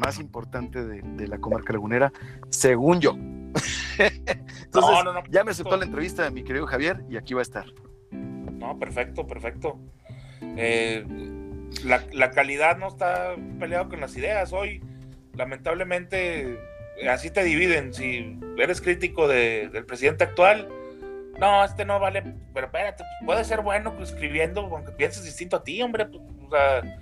más 0.01 0.19
importante 0.19 0.85
de, 0.85 1.29
la 1.29 1.39
comarca 1.39 1.73
lagunera, 1.73 2.13
según 2.63 3.01
yo. 3.01 3.17
Entonces, 3.99 5.05
ya 5.31 5.43
me 5.43 5.51
aceptó 5.51 5.77
la 5.77 5.85
entrevista 5.85 6.23
de 6.23 6.31
mi 6.31 6.45
querido 6.45 6.67
Javier 6.67 7.03
y 7.11 7.17
aquí 7.17 7.35
va 7.35 7.41
a 7.41 7.43
estar. 7.43 7.67
No, 8.13 8.79
perfecto, 8.79 9.27
perfecto. 9.27 9.81
Eh, 10.57 11.05
la, 11.85 12.31
calidad 12.31 12.79
no 12.79 12.87
está 12.87 13.35
peleado 13.59 13.89
con 13.89 14.01
las 14.01 14.17
ideas. 14.17 14.53
Hoy, 14.53 14.81
lamentablemente, 15.35 16.57
así 17.11 17.31
te 17.31 17.43
dividen. 17.43 17.93
Si 17.93 18.39
eres 18.57 18.81
crítico 18.81 19.27
del 19.27 19.85
presidente 19.85 20.23
actual, 20.23 20.69
no, 21.41 21.65
este 21.65 21.85
no 21.85 21.99
vale, 21.99 22.23
pero 22.55 22.67
espérate, 22.67 22.99
pues, 22.99 23.27
puede 23.27 23.45
ser 23.45 23.63
bueno 23.63 23.93
escribiendo, 24.01 24.61
aunque 24.61 24.93
pienses 24.93 25.25
distinto 25.25 25.57
a 25.57 25.65
ti, 25.65 25.83
hombre. 25.83 26.07
Pues, 26.07 26.23
o 26.47 26.51
sea, 26.51 26.99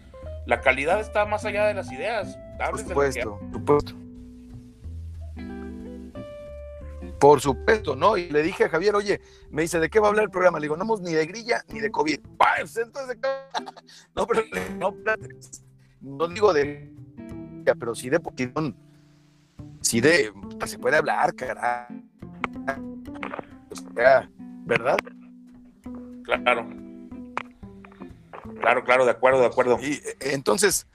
la 0.47 0.61
calidad 0.63 1.01
está 1.01 1.27
más 1.27 1.45
allá 1.45 1.67
de 1.67 1.75
las 1.75 1.93
ideas. 1.93 2.39
Por 2.59 2.79
supuesto, 2.79 3.39
por 3.39 3.53
supuesto. 3.53 4.10
Por 7.21 7.41
supuesto, 7.41 7.95
¿no? 7.95 8.17
Y 8.17 8.31
le 8.31 8.43
dije 8.43 8.65
a 8.65 8.69
Javier, 8.71 8.95
oye, 8.95 9.21
me 9.51 9.63
dice, 9.63 9.79
¿de 9.79 9.91
qué 9.91 10.01
va 10.01 10.07
a 10.07 10.11
hablar 10.11 10.25
el 10.25 10.31
programa? 10.31 10.59
Le 10.59 10.65
digo, 10.65 10.77
no, 10.77 10.97
ni 10.97 11.13
de 11.13 11.27
grilla 11.27 11.63
ni 11.69 11.81
de 11.81 11.91
COVID. 11.91 12.19
Pues, 12.39 12.77
entonces, 12.79 13.19
no, 14.15 14.27
pero 14.27 14.43
no, 14.79 14.95
no 16.01 16.29
digo 16.29 16.55
de, 16.55 16.91
pero 17.79 17.95
sí 17.95 18.09
de 18.09 18.21
poquitón. 18.21 18.75
Sí 19.83 20.01
de, 20.01 20.33
se 20.65 20.79
puede 20.79 20.97
hablar, 20.97 21.35
carajo. 21.35 21.95
¿Verdad? 24.65 24.97
Claro. 26.25 26.69
Claro, 28.61 28.85
claro, 28.85 29.05
de 29.05 29.11
acuerdo, 29.11 29.41
de 29.41 29.47
acuerdo. 29.47 29.79
Y 29.81 29.95
eh, 29.95 30.17
entonces, 30.21 30.87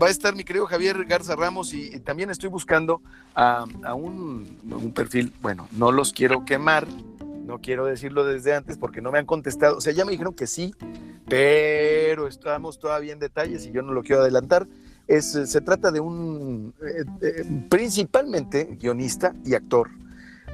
va 0.00 0.06
a 0.06 0.10
estar 0.10 0.34
mi 0.34 0.44
querido 0.44 0.66
Javier 0.66 1.04
Garza 1.04 1.36
Ramos 1.36 1.74
y, 1.74 2.00
también 2.00 2.30
estoy 2.30 2.48
buscando 2.48 3.02
a, 3.34 3.64
un, 3.94 4.92
perfil, 4.94 5.32
bueno, 5.42 5.68
no 5.72 5.92
los 5.92 6.12
quiero 6.12 6.44
quemar, 6.44 6.86
no 7.44 7.58
quiero 7.58 7.84
decirlo 7.84 8.24
desde 8.24 8.54
antes 8.54 8.78
porque 8.78 9.00
no 9.00 9.12
me 9.12 9.18
han 9.18 9.26
contestado, 9.26 9.76
o 9.76 9.80
sea, 9.80 9.92
ya 9.92 10.04
me 10.04 10.12
dijeron 10.12 10.34
que 10.34 10.46
sí, 10.46 10.74
pero 11.28 12.26
estamos 12.26 12.78
todavía 12.78 13.12
en 13.12 13.18
detalles 13.18 13.66
y 13.66 13.72
yo 13.72 13.82
no 13.82 13.92
lo 13.92 14.02
quiero 14.02 14.22
adelantar. 14.22 14.66
Es, 15.06 15.32
se 15.32 15.60
trata 15.60 15.90
de 15.90 15.98
un 15.98 16.72
eh, 16.82 17.04
eh, 17.20 17.66
principalmente 17.68 18.76
guionista 18.80 19.34
y 19.44 19.54
actor 19.54 19.90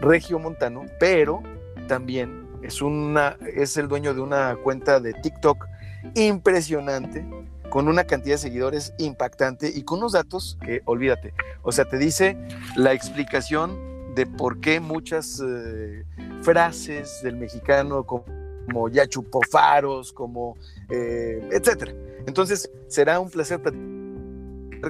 regio 0.01 0.39
montano, 0.39 0.87
pero 0.99 1.43
también 1.89 2.47
es, 2.63 2.81
una, 2.81 3.37
es 3.55 3.77
el 3.77 3.87
dueño 3.87 4.15
de 4.15 4.21
una 4.21 4.57
cuenta 4.57 4.99
de 4.99 5.13
TikTok 5.13 5.67
impresionante, 6.15 7.27
con 7.71 7.89
una 7.89 8.05
cantidad 8.05 8.35
de 8.35 8.39
seguidores 8.39 8.95
impactante 8.99 9.71
y 9.75 9.83
con 9.83 9.99
unos 9.99 10.13
datos 10.13 10.59
que 10.65 10.83
olvídate. 10.85 11.35
O 11.63 11.73
sea, 11.73 11.85
te 11.85 11.99
dice 11.99 12.37
la 12.77 12.93
explicación 12.93 14.15
de 14.15 14.27
por 14.27 14.61
qué 14.61 14.81
muchas 14.81 15.43
eh, 15.47 16.05
frases 16.43 17.21
del 17.23 17.37
mexicano 17.37 18.05
como 18.05 18.89
ya 18.89 19.07
chupó 19.07 19.41
faros, 19.51 20.13
como 20.13 20.57
eh, 20.89 21.47
etcétera. 21.53 21.93
Entonces, 22.27 22.71
será 22.89 23.21
un 23.21 23.31
placer 23.31 23.61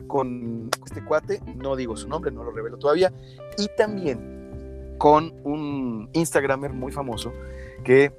con 0.07 0.71
este 0.85 1.05
cuate, 1.05 1.41
no 1.57 1.77
digo 1.77 1.97
su 1.97 2.09
nombre, 2.09 2.31
no 2.31 2.45
lo 2.45 2.51
revelo 2.51 2.79
todavía, 2.79 3.13
y 3.59 3.69
también 3.77 4.95
con 4.99 5.35
un 5.45 6.09
Instagramer 6.13 6.73
muy 6.73 6.93
famoso 6.93 7.33
que 7.85 8.13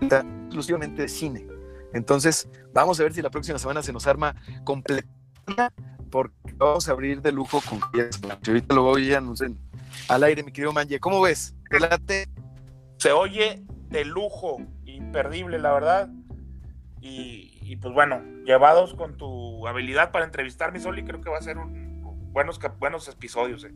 exclusivamente 0.00 1.02
de 1.02 1.08
cine. 1.08 1.53
Entonces, 1.94 2.48
vamos 2.72 2.98
a 3.00 3.04
ver 3.04 3.14
si 3.14 3.22
la 3.22 3.30
próxima 3.30 3.58
semana 3.58 3.82
se 3.82 3.92
nos 3.92 4.06
arma 4.06 4.34
completa, 4.64 5.72
porque 6.10 6.34
vamos 6.56 6.88
a 6.88 6.92
abrir 6.92 7.22
de 7.22 7.32
lujo 7.32 7.62
con 7.68 7.80
Ahorita 8.46 8.74
lo 8.74 8.82
voy 8.82 9.12
a 9.14 9.18
anunciar 9.18 9.52
al 10.08 10.24
aire, 10.24 10.42
mi 10.42 10.52
querido 10.52 10.72
Manje. 10.72 10.98
¿Cómo 10.98 11.20
ves? 11.20 11.54
Se 12.98 13.12
oye 13.12 13.62
de 13.90 14.04
lujo, 14.04 14.60
imperdible, 14.84 15.58
la 15.58 15.72
verdad. 15.72 16.10
Y, 17.00 17.76
pues 17.76 17.92
bueno, 17.92 18.22
llevados 18.44 18.94
con 18.94 19.16
tu 19.16 19.66
habilidad 19.66 20.10
para 20.10 20.24
entrevistar 20.24 20.72
mi 20.72 20.80
Soli, 20.80 21.04
creo 21.04 21.20
que 21.20 21.30
va 21.30 21.38
a 21.38 21.42
ser 21.42 21.58
un, 21.58 22.02
buenos, 22.32 22.58
buenos 22.78 23.08
episodios. 23.08 23.64
Eh. 23.64 23.74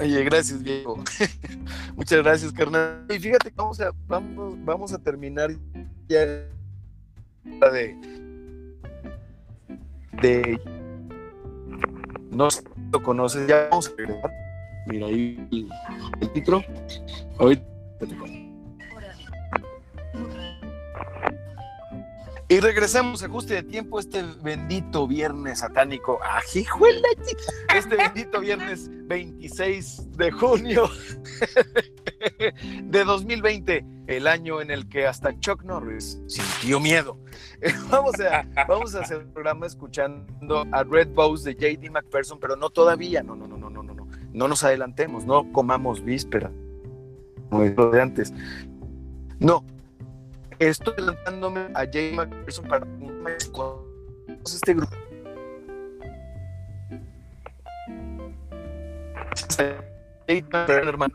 Oye, 0.00 0.24
gracias, 0.24 0.62
Diego. 0.64 1.02
Muchas 1.96 2.22
gracias, 2.22 2.52
carnal. 2.52 3.06
Y 3.10 3.18
fíjate 3.18 3.52
vamos 3.54 3.80
a, 3.80 3.90
vamos, 4.06 4.54
vamos 4.64 4.92
a 4.92 4.98
terminar 4.98 5.50
de. 6.10 7.96
de. 10.22 10.60
No 12.30 12.50
sé 12.50 12.60
si 12.62 12.66
lo 12.92 13.02
conoces, 13.02 13.46
ya 13.46 13.68
vamos 13.70 13.88
a 13.88 13.94
ver. 13.96 14.16
Mira 14.86 15.06
ahí 15.06 15.48
el, 15.52 15.68
el 16.20 16.32
título. 16.32 16.62
Ahorita 17.38 17.64
Y 22.50 22.58
regresamos, 22.58 23.22
ajuste 23.22 23.54
de 23.54 23.62
tiempo, 23.62 24.00
este 24.00 24.24
bendito 24.42 25.06
viernes 25.06 25.60
satánico. 25.60 26.18
¡Ajijuela! 26.20 27.06
Este 27.72 27.94
bendito 27.94 28.40
viernes 28.40 28.90
26 29.06 30.16
de 30.16 30.32
junio 30.32 30.90
de 32.82 33.04
2020, 33.04 33.86
el 34.08 34.26
año 34.26 34.60
en 34.60 34.72
el 34.72 34.88
que 34.88 35.06
hasta 35.06 35.38
Chuck 35.38 35.62
Norris 35.62 36.20
sintió 36.26 36.80
miedo. 36.80 37.16
Vamos 37.88 38.18
a, 38.18 38.44
vamos 38.66 38.96
a 38.96 39.02
hacer 39.02 39.18
un 39.18 39.32
programa 39.32 39.66
escuchando 39.66 40.66
a 40.72 40.82
Red 40.82 41.10
Bows 41.10 41.44
de 41.44 41.54
JD 41.54 41.88
McPherson, 41.92 42.40
pero 42.40 42.56
no 42.56 42.70
todavía, 42.70 43.22
no, 43.22 43.36
no, 43.36 43.46
no, 43.46 43.58
no, 43.58 43.70
no, 43.70 43.84
no, 43.84 43.94
no. 43.94 44.08
No 44.32 44.48
nos 44.48 44.64
adelantemos, 44.64 45.24
no 45.24 45.52
comamos 45.52 46.02
víspera, 46.02 46.50
como 47.48 47.62
de 47.62 48.02
antes. 48.02 48.32
No, 49.38 49.64
estoy 50.60 50.94
lanzándome 50.98 51.68
a 51.74 51.86
Jay 51.90 52.14
McPherson 52.14 52.68
para 52.68 52.86
este 54.44 54.74
grupo. 54.74 54.94
hermano. 60.66 61.14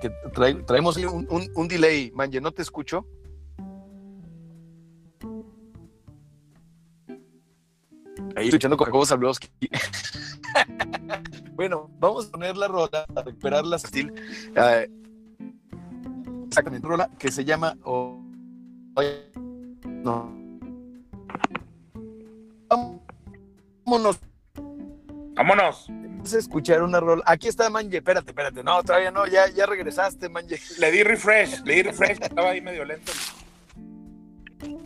Que 0.00 0.10
traemos 0.66 0.96
un, 0.96 1.26
un, 1.30 1.48
un, 1.54 1.68
delay, 1.68 2.10
Manje, 2.12 2.40
¿no 2.40 2.50
te 2.50 2.62
escucho? 2.62 3.06
Ahí 8.34 8.48
estoy 8.48 8.48
escuchando 8.48 8.76
con 8.76 8.86
Jacobo. 8.86 9.04
Bueno, 11.52 11.90
vamos 11.98 12.26
a 12.26 12.30
poner 12.30 12.56
la 12.56 12.68
rola, 12.68 13.06
a 13.14 13.22
recuperar 13.22 13.64
la 13.64 13.76
estil. 13.76 14.12
Eh, 14.56 14.90
exactamente, 16.46 16.86
rola 16.86 17.10
que 17.18 17.30
se 17.30 17.44
llama. 17.44 17.76
no. 19.84 20.42
Vámonos. 23.84 24.18
Vámonos. 25.34 25.86
Vamos 25.88 26.34
a 26.34 26.38
escuchar 26.38 26.82
una 26.82 27.00
rola. 27.00 27.22
Aquí 27.26 27.48
está 27.48 27.68
Manje, 27.68 27.96
espérate, 27.98 28.30
espérate. 28.30 28.62
No, 28.62 28.82
todavía 28.82 29.10
no, 29.10 29.26
ya, 29.26 29.48
ya 29.48 29.66
regresaste, 29.66 30.28
Manje. 30.28 30.58
Le 30.78 30.90
di 30.90 31.02
refresh, 31.02 31.62
le 31.64 31.74
di 31.74 31.82
refresh, 31.82 32.18
estaba 32.22 32.50
ahí 32.50 32.60
medio 32.60 32.84
lento. 32.84 33.12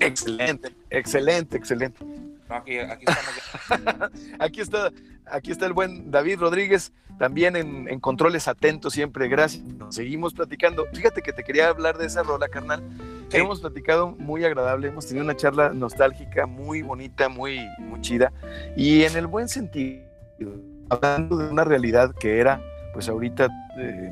Excelente, 0.00 0.74
excelente, 0.90 1.56
excelente. 1.56 2.04
No, 2.48 2.56
aquí, 2.56 2.78
aquí 2.78 3.04
estamos. 3.06 4.12
aquí 4.38 4.60
está 4.60 4.92
Aquí 5.28 5.50
está 5.50 5.66
el 5.66 5.72
buen 5.72 6.10
David 6.10 6.38
Rodríguez, 6.38 6.92
también 7.18 7.56
en, 7.56 8.00
controles 8.00 8.46
atentos 8.46 8.92
siempre, 8.92 9.28
gracias. 9.28 9.64
seguimos 9.90 10.34
platicando. 10.34 10.86
Fíjate 10.92 11.20
que 11.20 11.32
te 11.32 11.42
quería 11.42 11.68
hablar 11.68 11.98
de 11.98 12.06
esa 12.06 12.22
rola, 12.22 12.48
carnal. 12.48 12.82
Hemos 13.32 13.60
platicado 13.60 14.12
muy 14.12 14.44
agradable, 14.44 14.88
hemos 14.88 15.06
tenido 15.06 15.24
una 15.24 15.34
charla 15.34 15.70
nostálgica 15.70 16.46
muy 16.46 16.82
bonita, 16.82 17.28
muy, 17.28 17.66
muy 17.80 18.00
chida, 18.00 18.32
y 18.76 19.02
en 19.02 19.16
el 19.16 19.26
buen 19.26 19.48
sentido, 19.48 20.04
hablando 20.90 21.36
de 21.36 21.48
una 21.48 21.64
realidad 21.64 22.14
que 22.14 22.38
era, 22.38 22.62
pues 22.92 23.08
ahorita 23.08 23.48
eh, 23.78 24.10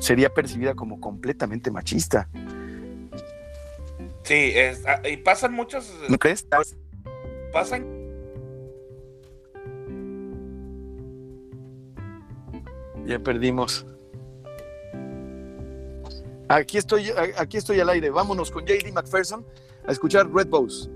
sería 0.00 0.30
percibida 0.30 0.74
como 0.74 0.98
completamente 0.98 1.70
machista. 1.70 2.26
Sí, 4.22 4.54
ah, 4.86 5.06
y 5.06 5.18
pasan 5.18 5.52
muchas... 5.52 5.92
¿No 6.08 6.16
crees? 6.16 6.46
Pasan 7.54 7.86
Ya 13.06 13.18
perdimos. 13.18 13.86
Aquí 16.48 16.78
estoy, 16.78 17.10
aquí 17.36 17.58
estoy 17.58 17.78
al 17.78 17.90
aire. 17.90 18.10
Vámonos 18.10 18.50
con 18.50 18.64
JD 18.64 18.92
McPherson 18.92 19.44
a 19.86 19.92
escuchar 19.92 20.26
Red 20.32 20.48
Bows. 20.48 20.88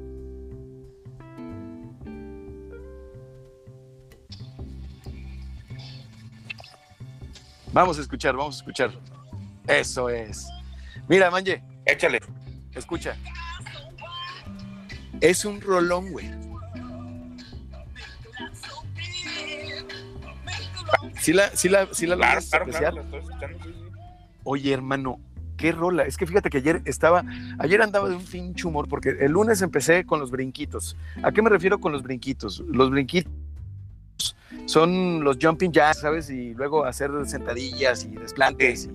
Vamos 7.75 7.99
a 7.99 8.01
escuchar, 8.01 8.35
vamos 8.35 8.57
a 8.57 8.59
escuchar. 8.61 8.91
Eso 9.67 10.09
es. 10.09 10.49
Mira, 11.09 11.31
Manje. 11.31 11.63
Échale. 11.85 12.21
Escucha. 12.75 13.17
Es 15.21 15.45
un 15.45 15.61
rolón, 15.61 16.11
güey. 16.11 16.48
¿Sí 21.21 21.33
la, 21.33 21.49
sí 21.55 21.69
la, 21.69 21.89
sí 21.93 22.07
la 22.07 22.17
Claro, 22.17 22.67
claro, 22.67 23.01
estoy 23.03 23.21
escuchando. 23.21 23.59
Oye, 24.45 24.73
hermano, 24.73 25.21
qué 25.57 25.73
rola. 25.73 26.05
Es 26.05 26.17
que 26.17 26.27
fíjate 26.27 26.49
que 26.49 26.59
ayer 26.59 26.81
estaba, 26.85 27.25
ayer 27.59 27.83
andaba 27.83 28.09
de 28.09 28.17
un 28.17 28.25
pinche 28.25 28.67
humor, 28.67 28.89
porque 28.89 29.11
el 29.21 29.33
lunes 29.33 29.61
empecé 29.63 30.05
con 30.05 30.21
los 30.21 30.31
brinquitos. 30.31 30.97
¿A 31.23 31.33
qué 31.33 31.43
me 31.43 31.51
refiero 31.51 31.79
con 31.79 31.93
los 31.93 32.03
brinquitos? 32.03 32.63
Los 32.69 32.91
brinquitos 32.91 33.33
son 34.67 35.25
los 35.25 35.39
jumping 35.41 35.73
jacks, 35.73 36.01
¿sabes? 36.01 36.31
Y 36.31 36.55
luego 36.55 36.85
hacer 36.85 37.11
sentadillas 37.27 38.05
y 38.05 38.09
desplantes 38.17 38.87
y 38.87 38.91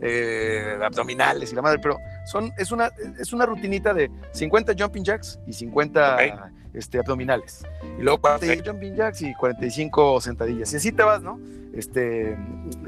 eh, 0.00 0.78
abdominales 0.82 1.52
y 1.52 1.54
la 1.54 1.62
madre, 1.62 1.78
pero 1.82 1.98
son, 2.24 2.52
es 2.56 2.70
una, 2.72 2.90
es 3.18 3.32
una 3.32 3.46
rutinita 3.46 3.92
de 3.92 4.10
50 4.32 4.74
jumping 4.78 5.04
jacks 5.04 5.38
y 5.46 5.52
50 5.52 6.14
Ok. 6.14 6.57
Este, 6.74 6.98
abdominales. 6.98 7.64
Y 7.98 8.02
luego 8.02 8.20
40 8.20 8.70
jumping 8.70 8.94
jacks 8.96 9.22
y 9.22 9.34
45 9.34 10.20
sentadillas. 10.20 10.72
Y 10.72 10.76
así 10.76 10.92
te 10.92 11.02
vas, 11.02 11.22
¿no? 11.22 11.40
Este, 11.72 12.36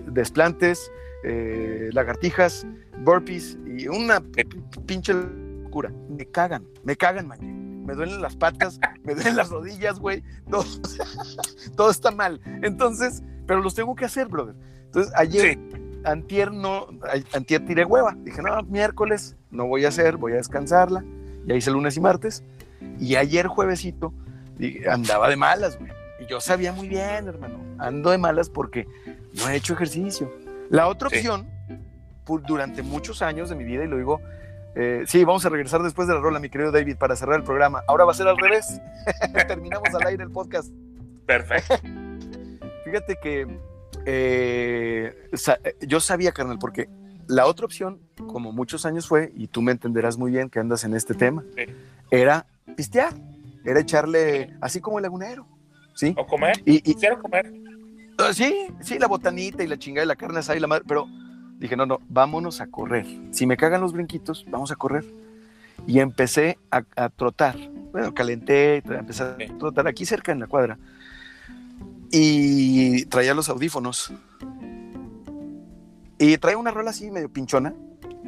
desplantes, 0.06 0.90
eh, 1.24 1.90
lagartijas, 1.92 2.66
burpees 2.98 3.58
y 3.66 3.88
una 3.88 4.22
pinche 4.86 5.12
locura. 5.14 5.92
Me 6.08 6.26
cagan, 6.26 6.66
me 6.84 6.96
cagan, 6.96 7.28
man. 7.28 7.84
Me 7.84 7.94
duelen 7.94 8.20
las 8.20 8.36
patas, 8.36 8.78
me 9.04 9.14
duelen 9.14 9.36
las 9.36 9.50
rodillas, 9.50 9.98
güey. 9.98 10.22
Todo, 10.50 10.64
todo 11.76 11.90
está 11.90 12.10
mal. 12.10 12.40
Entonces, 12.62 13.22
pero 13.46 13.60
los 13.60 13.74
tengo 13.74 13.94
que 13.94 14.04
hacer, 14.04 14.28
brother. 14.28 14.54
Entonces, 14.86 15.12
ayer, 15.16 15.58
antier 16.04 16.52
no, 16.52 16.88
antier 17.32 17.64
tiré 17.64 17.84
hueva. 17.84 18.16
Dije, 18.24 18.42
no, 18.42 18.62
miércoles 18.64 19.36
no 19.50 19.66
voy 19.66 19.84
a 19.84 19.88
hacer, 19.88 20.16
voy 20.16 20.32
a 20.32 20.36
descansarla. 20.36 21.04
Ya 21.46 21.54
hice 21.54 21.70
lunes 21.70 21.96
y 21.96 22.00
martes. 22.00 22.44
Y 22.98 23.16
ayer 23.16 23.46
juevesito 23.46 24.12
andaba 24.88 25.28
de 25.28 25.36
malas, 25.36 25.78
güey. 25.78 25.90
Y 26.20 26.26
yo 26.26 26.40
sabía 26.40 26.72
muy 26.72 26.88
bien, 26.88 27.28
hermano. 27.28 27.58
Ando 27.78 28.10
de 28.10 28.18
malas 28.18 28.50
porque 28.50 28.86
no 29.34 29.48
he 29.48 29.56
hecho 29.56 29.72
ejercicio. 29.74 30.30
La 30.68 30.86
otra 30.88 31.08
Sí. 31.08 31.16
opción, 31.16 31.48
por- 32.24 32.42
durante 32.42 32.82
muchos 32.82 33.22
años 33.22 33.48
de 33.48 33.56
mi 33.56 33.64
vida, 33.64 33.84
y 33.84 33.88
lo 33.88 33.96
digo, 33.96 34.20
eh, 34.76 35.02
sí, 35.06 35.24
vamos 35.24 35.44
a 35.46 35.48
regresar 35.48 35.82
después 35.82 36.06
de 36.06 36.14
la 36.14 36.20
rola, 36.20 36.38
mi 36.38 36.48
querido 36.50 36.70
David, 36.72 36.96
para 36.96 37.16
cerrar 37.16 37.36
el 37.36 37.42
programa. 37.44 37.82
Ahora 37.88 38.04
va 38.04 38.12
a 38.12 38.14
ser 38.14 38.28
al 38.28 38.36
revés. 38.38 38.80
Terminamos 39.48 39.88
al 39.94 40.06
aire 40.06 40.22
el 40.24 40.30
podcast. 40.30 40.70
Perfecto. 41.26 41.74
Fíjate 42.84 43.16
que 43.22 43.46
eh, 44.06 45.28
sa- 45.34 45.58
yo 45.80 46.00
sabía, 46.00 46.32
carnal, 46.32 46.58
porque 46.58 46.88
la 47.26 47.46
otra 47.46 47.64
opción, 47.66 48.00
como 48.28 48.52
muchos 48.52 48.84
años 48.86 49.06
fue, 49.06 49.32
y 49.34 49.48
tú 49.48 49.62
me 49.62 49.72
entenderás 49.72 50.16
muy 50.18 50.30
bien 50.30 50.50
que 50.50 50.58
andas 50.58 50.84
en 50.84 50.94
este 50.94 51.14
tema, 51.14 51.44
Sí. 51.56 51.64
era 52.10 52.46
pistear, 52.76 53.14
era 53.64 53.80
echarle, 53.80 54.54
así 54.60 54.80
como 54.80 54.98
el 54.98 55.02
lagunero, 55.02 55.46
¿sí? 55.94 56.14
O 56.16 56.26
comer. 56.26 56.62
Y, 56.64 56.90
y- 56.90 56.94
Quiero 56.94 57.20
comer. 57.20 57.52
ah, 58.18 58.32
sí, 58.32 58.54
sí, 58.80 58.98
la 58.98 59.06
botanita 59.06 59.62
y 59.62 59.66
la 59.66 59.78
chingada 59.78 60.02
de 60.02 60.06
la 60.06 60.16
carne 60.16 60.38
asada 60.38 60.56
y 60.56 60.60
la 60.60 60.66
madre, 60.66 60.84
pero 60.86 61.06
dije, 61.58 61.76
no, 61.76 61.86
no, 61.86 61.98
vámonos 62.08 62.60
a 62.60 62.66
correr. 62.68 63.06
Si 63.32 63.46
me 63.46 63.56
cagan 63.56 63.80
los 63.80 63.92
brinquitos, 63.92 64.44
vamos 64.48 64.70
a 64.72 64.76
correr. 64.76 65.04
Y 65.86 65.98
empecé 66.00 66.58
a, 66.70 66.82
a 66.96 67.08
trotar. 67.08 67.56
Bueno, 67.92 68.12
calenté, 68.14 68.76
empecé 68.76 69.22
a 69.22 69.36
trotar 69.58 69.88
aquí 69.88 70.04
cerca 70.04 70.30
en 70.32 70.40
la 70.40 70.46
cuadra. 70.46 70.78
Y 72.10 73.04
traía 73.06 73.34
los 73.34 73.48
audífonos. 73.48 74.12
Y 76.18 76.36
traía 76.38 76.58
una 76.58 76.70
rola 76.70 76.90
así 76.90 77.10
medio 77.10 77.30
pinchona. 77.30 77.74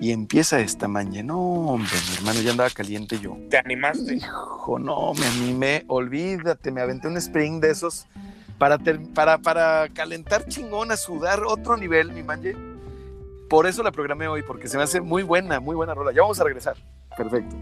Y 0.02 0.10
empieza 0.10 0.58
esta 0.58 0.88
mañana. 0.88 1.28
No, 1.28 1.38
hombre, 1.38 1.92
mi 2.10 2.16
hermano 2.16 2.40
ya 2.40 2.50
andaba 2.50 2.68
caliente 2.70 3.20
yo. 3.20 3.36
Te 3.48 3.58
animaste. 3.58 4.16
Hijo, 4.16 4.76
no, 4.80 5.14
me 5.14 5.24
animé, 5.24 5.84
olvídate, 5.86 6.72
me 6.72 6.80
aventé 6.80 7.06
un 7.06 7.16
spring 7.18 7.60
de 7.60 7.70
esos 7.70 8.06
para, 8.58 8.78
ter- 8.78 9.00
para, 9.14 9.38
para 9.38 9.88
calentar 9.90 10.44
chingón, 10.48 10.90
a 10.90 10.96
sudar 10.96 11.44
otro 11.44 11.76
nivel, 11.76 12.10
mi 12.10 12.24
manje. 12.24 12.56
Por 13.48 13.68
eso 13.68 13.84
la 13.84 13.92
programé 13.92 14.26
hoy, 14.26 14.42
porque 14.42 14.66
se 14.66 14.76
me 14.76 14.82
hace 14.82 15.00
muy 15.00 15.22
buena, 15.22 15.60
muy 15.60 15.76
buena 15.76 15.94
rola. 15.94 16.10
Ya 16.10 16.22
vamos 16.22 16.40
a 16.40 16.44
regresar. 16.44 16.76
Perfecto. 17.16 17.54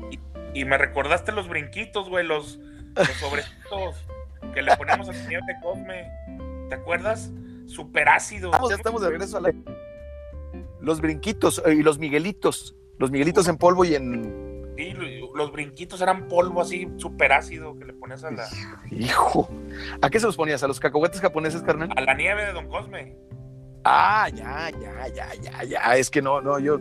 Y 0.55 0.65
me 0.65 0.79
recordaste 0.79 1.33
los 1.33 1.47
brinquitos, 1.47 2.09
güey, 2.09 2.27
los, 2.27 2.59
los 2.97 3.09
sobrecitos 3.21 3.97
que 4.55 4.63
le 4.63 4.75
poníamos 4.79 5.11
al 5.11 5.15
señor 5.15 5.43
de 5.45 5.61
Cosme. 5.61 6.11
¿Te 6.71 6.75
acuerdas? 6.75 7.31
Super 7.67 8.09
ácido. 8.09 8.51
Vamos, 8.51 8.71
ya 8.71 8.77
estamos 8.77 9.03
de 9.03 9.11
regreso 9.11 9.37
a 9.37 9.41
la... 9.43 9.53
Los 10.81 11.01
brinquitos 11.01 11.63
eh, 11.67 11.75
y 11.75 11.83
los 11.83 11.99
miguelitos. 11.99 12.77
Los 12.99 13.11
miguelitos 13.11 13.49
en 13.49 13.57
polvo 13.57 13.85
y 13.85 13.95
en... 13.95 14.73
Sí, 14.77 14.93
lo- 14.93 15.37
los 15.37 15.53
brinquitos 15.53 16.01
eran 16.01 16.29
polvo 16.29 16.61
así, 16.63 16.89
super 16.97 17.33
ácido 17.33 17.79
que 17.79 17.85
le 17.87 17.93
ponías 17.95 18.25
a 18.25 18.31
la, 18.31 18.47
Hijo. 18.91 19.49
¿A 20.03 20.11
qué 20.11 20.19
se 20.21 20.27
los 20.27 20.37
ponías? 20.37 20.63
¿A 20.63 20.69
los 20.69 20.81
cacahuetes 20.81 21.21
japoneses, 21.21 21.63
carnal? 21.63 21.91
a 21.97 22.01
la 22.01 22.15
nieve 22.15 22.45
de 22.47 22.53
Don 22.53 22.69
Cosme. 22.69 23.17
Ah, 23.85 24.29
ya, 24.29 24.71
ya, 24.81 25.09
ya, 25.09 25.35
ya, 25.41 25.65
ya. 25.65 25.97
Es 25.97 26.11
que 26.11 26.21
no, 26.23 26.41
no, 26.41 26.59
yo... 26.59 26.79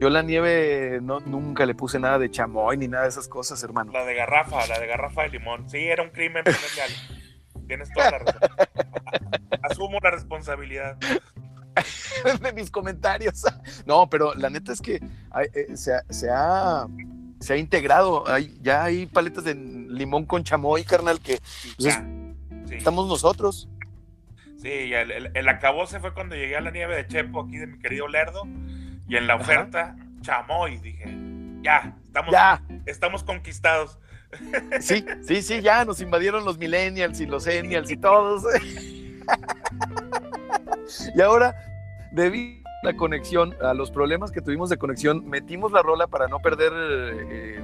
Yo 0.00 0.10
la 0.10 0.22
nieve 0.22 1.00
no, 1.02 1.18
nunca 1.20 1.66
le 1.66 1.74
puse 1.74 1.98
nada 1.98 2.20
de 2.20 2.30
chamoy 2.30 2.76
ni 2.76 2.86
nada 2.86 3.02
de 3.02 3.08
esas 3.08 3.26
cosas, 3.26 3.60
hermano. 3.64 3.90
La 3.90 4.04
de 4.04 4.14
garrafa, 4.14 4.64
la 4.68 4.78
de 4.78 4.86
garrafa 4.86 5.22
de 5.24 5.30
limón. 5.30 5.68
Sí, 5.68 5.78
era 5.78 6.04
un 6.04 6.10
crimen. 6.10 6.44
Tienes 7.66 7.92
toda 7.92 8.12
la 8.12 8.18
razón. 8.18 8.40
Asumo 9.62 9.98
la 10.00 10.12
responsabilidad. 10.12 10.96
de 12.42 12.52
mis 12.52 12.70
comentarios. 12.70 13.42
No, 13.86 14.08
pero 14.10 14.34
la 14.34 14.50
neta 14.50 14.72
es 14.72 14.80
que 14.80 15.00
hay, 15.30 15.46
eh, 15.54 15.76
se, 15.76 15.94
ha, 15.94 16.02
se, 16.10 16.28
ha, 16.30 16.86
se 17.40 17.52
ha 17.54 17.56
integrado. 17.56 18.28
Hay, 18.28 18.58
ya 18.60 18.84
hay 18.84 19.06
paletas 19.06 19.44
de 19.44 19.54
limón 19.54 20.26
con 20.26 20.44
chamoy, 20.44 20.84
carnal, 20.84 21.20
que 21.20 21.38
pues, 21.76 21.76
Ya. 21.78 22.06
Sí, 22.66 22.74
estamos 22.74 23.08
nosotros. 23.08 23.68
sí 24.60 24.68
el, 24.92 25.10
el, 25.10 25.30
el 25.34 25.48
acabose 25.48 26.00
fue 26.00 26.12
cuando 26.12 26.34
llegué 26.36 26.56
a 26.56 26.60
la 26.60 26.70
nieve 26.70 26.96
de 26.96 27.06
Chepo, 27.06 27.42
aquí 27.44 27.56
de 27.56 27.66
mi 27.66 27.78
querido 27.78 28.08
Lerdo. 28.08 28.42
Y 29.08 29.16
en 29.16 29.26
la 29.26 29.34
Ajá. 29.34 29.42
oferta, 29.42 29.96
chamoy, 30.20 30.76
dije. 30.78 31.06
Ya, 31.62 31.96
estamos, 32.04 32.32
Ya, 32.32 32.62
estamos 32.84 33.24
conquistados. 33.24 33.98
sí, 34.80 35.02
sí, 35.26 35.40
sí, 35.42 35.62
ya 35.62 35.86
nos 35.86 36.02
invadieron 36.02 36.44
los 36.44 36.58
millennials 36.58 37.18
y 37.20 37.26
los 37.26 37.46
enials 37.46 37.90
y 37.90 37.96
todos. 37.96 38.44
y 41.14 41.20
ahora, 41.20 41.54
debido 42.12 42.62
a 42.82 42.86
la 42.86 42.96
conexión, 42.96 43.54
a 43.62 43.74
los 43.74 43.90
problemas 43.90 44.30
que 44.30 44.40
tuvimos 44.40 44.70
de 44.70 44.76
conexión, 44.76 45.28
metimos 45.28 45.72
la 45.72 45.82
rola 45.82 46.06
para 46.06 46.28
no 46.28 46.38
perder 46.38 46.72
eh, 46.74 47.60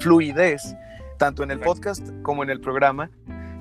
fluidez, 0.00 0.74
tanto 1.18 1.42
en 1.42 1.50
el 1.50 1.60
podcast 1.60 2.08
como 2.22 2.42
en 2.42 2.50
el 2.50 2.60
programa. 2.60 3.10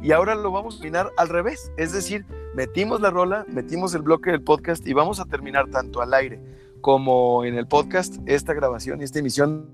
Y 0.02 0.12
ahora 0.12 0.36
lo 0.36 0.52
vamos 0.52 0.76
a 0.76 0.78
terminar 0.80 1.12
al 1.18 1.30
revés. 1.30 1.72
Es 1.78 1.92
decir, 1.92 2.26
metimos 2.54 3.02
la 3.02 3.10
rola, 3.10 3.46
metimos 3.48 3.94
el 3.96 4.02
bloque 4.02 4.32
del 4.32 4.42
podcast 4.42 4.86
y 4.88 4.94
vamos 4.94 5.20
a 5.20 5.26
terminar 5.26 5.70
tanto 5.70 6.02
al 6.02 6.14
aire 6.14 6.40
como 6.82 7.44
en 7.44 7.56
el 7.56 7.68
podcast 7.68 8.18
esta 8.26 8.54
grabación 8.54 9.02
y 9.02 9.04
esta 9.04 9.20
emisión 9.20 9.70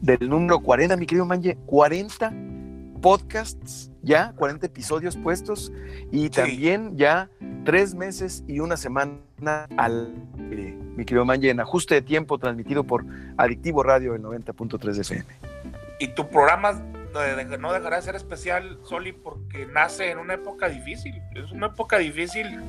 del 0.00 0.28
número 0.28 0.60
40, 0.60 0.96
mi 0.96 1.06
querido 1.06 1.24
Manje. 1.24 1.56
40 1.66 2.32
podcasts 3.06 3.92
ya, 4.02 4.32
40 4.32 4.66
episodios 4.66 5.16
puestos 5.16 5.72
y 6.10 6.28
también 6.28 6.96
ya 6.96 7.30
tres 7.64 7.94
meses 7.94 8.42
y 8.48 8.58
una 8.58 8.76
semana 8.76 9.20
al 9.76 10.12
aire, 10.50 10.72
mi 10.96 11.04
querido 11.04 11.24
Manje, 11.24 11.50
en 11.50 11.60
ajuste 11.60 11.94
de 11.94 12.02
tiempo 12.02 12.36
transmitido 12.36 12.82
por 12.82 13.04
Adictivo 13.36 13.84
Radio, 13.84 14.16
el 14.16 14.22
90.3 14.22 14.92
de 14.92 15.00
FM. 15.02 15.24
Y 16.00 16.08
tu 16.08 16.28
programa 16.28 16.82
no 17.60 17.72
dejará 17.72 17.94
de 17.94 18.02
ser 18.02 18.16
especial, 18.16 18.76
Soli, 18.82 19.12
porque 19.12 19.66
nace 19.66 20.10
en 20.10 20.18
una 20.18 20.34
época 20.34 20.68
difícil. 20.68 21.22
Es 21.36 21.52
una 21.52 21.66
época 21.66 21.98
difícil 21.98 22.60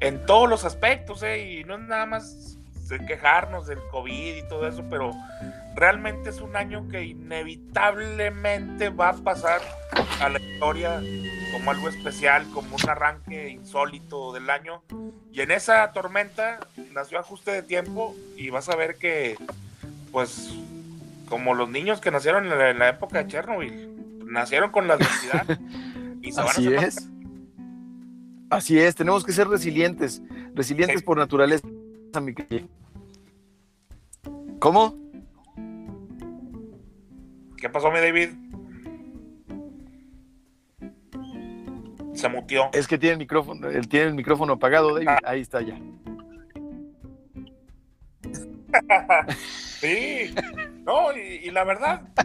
en 0.00 0.26
todos 0.26 0.50
los 0.50 0.64
aspectos, 0.64 1.22
¿eh? 1.22 1.52
Y 1.60 1.62
no 1.62 1.76
es 1.76 1.82
nada 1.82 2.04
más 2.04 2.58
quejarnos 3.06 3.66
del 3.66 3.78
COVID 3.90 4.36
y 4.36 4.48
todo 4.48 4.66
eso, 4.68 4.84
pero 4.90 5.12
realmente 5.74 6.30
es 6.30 6.40
un 6.40 6.56
año 6.56 6.86
que 6.88 7.04
inevitablemente 7.04 8.90
va 8.90 9.10
a 9.10 9.16
pasar 9.16 9.60
a 10.20 10.28
la 10.28 10.38
historia 10.38 11.02
como 11.52 11.70
algo 11.70 11.88
especial, 11.88 12.46
como 12.52 12.76
un 12.76 12.88
arranque 12.90 13.48
insólito 13.50 14.32
del 14.32 14.50
año. 14.50 14.82
Y 15.32 15.40
en 15.40 15.50
esa 15.50 15.90
tormenta 15.92 16.60
nació 16.92 17.18
ajuste 17.18 17.50
de 17.50 17.62
tiempo 17.62 18.14
y 18.36 18.50
vas 18.50 18.68
a 18.68 18.76
ver 18.76 18.96
que, 18.96 19.36
pues, 20.12 20.50
como 21.28 21.54
los 21.54 21.68
niños 21.68 22.00
que 22.00 22.10
nacieron 22.10 22.44
en 22.44 22.58
la, 22.58 22.70
en 22.70 22.78
la 22.78 22.88
época 22.90 23.18
de 23.22 23.28
Chernobyl, 23.28 23.90
nacieron 24.26 24.70
con 24.70 24.86
la 24.86 24.94
adversidad 24.94 25.46
y 26.22 26.32
se 26.32 26.40
van 26.40 26.48
a 26.48 26.50
Así 26.52 26.74
es. 26.74 27.10
Así 28.50 28.78
es, 28.78 28.94
tenemos 28.94 29.24
que 29.24 29.32
ser 29.32 29.48
resilientes, 29.48 30.22
resilientes 30.54 31.00
Sí. 31.00 31.04
por 31.04 31.18
naturaleza, 31.18 31.66
mi. 32.20 32.34
¿Cómo? 34.58 34.94
¿Qué 37.56 37.68
pasó, 37.68 37.90
mi 37.90 37.98
David? 37.98 38.30
Se 42.14 42.28
mutió. 42.28 42.70
Es 42.72 42.86
que 42.86 42.98
tiene 42.98 43.14
el 43.14 43.18
micrófono, 43.18 43.68
él 43.68 43.88
tiene 43.88 44.06
el 44.06 44.14
micrófono 44.14 44.54
apagado, 44.54 44.94
David. 44.94 45.08
Ah. 45.08 45.18
Ahí 45.24 45.40
está 45.40 45.60
ya. 45.60 45.78
sí, 49.80 50.34
no, 50.84 51.16
y, 51.16 51.50
la 51.50 51.64
verdad. 51.64 52.02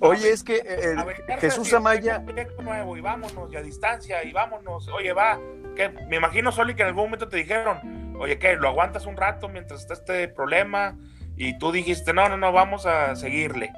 Oye, 0.00 0.30
es 0.30 0.44
que 0.44 0.56
eh, 0.56 0.96
Jesús 1.38 1.72
Amaya. 1.72 2.22
nuevo 2.62 2.96
y 2.96 3.00
vámonos, 3.00 3.52
y 3.52 3.56
a 3.56 3.62
distancia, 3.62 4.22
y 4.22 4.32
vámonos. 4.32 4.88
Oye, 4.88 5.12
va. 5.12 5.40
Que 5.74 5.88
Me 6.08 6.16
imagino, 6.16 6.52
Soli, 6.52 6.74
que 6.74 6.82
en 6.82 6.88
algún 6.88 7.04
momento 7.04 7.28
te 7.28 7.36
dijeron, 7.36 8.16
oye, 8.18 8.38
¿qué? 8.38 8.56
¿Lo 8.56 8.68
aguantas 8.68 9.06
un 9.06 9.16
rato 9.16 9.48
mientras 9.48 9.80
está 9.80 9.94
este 9.94 10.28
problema? 10.28 10.98
Y 11.36 11.58
tú 11.58 11.72
dijiste, 11.72 12.12
no, 12.12 12.28
no, 12.28 12.36
no, 12.36 12.52
vamos 12.52 12.86
a 12.86 13.16
seguirle. 13.16 13.72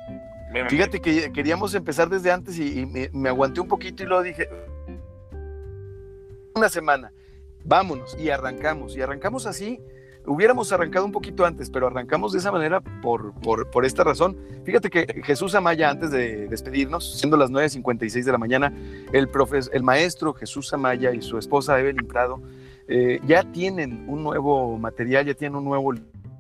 Fíjate 0.69 1.01
que 1.01 1.33
queríamos 1.33 1.75
empezar 1.75 2.09
desde 2.09 2.31
antes 2.31 2.59
y, 2.59 2.87
me, 2.87 3.29
aguanté 3.29 3.61
un 3.61 3.69
poquito 3.69 4.03
y 4.03 4.07
luego 4.07 4.23
dije, 4.23 4.49
una 6.55 6.69
semana, 6.69 7.13
vámonos 7.65 8.17
y 8.19 8.31
arrancamos. 8.31 8.97
Y 8.97 9.03
arrancamos 9.03 9.47
así, 9.47 9.81
hubiéramos 10.27 10.73
arrancado 10.73 11.05
un 11.05 11.13
poquito 11.13 11.45
antes, 11.45 11.71
pero 11.71 11.87
arrancamos 11.87 12.33
de 12.33 12.39
esa 12.39 12.53
manera 12.53 12.81
por, 12.81 13.33
por, 13.41 13.85
esta 13.85 14.05
razón. 14.05 14.37
Fíjate 14.65 14.91
que 14.91 15.23
Jesús 15.25 15.55
Amaya, 15.55 15.91
antes 15.91 16.11
de 16.11 16.49
despedirnos, 16.49 17.19
siendo 17.19 17.37
las 17.37 17.51
9.56 17.51 18.25
de 18.25 18.33
la 18.33 18.39
mañana, 18.39 18.73
el, 19.13 19.29
el 19.73 19.83
maestro 19.83 20.35
Jesús 20.35 20.73
Amaya 20.73 21.13
y 21.13 21.23
su 21.23 21.39
esposa 21.39 21.79
Evelyn 21.79 22.07
Prado 22.07 22.41
eh, 22.89 23.21
ya 23.27 23.43
tienen 23.45 24.05
un 24.09 24.23
nuevo 24.23 24.79
material, 24.79 25.27
ya 25.27 25.35
tienen 25.35 25.57
un 25.57 25.65
nuevo 25.65 25.93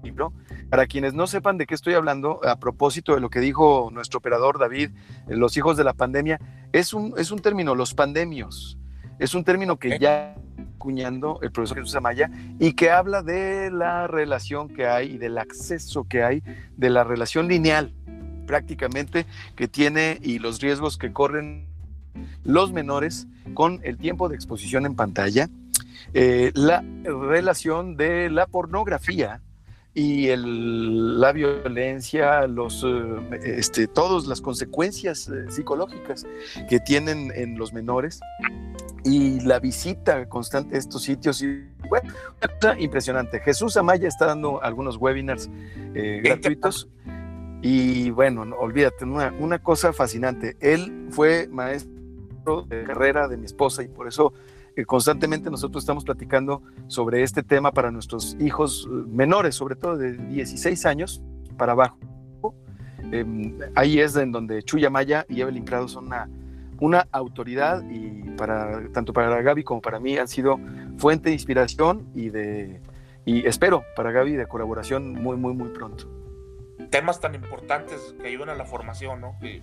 libro 0.03 0.33
para 0.71 0.87
quienes 0.87 1.15
no 1.15 1.27
sepan 1.27 1.59
de 1.59 1.67
qué 1.67 1.75
estoy 1.75 1.95
hablando, 1.95 2.41
a 2.45 2.59
propósito 2.59 3.15
de 3.15 3.21
lo 3.21 3.31
que 3.31 3.41
dijo 3.41 3.91
nuestro 3.93 4.19
operador 4.19 4.59
David, 4.59 4.91
eh, 5.29 5.37
los 5.37 5.57
hijos 5.57 5.77
de 5.77 5.85
la 5.85 5.95
pandemia, 5.95 6.41
es 6.73 6.93
un, 6.93 7.15
es 7.19 7.31
un 7.31 7.41
término, 7.41 7.75
los 7.75 7.95
pandemios, 7.95 8.79
es 9.19 9.35
un 9.35 9.45
término 9.45 9.79
que 9.79 9.99
ya 9.99 10.35
acuñando 10.77 11.39
el 11.43 11.51
profesor 11.51 11.79
Jesús 11.79 11.97
Amaya 11.97 12.31
y 12.61 12.75
que 12.75 12.91
habla 12.91 13.23
de 13.23 13.71
la 13.71 14.07
relación 14.07 14.69
que 14.69 14.87
hay 14.87 15.15
y 15.15 15.19
del 15.19 15.39
acceso 15.39 16.05
que 16.05 16.23
hay, 16.23 16.43
de 16.77 16.91
la 16.91 17.03
relación 17.03 17.49
lineal 17.49 17.93
prácticamente 18.47 19.27
que 19.57 19.69
tiene 19.69 20.19
y 20.23 20.39
los 20.39 20.61
riesgos 20.61 20.97
que 20.97 21.13
corren 21.13 21.67
los 22.45 22.73
menores 22.73 23.27
con 23.55 23.81
el 23.83 23.99
tiempo 23.99 24.29
de 24.29 24.37
exposición 24.37 24.87
en 24.87 24.95
pantalla, 24.95 25.51
eh, 26.15 26.53
la 26.55 26.85
relación 27.03 27.97
de 27.97 28.31
la 28.31 28.47
pornografía 28.47 29.43
y 29.93 30.29
el, 30.29 31.21
la 31.21 31.33
violencia, 31.33 32.47
los, 32.47 32.85
eh, 32.85 33.41
este, 33.43 33.87
todas 33.87 34.27
las 34.27 34.41
consecuencias 34.41 35.29
eh, 35.29 35.51
psicológicas 35.51 36.27
que 36.69 36.81
tienen 36.81 37.33
en 37.35 37.59
los 37.59 37.73
menores 37.73 38.21
y 39.07 39.41
la 39.41 39.61
visita 39.61 40.29
constante 40.29 40.75
a 40.75 40.79
estos 40.79 41.03
sitios. 41.03 41.41
Y, 41.41 41.65
bueno, 41.89 42.13
una 42.43 42.55
cosa 42.59 42.79
impresionante. 42.81 43.41
Jesús 43.41 43.77
Amaya 43.77 44.09
está 44.09 44.27
dando 44.27 44.63
algunos 44.63 44.97
webinars 44.97 45.49
eh, 45.95 46.21
gratuitos. 46.23 46.89
Y 47.63 48.11
bueno, 48.11 48.43
olvídate, 48.59 49.05
una, 49.05 49.33
una 49.39 49.61
cosa 49.61 49.93
fascinante. 49.93 50.57
Él 50.61 51.07
fue 51.11 51.49
maestro 51.49 52.63
de 52.69 52.85
carrera 52.85 53.29
de 53.29 53.37
mi 53.37 53.47
esposa 53.47 53.83
y 53.83 53.89
por 53.89 54.09
eso 54.09 54.33
constantemente 54.87 55.51
nosotros 55.51 55.83
estamos 55.83 56.05
platicando 56.05 56.63
sobre 56.87 57.23
este 57.23 57.43
tema 57.43 57.73
para 57.73 57.91
nuestros 57.91 58.37
hijos 58.41 58.89
eh, 58.91 58.95
menores, 59.09 59.55
sobre 59.55 59.77
todo 59.77 59.97
de 59.97 60.13
16 60.13 60.85
años 60.85 61.23
para 61.57 61.73
abajo. 61.73 61.99
Em, 63.13 63.57
ahí 63.77 64.01
es 64.01 64.17
en 64.17 64.33
donde 64.33 64.63
Chuya 64.65 64.91
Maya 64.91 65.25
y 65.29 65.41
Evelyn 65.41 65.65
Prado 65.65 65.87
son 65.87 66.07
una, 66.07 66.29
una 66.81 67.09
autoridad 67.13 67.83
y 67.89 68.23
para 68.37 68.89
tanto 68.93 69.13
para 69.13 69.43
Gaby 69.43 69.65
como 69.65 69.81
para 69.81 70.01
mí 70.01 70.19
han 70.19 70.29
sido 70.29 70.59
fuente 70.99 71.31
de 71.31 71.35
inspiración 71.35 72.11
y 72.15 72.31
de 72.31 72.81
y 73.25 73.47
espero 73.47 73.85
para 73.95 74.13
Gaby 74.13 74.37
de 74.37 74.47
colaboración 74.47 75.13
muy 75.13 75.37
muy 75.37 75.55
muy 75.55 75.69
pronto. 75.71 76.09
Temas 76.91 77.21
tan 77.21 77.35
importantes 77.35 78.15
que 78.21 78.29
ayudan 78.29 78.51
a 78.51 78.55
la 78.55 78.65
formación, 78.65 79.21
¿no? 79.21 79.37
Que 79.41 79.63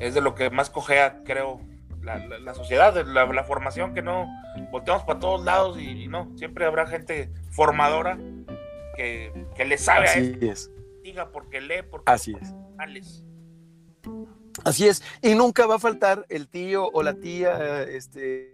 es 0.00 0.14
de 0.14 0.20
lo 0.20 0.34
que 0.34 0.50
más 0.50 0.68
cojea, 0.70 1.22
creo, 1.24 1.60
la, 2.02 2.54
sociedad, 2.54 2.94
la, 3.06 3.44
formación, 3.44 3.94
que 3.94 4.02
no 4.02 4.26
volteamos 4.70 5.04
para 5.04 5.18
todos 5.18 5.44
lados 5.44 5.78
y, 5.78 6.08
no, 6.08 6.30
siempre 6.36 6.64
habrá 6.64 6.86
gente 6.86 7.30
formadora 7.50 8.18
que, 8.96 9.32
le 9.64 9.78
sabe 9.78 10.06
Así 10.06 10.38
es. 10.40 10.70
diga 11.02 11.30
porque 11.30 11.60
lee, 11.60 11.82
porque 11.88 12.10
Así 12.10 12.34
es. 12.40 12.54
Así 14.64 14.86
es, 14.86 15.02
y 15.22 15.34
nunca 15.34 15.66
va 15.66 15.76
a 15.76 15.78
faltar 15.78 16.26
el 16.28 16.48
tío 16.48 16.88
o 16.92 17.02
la 17.02 17.14
tía, 17.14 17.82
este 17.82 18.52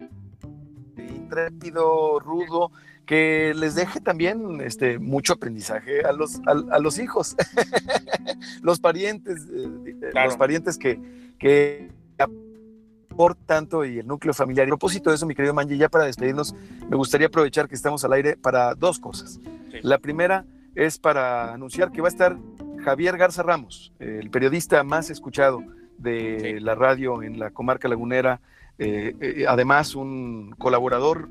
intrépido, 0.97 2.21
rudo, 2.21 2.71
que 3.07 3.53
les 3.55 3.75
deje 3.75 4.01
también 4.01 4.61
este, 4.61 4.99
mucho 4.99 5.35
aprendizaje 5.35 6.03
a 6.03 6.13
los, 6.13 6.41
a, 6.47 6.79
los 6.79 6.99
hijos, 6.99 7.37
los 8.63 8.81
parientes, 8.81 9.47
eh, 9.53 10.13
los 10.25 10.37
parientes 10.37 10.79
que, 10.79 11.01
que 11.39 11.91
por 13.17 13.35
tanto 13.35 13.85
y 13.85 14.01
el 14.01 14.07
núcleo 14.07 14.35
familiar. 14.35 14.67
A 14.67 14.69
propósito 14.69 15.11
de 15.11 15.17
eso, 15.17 15.27
mi 15.27 15.35
querido 15.35 15.55
Manji, 15.55 15.79
ya 15.79 15.89
para 15.89 16.05
despedirnos, 16.05 16.55
me 16.89 16.97
gustaría 16.97 17.29
aprovechar 17.29 17.69
que 17.69 17.75
estamos 17.75 18.05
al 18.05 18.13
aire 18.13 18.37
para 18.37 18.75
dos 18.75 18.99
cosas. 18.99 19.41
La 19.83 19.99
primera 19.99 20.45
es 20.75 20.99
para 20.99 21.55
anunciar 21.55 21.91
que 21.91 22.03
va 22.03 22.09
a 22.09 22.11
estar 22.11 22.37
Javier 22.85 23.17
Garza 23.17 23.43
Ramos, 23.43 23.93
el 23.99 24.31
periodista 24.31 24.85
más 24.85 25.11
escuchado 25.11 25.63
de 25.99 26.59
la 26.61 26.75
radio 26.75 27.23
en 27.23 27.39
la 27.39 27.51
comarca 27.51 27.89
lagunera, 27.89 28.41
eh, 28.79 29.15
eh, 29.21 29.45
además 29.49 29.95
un 29.95 30.55
colaborador 30.59 31.29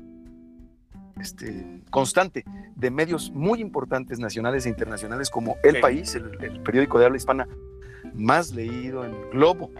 este, 1.20 1.80
constante 1.90 2.44
de 2.74 2.90
medios 2.90 3.30
muy 3.30 3.60
importantes 3.60 4.18
nacionales 4.18 4.66
e 4.66 4.68
internacionales 4.68 5.30
como 5.30 5.56
El 5.62 5.80
País, 5.80 6.14
el, 6.14 6.60
periódico 6.60 6.98
de 6.98 7.06
habla 7.06 7.16
hispana 7.16 7.48
más 8.14 8.52
leído 8.52 9.04
en 9.04 9.14
el 9.14 9.30
globo 9.30 9.70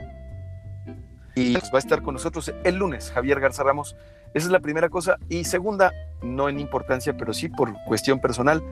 y 1.34 1.55
va 1.55 1.61
a 1.74 1.78
estar 1.78 2.03
con 2.03 2.14
nosotros 2.14 2.53
el 2.64 2.76
lunes, 2.76 3.11
Javier 3.11 3.41
Garza 3.41 3.62
Ramos. 3.62 3.95
Esa 4.32 4.47
es 4.47 4.53
la 4.53 4.61
primera 4.61 4.89
cosa. 4.89 5.18
Y 5.28 5.45
segunda, 5.45 5.93
no 6.22 6.49
en 6.49 6.59
importancia, 6.59 7.16
pero 7.16 7.34
sí 7.34 7.49
por 7.49 7.74
cuestión 7.84 8.20
personal. 8.20 8.62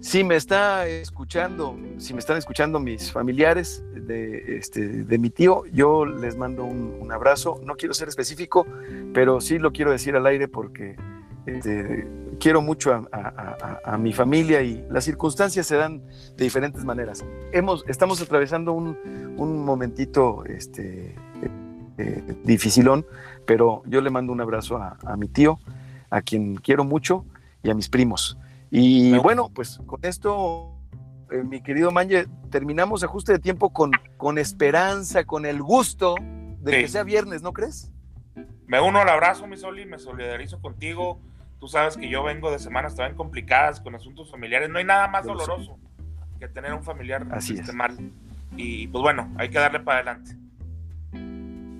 Si 0.00 0.24
me 0.24 0.36
escuchando, 0.36 1.78
si 1.98 2.14
me 2.14 2.20
están 2.20 2.38
escuchando 2.38 2.80
mis 2.80 3.12
familiares 3.12 3.84
de, 3.94 4.56
este, 4.56 5.04
de 5.04 5.18
mi 5.18 5.30
tío, 5.30 5.64
yo 5.72 6.06
les 6.06 6.36
mando 6.36 6.64
un, 6.64 7.10
abrazo. 7.12 7.60
No 7.64 7.74
quiero 7.74 7.92
ser 7.92 8.08
específico, 8.08 8.66
pero 9.12 9.40
sí 9.40 9.58
lo 9.58 9.72
quiero 9.72 9.90
decir 9.90 10.14
al 10.14 10.26
aire 10.26 10.46
porque 10.46 10.96
este, 11.44 12.06
quiero 12.38 12.62
mucho 12.62 13.08
a, 13.12 13.98
mi 13.98 14.12
familia 14.12 14.62
y 14.62 14.86
las 14.90 15.04
circunstancias 15.04 15.66
se 15.66 15.76
dan 15.76 16.06
de 16.36 16.44
diferentes 16.44 16.84
maneras. 16.84 17.24
Hemos, 17.52 17.84
estamos 17.88 18.22
atravesando 18.22 18.72
un, 18.72 18.96
un 19.36 19.64
momentito 19.64 20.44
este, 20.46 21.16
eh, 22.00 22.22
dificilón, 22.44 23.04
pero 23.44 23.82
yo 23.84 24.00
le 24.00 24.08
mando 24.08 24.32
un 24.32 24.40
abrazo 24.40 24.78
a, 24.78 25.16
mi 25.18 25.28
tío, 25.28 25.58
a 26.08 26.22
quien 26.22 26.56
quiero 26.56 26.82
mucho, 26.84 27.26
y 27.62 27.68
a 27.68 27.74
mis 27.74 27.90
primos. 27.90 28.38
Y 28.70 29.16
bueno, 29.18 29.50
pues 29.52 29.80
con 29.86 30.00
esto, 30.04 30.76
eh, 31.30 31.42
mi 31.42 31.60
querido 31.60 31.90
Manje, 31.90 32.26
terminamos 32.50 33.02
ajuste 33.02 33.32
de 33.32 33.38
tiempo 33.38 33.72
con, 33.72 33.90
con 34.16 34.38
esperanza, 34.38 35.24
con 35.24 35.44
el 35.44 35.60
gusto 35.60 36.14
de 36.60 36.72
que 36.72 36.88
sea 36.88 37.02
viernes, 37.02 37.42
¿no 37.42 37.52
crees? 37.52 37.90
Me 38.66 38.80
uno 38.80 39.00
al 39.00 39.08
abrazo, 39.08 39.46
mi 39.48 39.56
Soli, 39.56 39.86
me 39.86 39.98
solidarizo 39.98 40.60
contigo. 40.60 41.20
Tú 41.58 41.66
sabes 41.66 41.96
que 41.96 42.08
yo 42.08 42.22
vengo 42.22 42.50
de 42.52 42.58
semanas 42.58 42.94
también 42.94 43.16
complicadas 43.16 43.80
con 43.80 43.94
asuntos 43.94 44.30
familiares. 44.30 44.70
No 44.70 44.78
hay 44.78 44.84
nada 44.84 45.08
más 45.08 45.26
doloroso 45.26 45.78
que 46.38 46.48
tener 46.48 46.72
un 46.72 46.82
familiar 46.84 47.26
Así 47.32 47.54
este, 47.54 47.72
mal. 47.72 47.96
Y 48.56 48.86
pues 48.88 49.02
bueno, 49.02 49.32
hay 49.36 49.50
que 49.50 49.58
darle 49.58 49.80
para 49.80 49.98
adelante. 49.98 50.36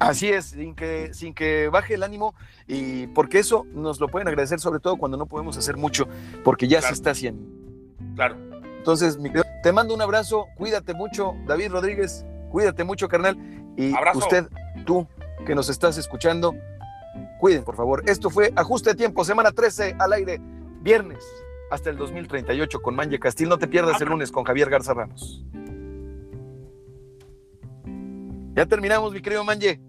Así 0.00 0.30
es, 0.30 0.46
sin 0.46 0.74
que, 0.74 1.12
sin 1.12 1.34
que 1.34 1.68
baje 1.68 1.94
el 1.94 2.02
ánimo 2.02 2.34
y 2.66 3.06
porque 3.08 3.38
eso 3.38 3.66
nos 3.74 4.00
lo 4.00 4.08
pueden 4.08 4.28
agradecer 4.28 4.58
sobre 4.58 4.80
todo 4.80 4.96
cuando 4.96 5.18
no 5.18 5.26
podemos 5.26 5.58
hacer 5.58 5.76
mucho, 5.76 6.08
porque 6.42 6.66
ya 6.66 6.80
se 6.80 6.94
está 6.94 7.10
haciendo. 7.10 7.42
Claro. 8.16 8.36
Entonces, 8.78 9.18
te 9.62 9.72
mando 9.72 9.94
un 9.94 10.00
abrazo, 10.00 10.46
cuídate 10.56 10.94
mucho, 10.94 11.34
David 11.46 11.72
Rodríguez, 11.72 12.24
cuídate 12.50 12.82
mucho, 12.82 13.08
carnal. 13.08 13.36
Y 13.76 13.92
usted, 14.14 14.48
tú 14.86 15.06
que 15.44 15.54
nos 15.54 15.68
estás 15.68 15.98
escuchando, 15.98 16.54
cuiden, 17.38 17.62
por 17.62 17.76
favor. 17.76 18.02
Esto 18.06 18.30
fue 18.30 18.52
Ajuste 18.56 18.90
de 18.90 18.96
Tiempo, 18.96 19.22
semana 19.22 19.52
13 19.52 19.96
al 19.98 20.14
aire, 20.14 20.40
viernes 20.80 21.22
hasta 21.70 21.90
el 21.90 21.96
2038 21.96 22.80
con 22.80 22.96
Manje 22.96 23.18
Castil. 23.18 23.48
No 23.48 23.58
te 23.58 23.68
pierdas 23.68 24.00
el 24.00 24.08
lunes 24.08 24.32
con 24.32 24.44
Javier 24.44 24.70
Garza 24.70 24.94
Ramos. 24.94 25.44
Ya 28.60 28.66
terminamos, 28.66 29.10
mi 29.14 29.22
querido 29.22 29.42
Manje. 29.42 29.80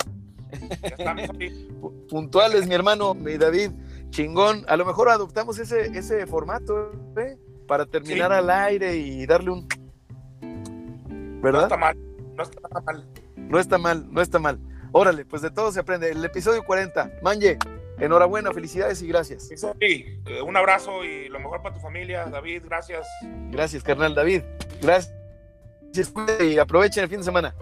Puntuales, 2.10 2.66
mi 2.68 2.74
hermano, 2.74 3.14
mi 3.14 3.38
David. 3.38 3.72
Chingón. 4.12 4.64
A 4.70 4.78
lo 4.78 4.86
mejor 4.86 5.10
adoptamos 5.10 5.60
ese, 5.60 5.88
ese 5.88 6.26
formato, 6.26 6.94
¿eh? 7.18 7.38
Para 7.68 7.86
terminar 7.86 8.32
Sí. 8.32 8.38
al 8.38 8.50
aire 8.50 8.96
y 8.96 9.26
darle 9.26 9.52
un. 9.52 9.68
No 10.40 11.42
¿Verdad? 11.42 11.64
está 11.64 11.76
mal, 11.76 11.98
no 12.38 12.44
está 12.44 12.80
mal. 12.80 13.08
No 13.36 13.60
está 13.60 13.78
mal, 13.78 14.14
no 14.14 14.22
está 14.22 14.40
mal. 14.40 14.60
Órale, 14.94 15.26
pues 15.26 15.42
de 15.42 15.52
todo 15.52 15.70
se 15.74 15.82
aprende. 15.82 16.10
El 16.10 16.24
episodio 16.24 16.64
40. 16.64 17.12
Manje, 17.22 17.58
enhorabuena, 18.00 18.54
felicidades 18.54 19.02
y 19.02 19.08
gracias. 19.10 19.50
Sí, 19.50 20.06
eh, 20.28 20.42
un 20.42 20.56
abrazo 20.56 21.04
y 21.04 21.28
lo 21.28 21.42
mejor 21.42 21.62
para 21.62 21.76
tu 21.76 21.82
familia, 21.82 22.24
David, 22.28 22.64
gracias. 22.68 23.06
Gracias, 23.52 23.84
carnal 23.84 24.16
David. 24.16 24.44
Gracias. 24.82 25.14
Y 26.40 26.58
aprovechen 26.58 27.04
el 27.04 27.10
fin 27.10 27.18
de 27.20 27.26
semana. 27.26 27.54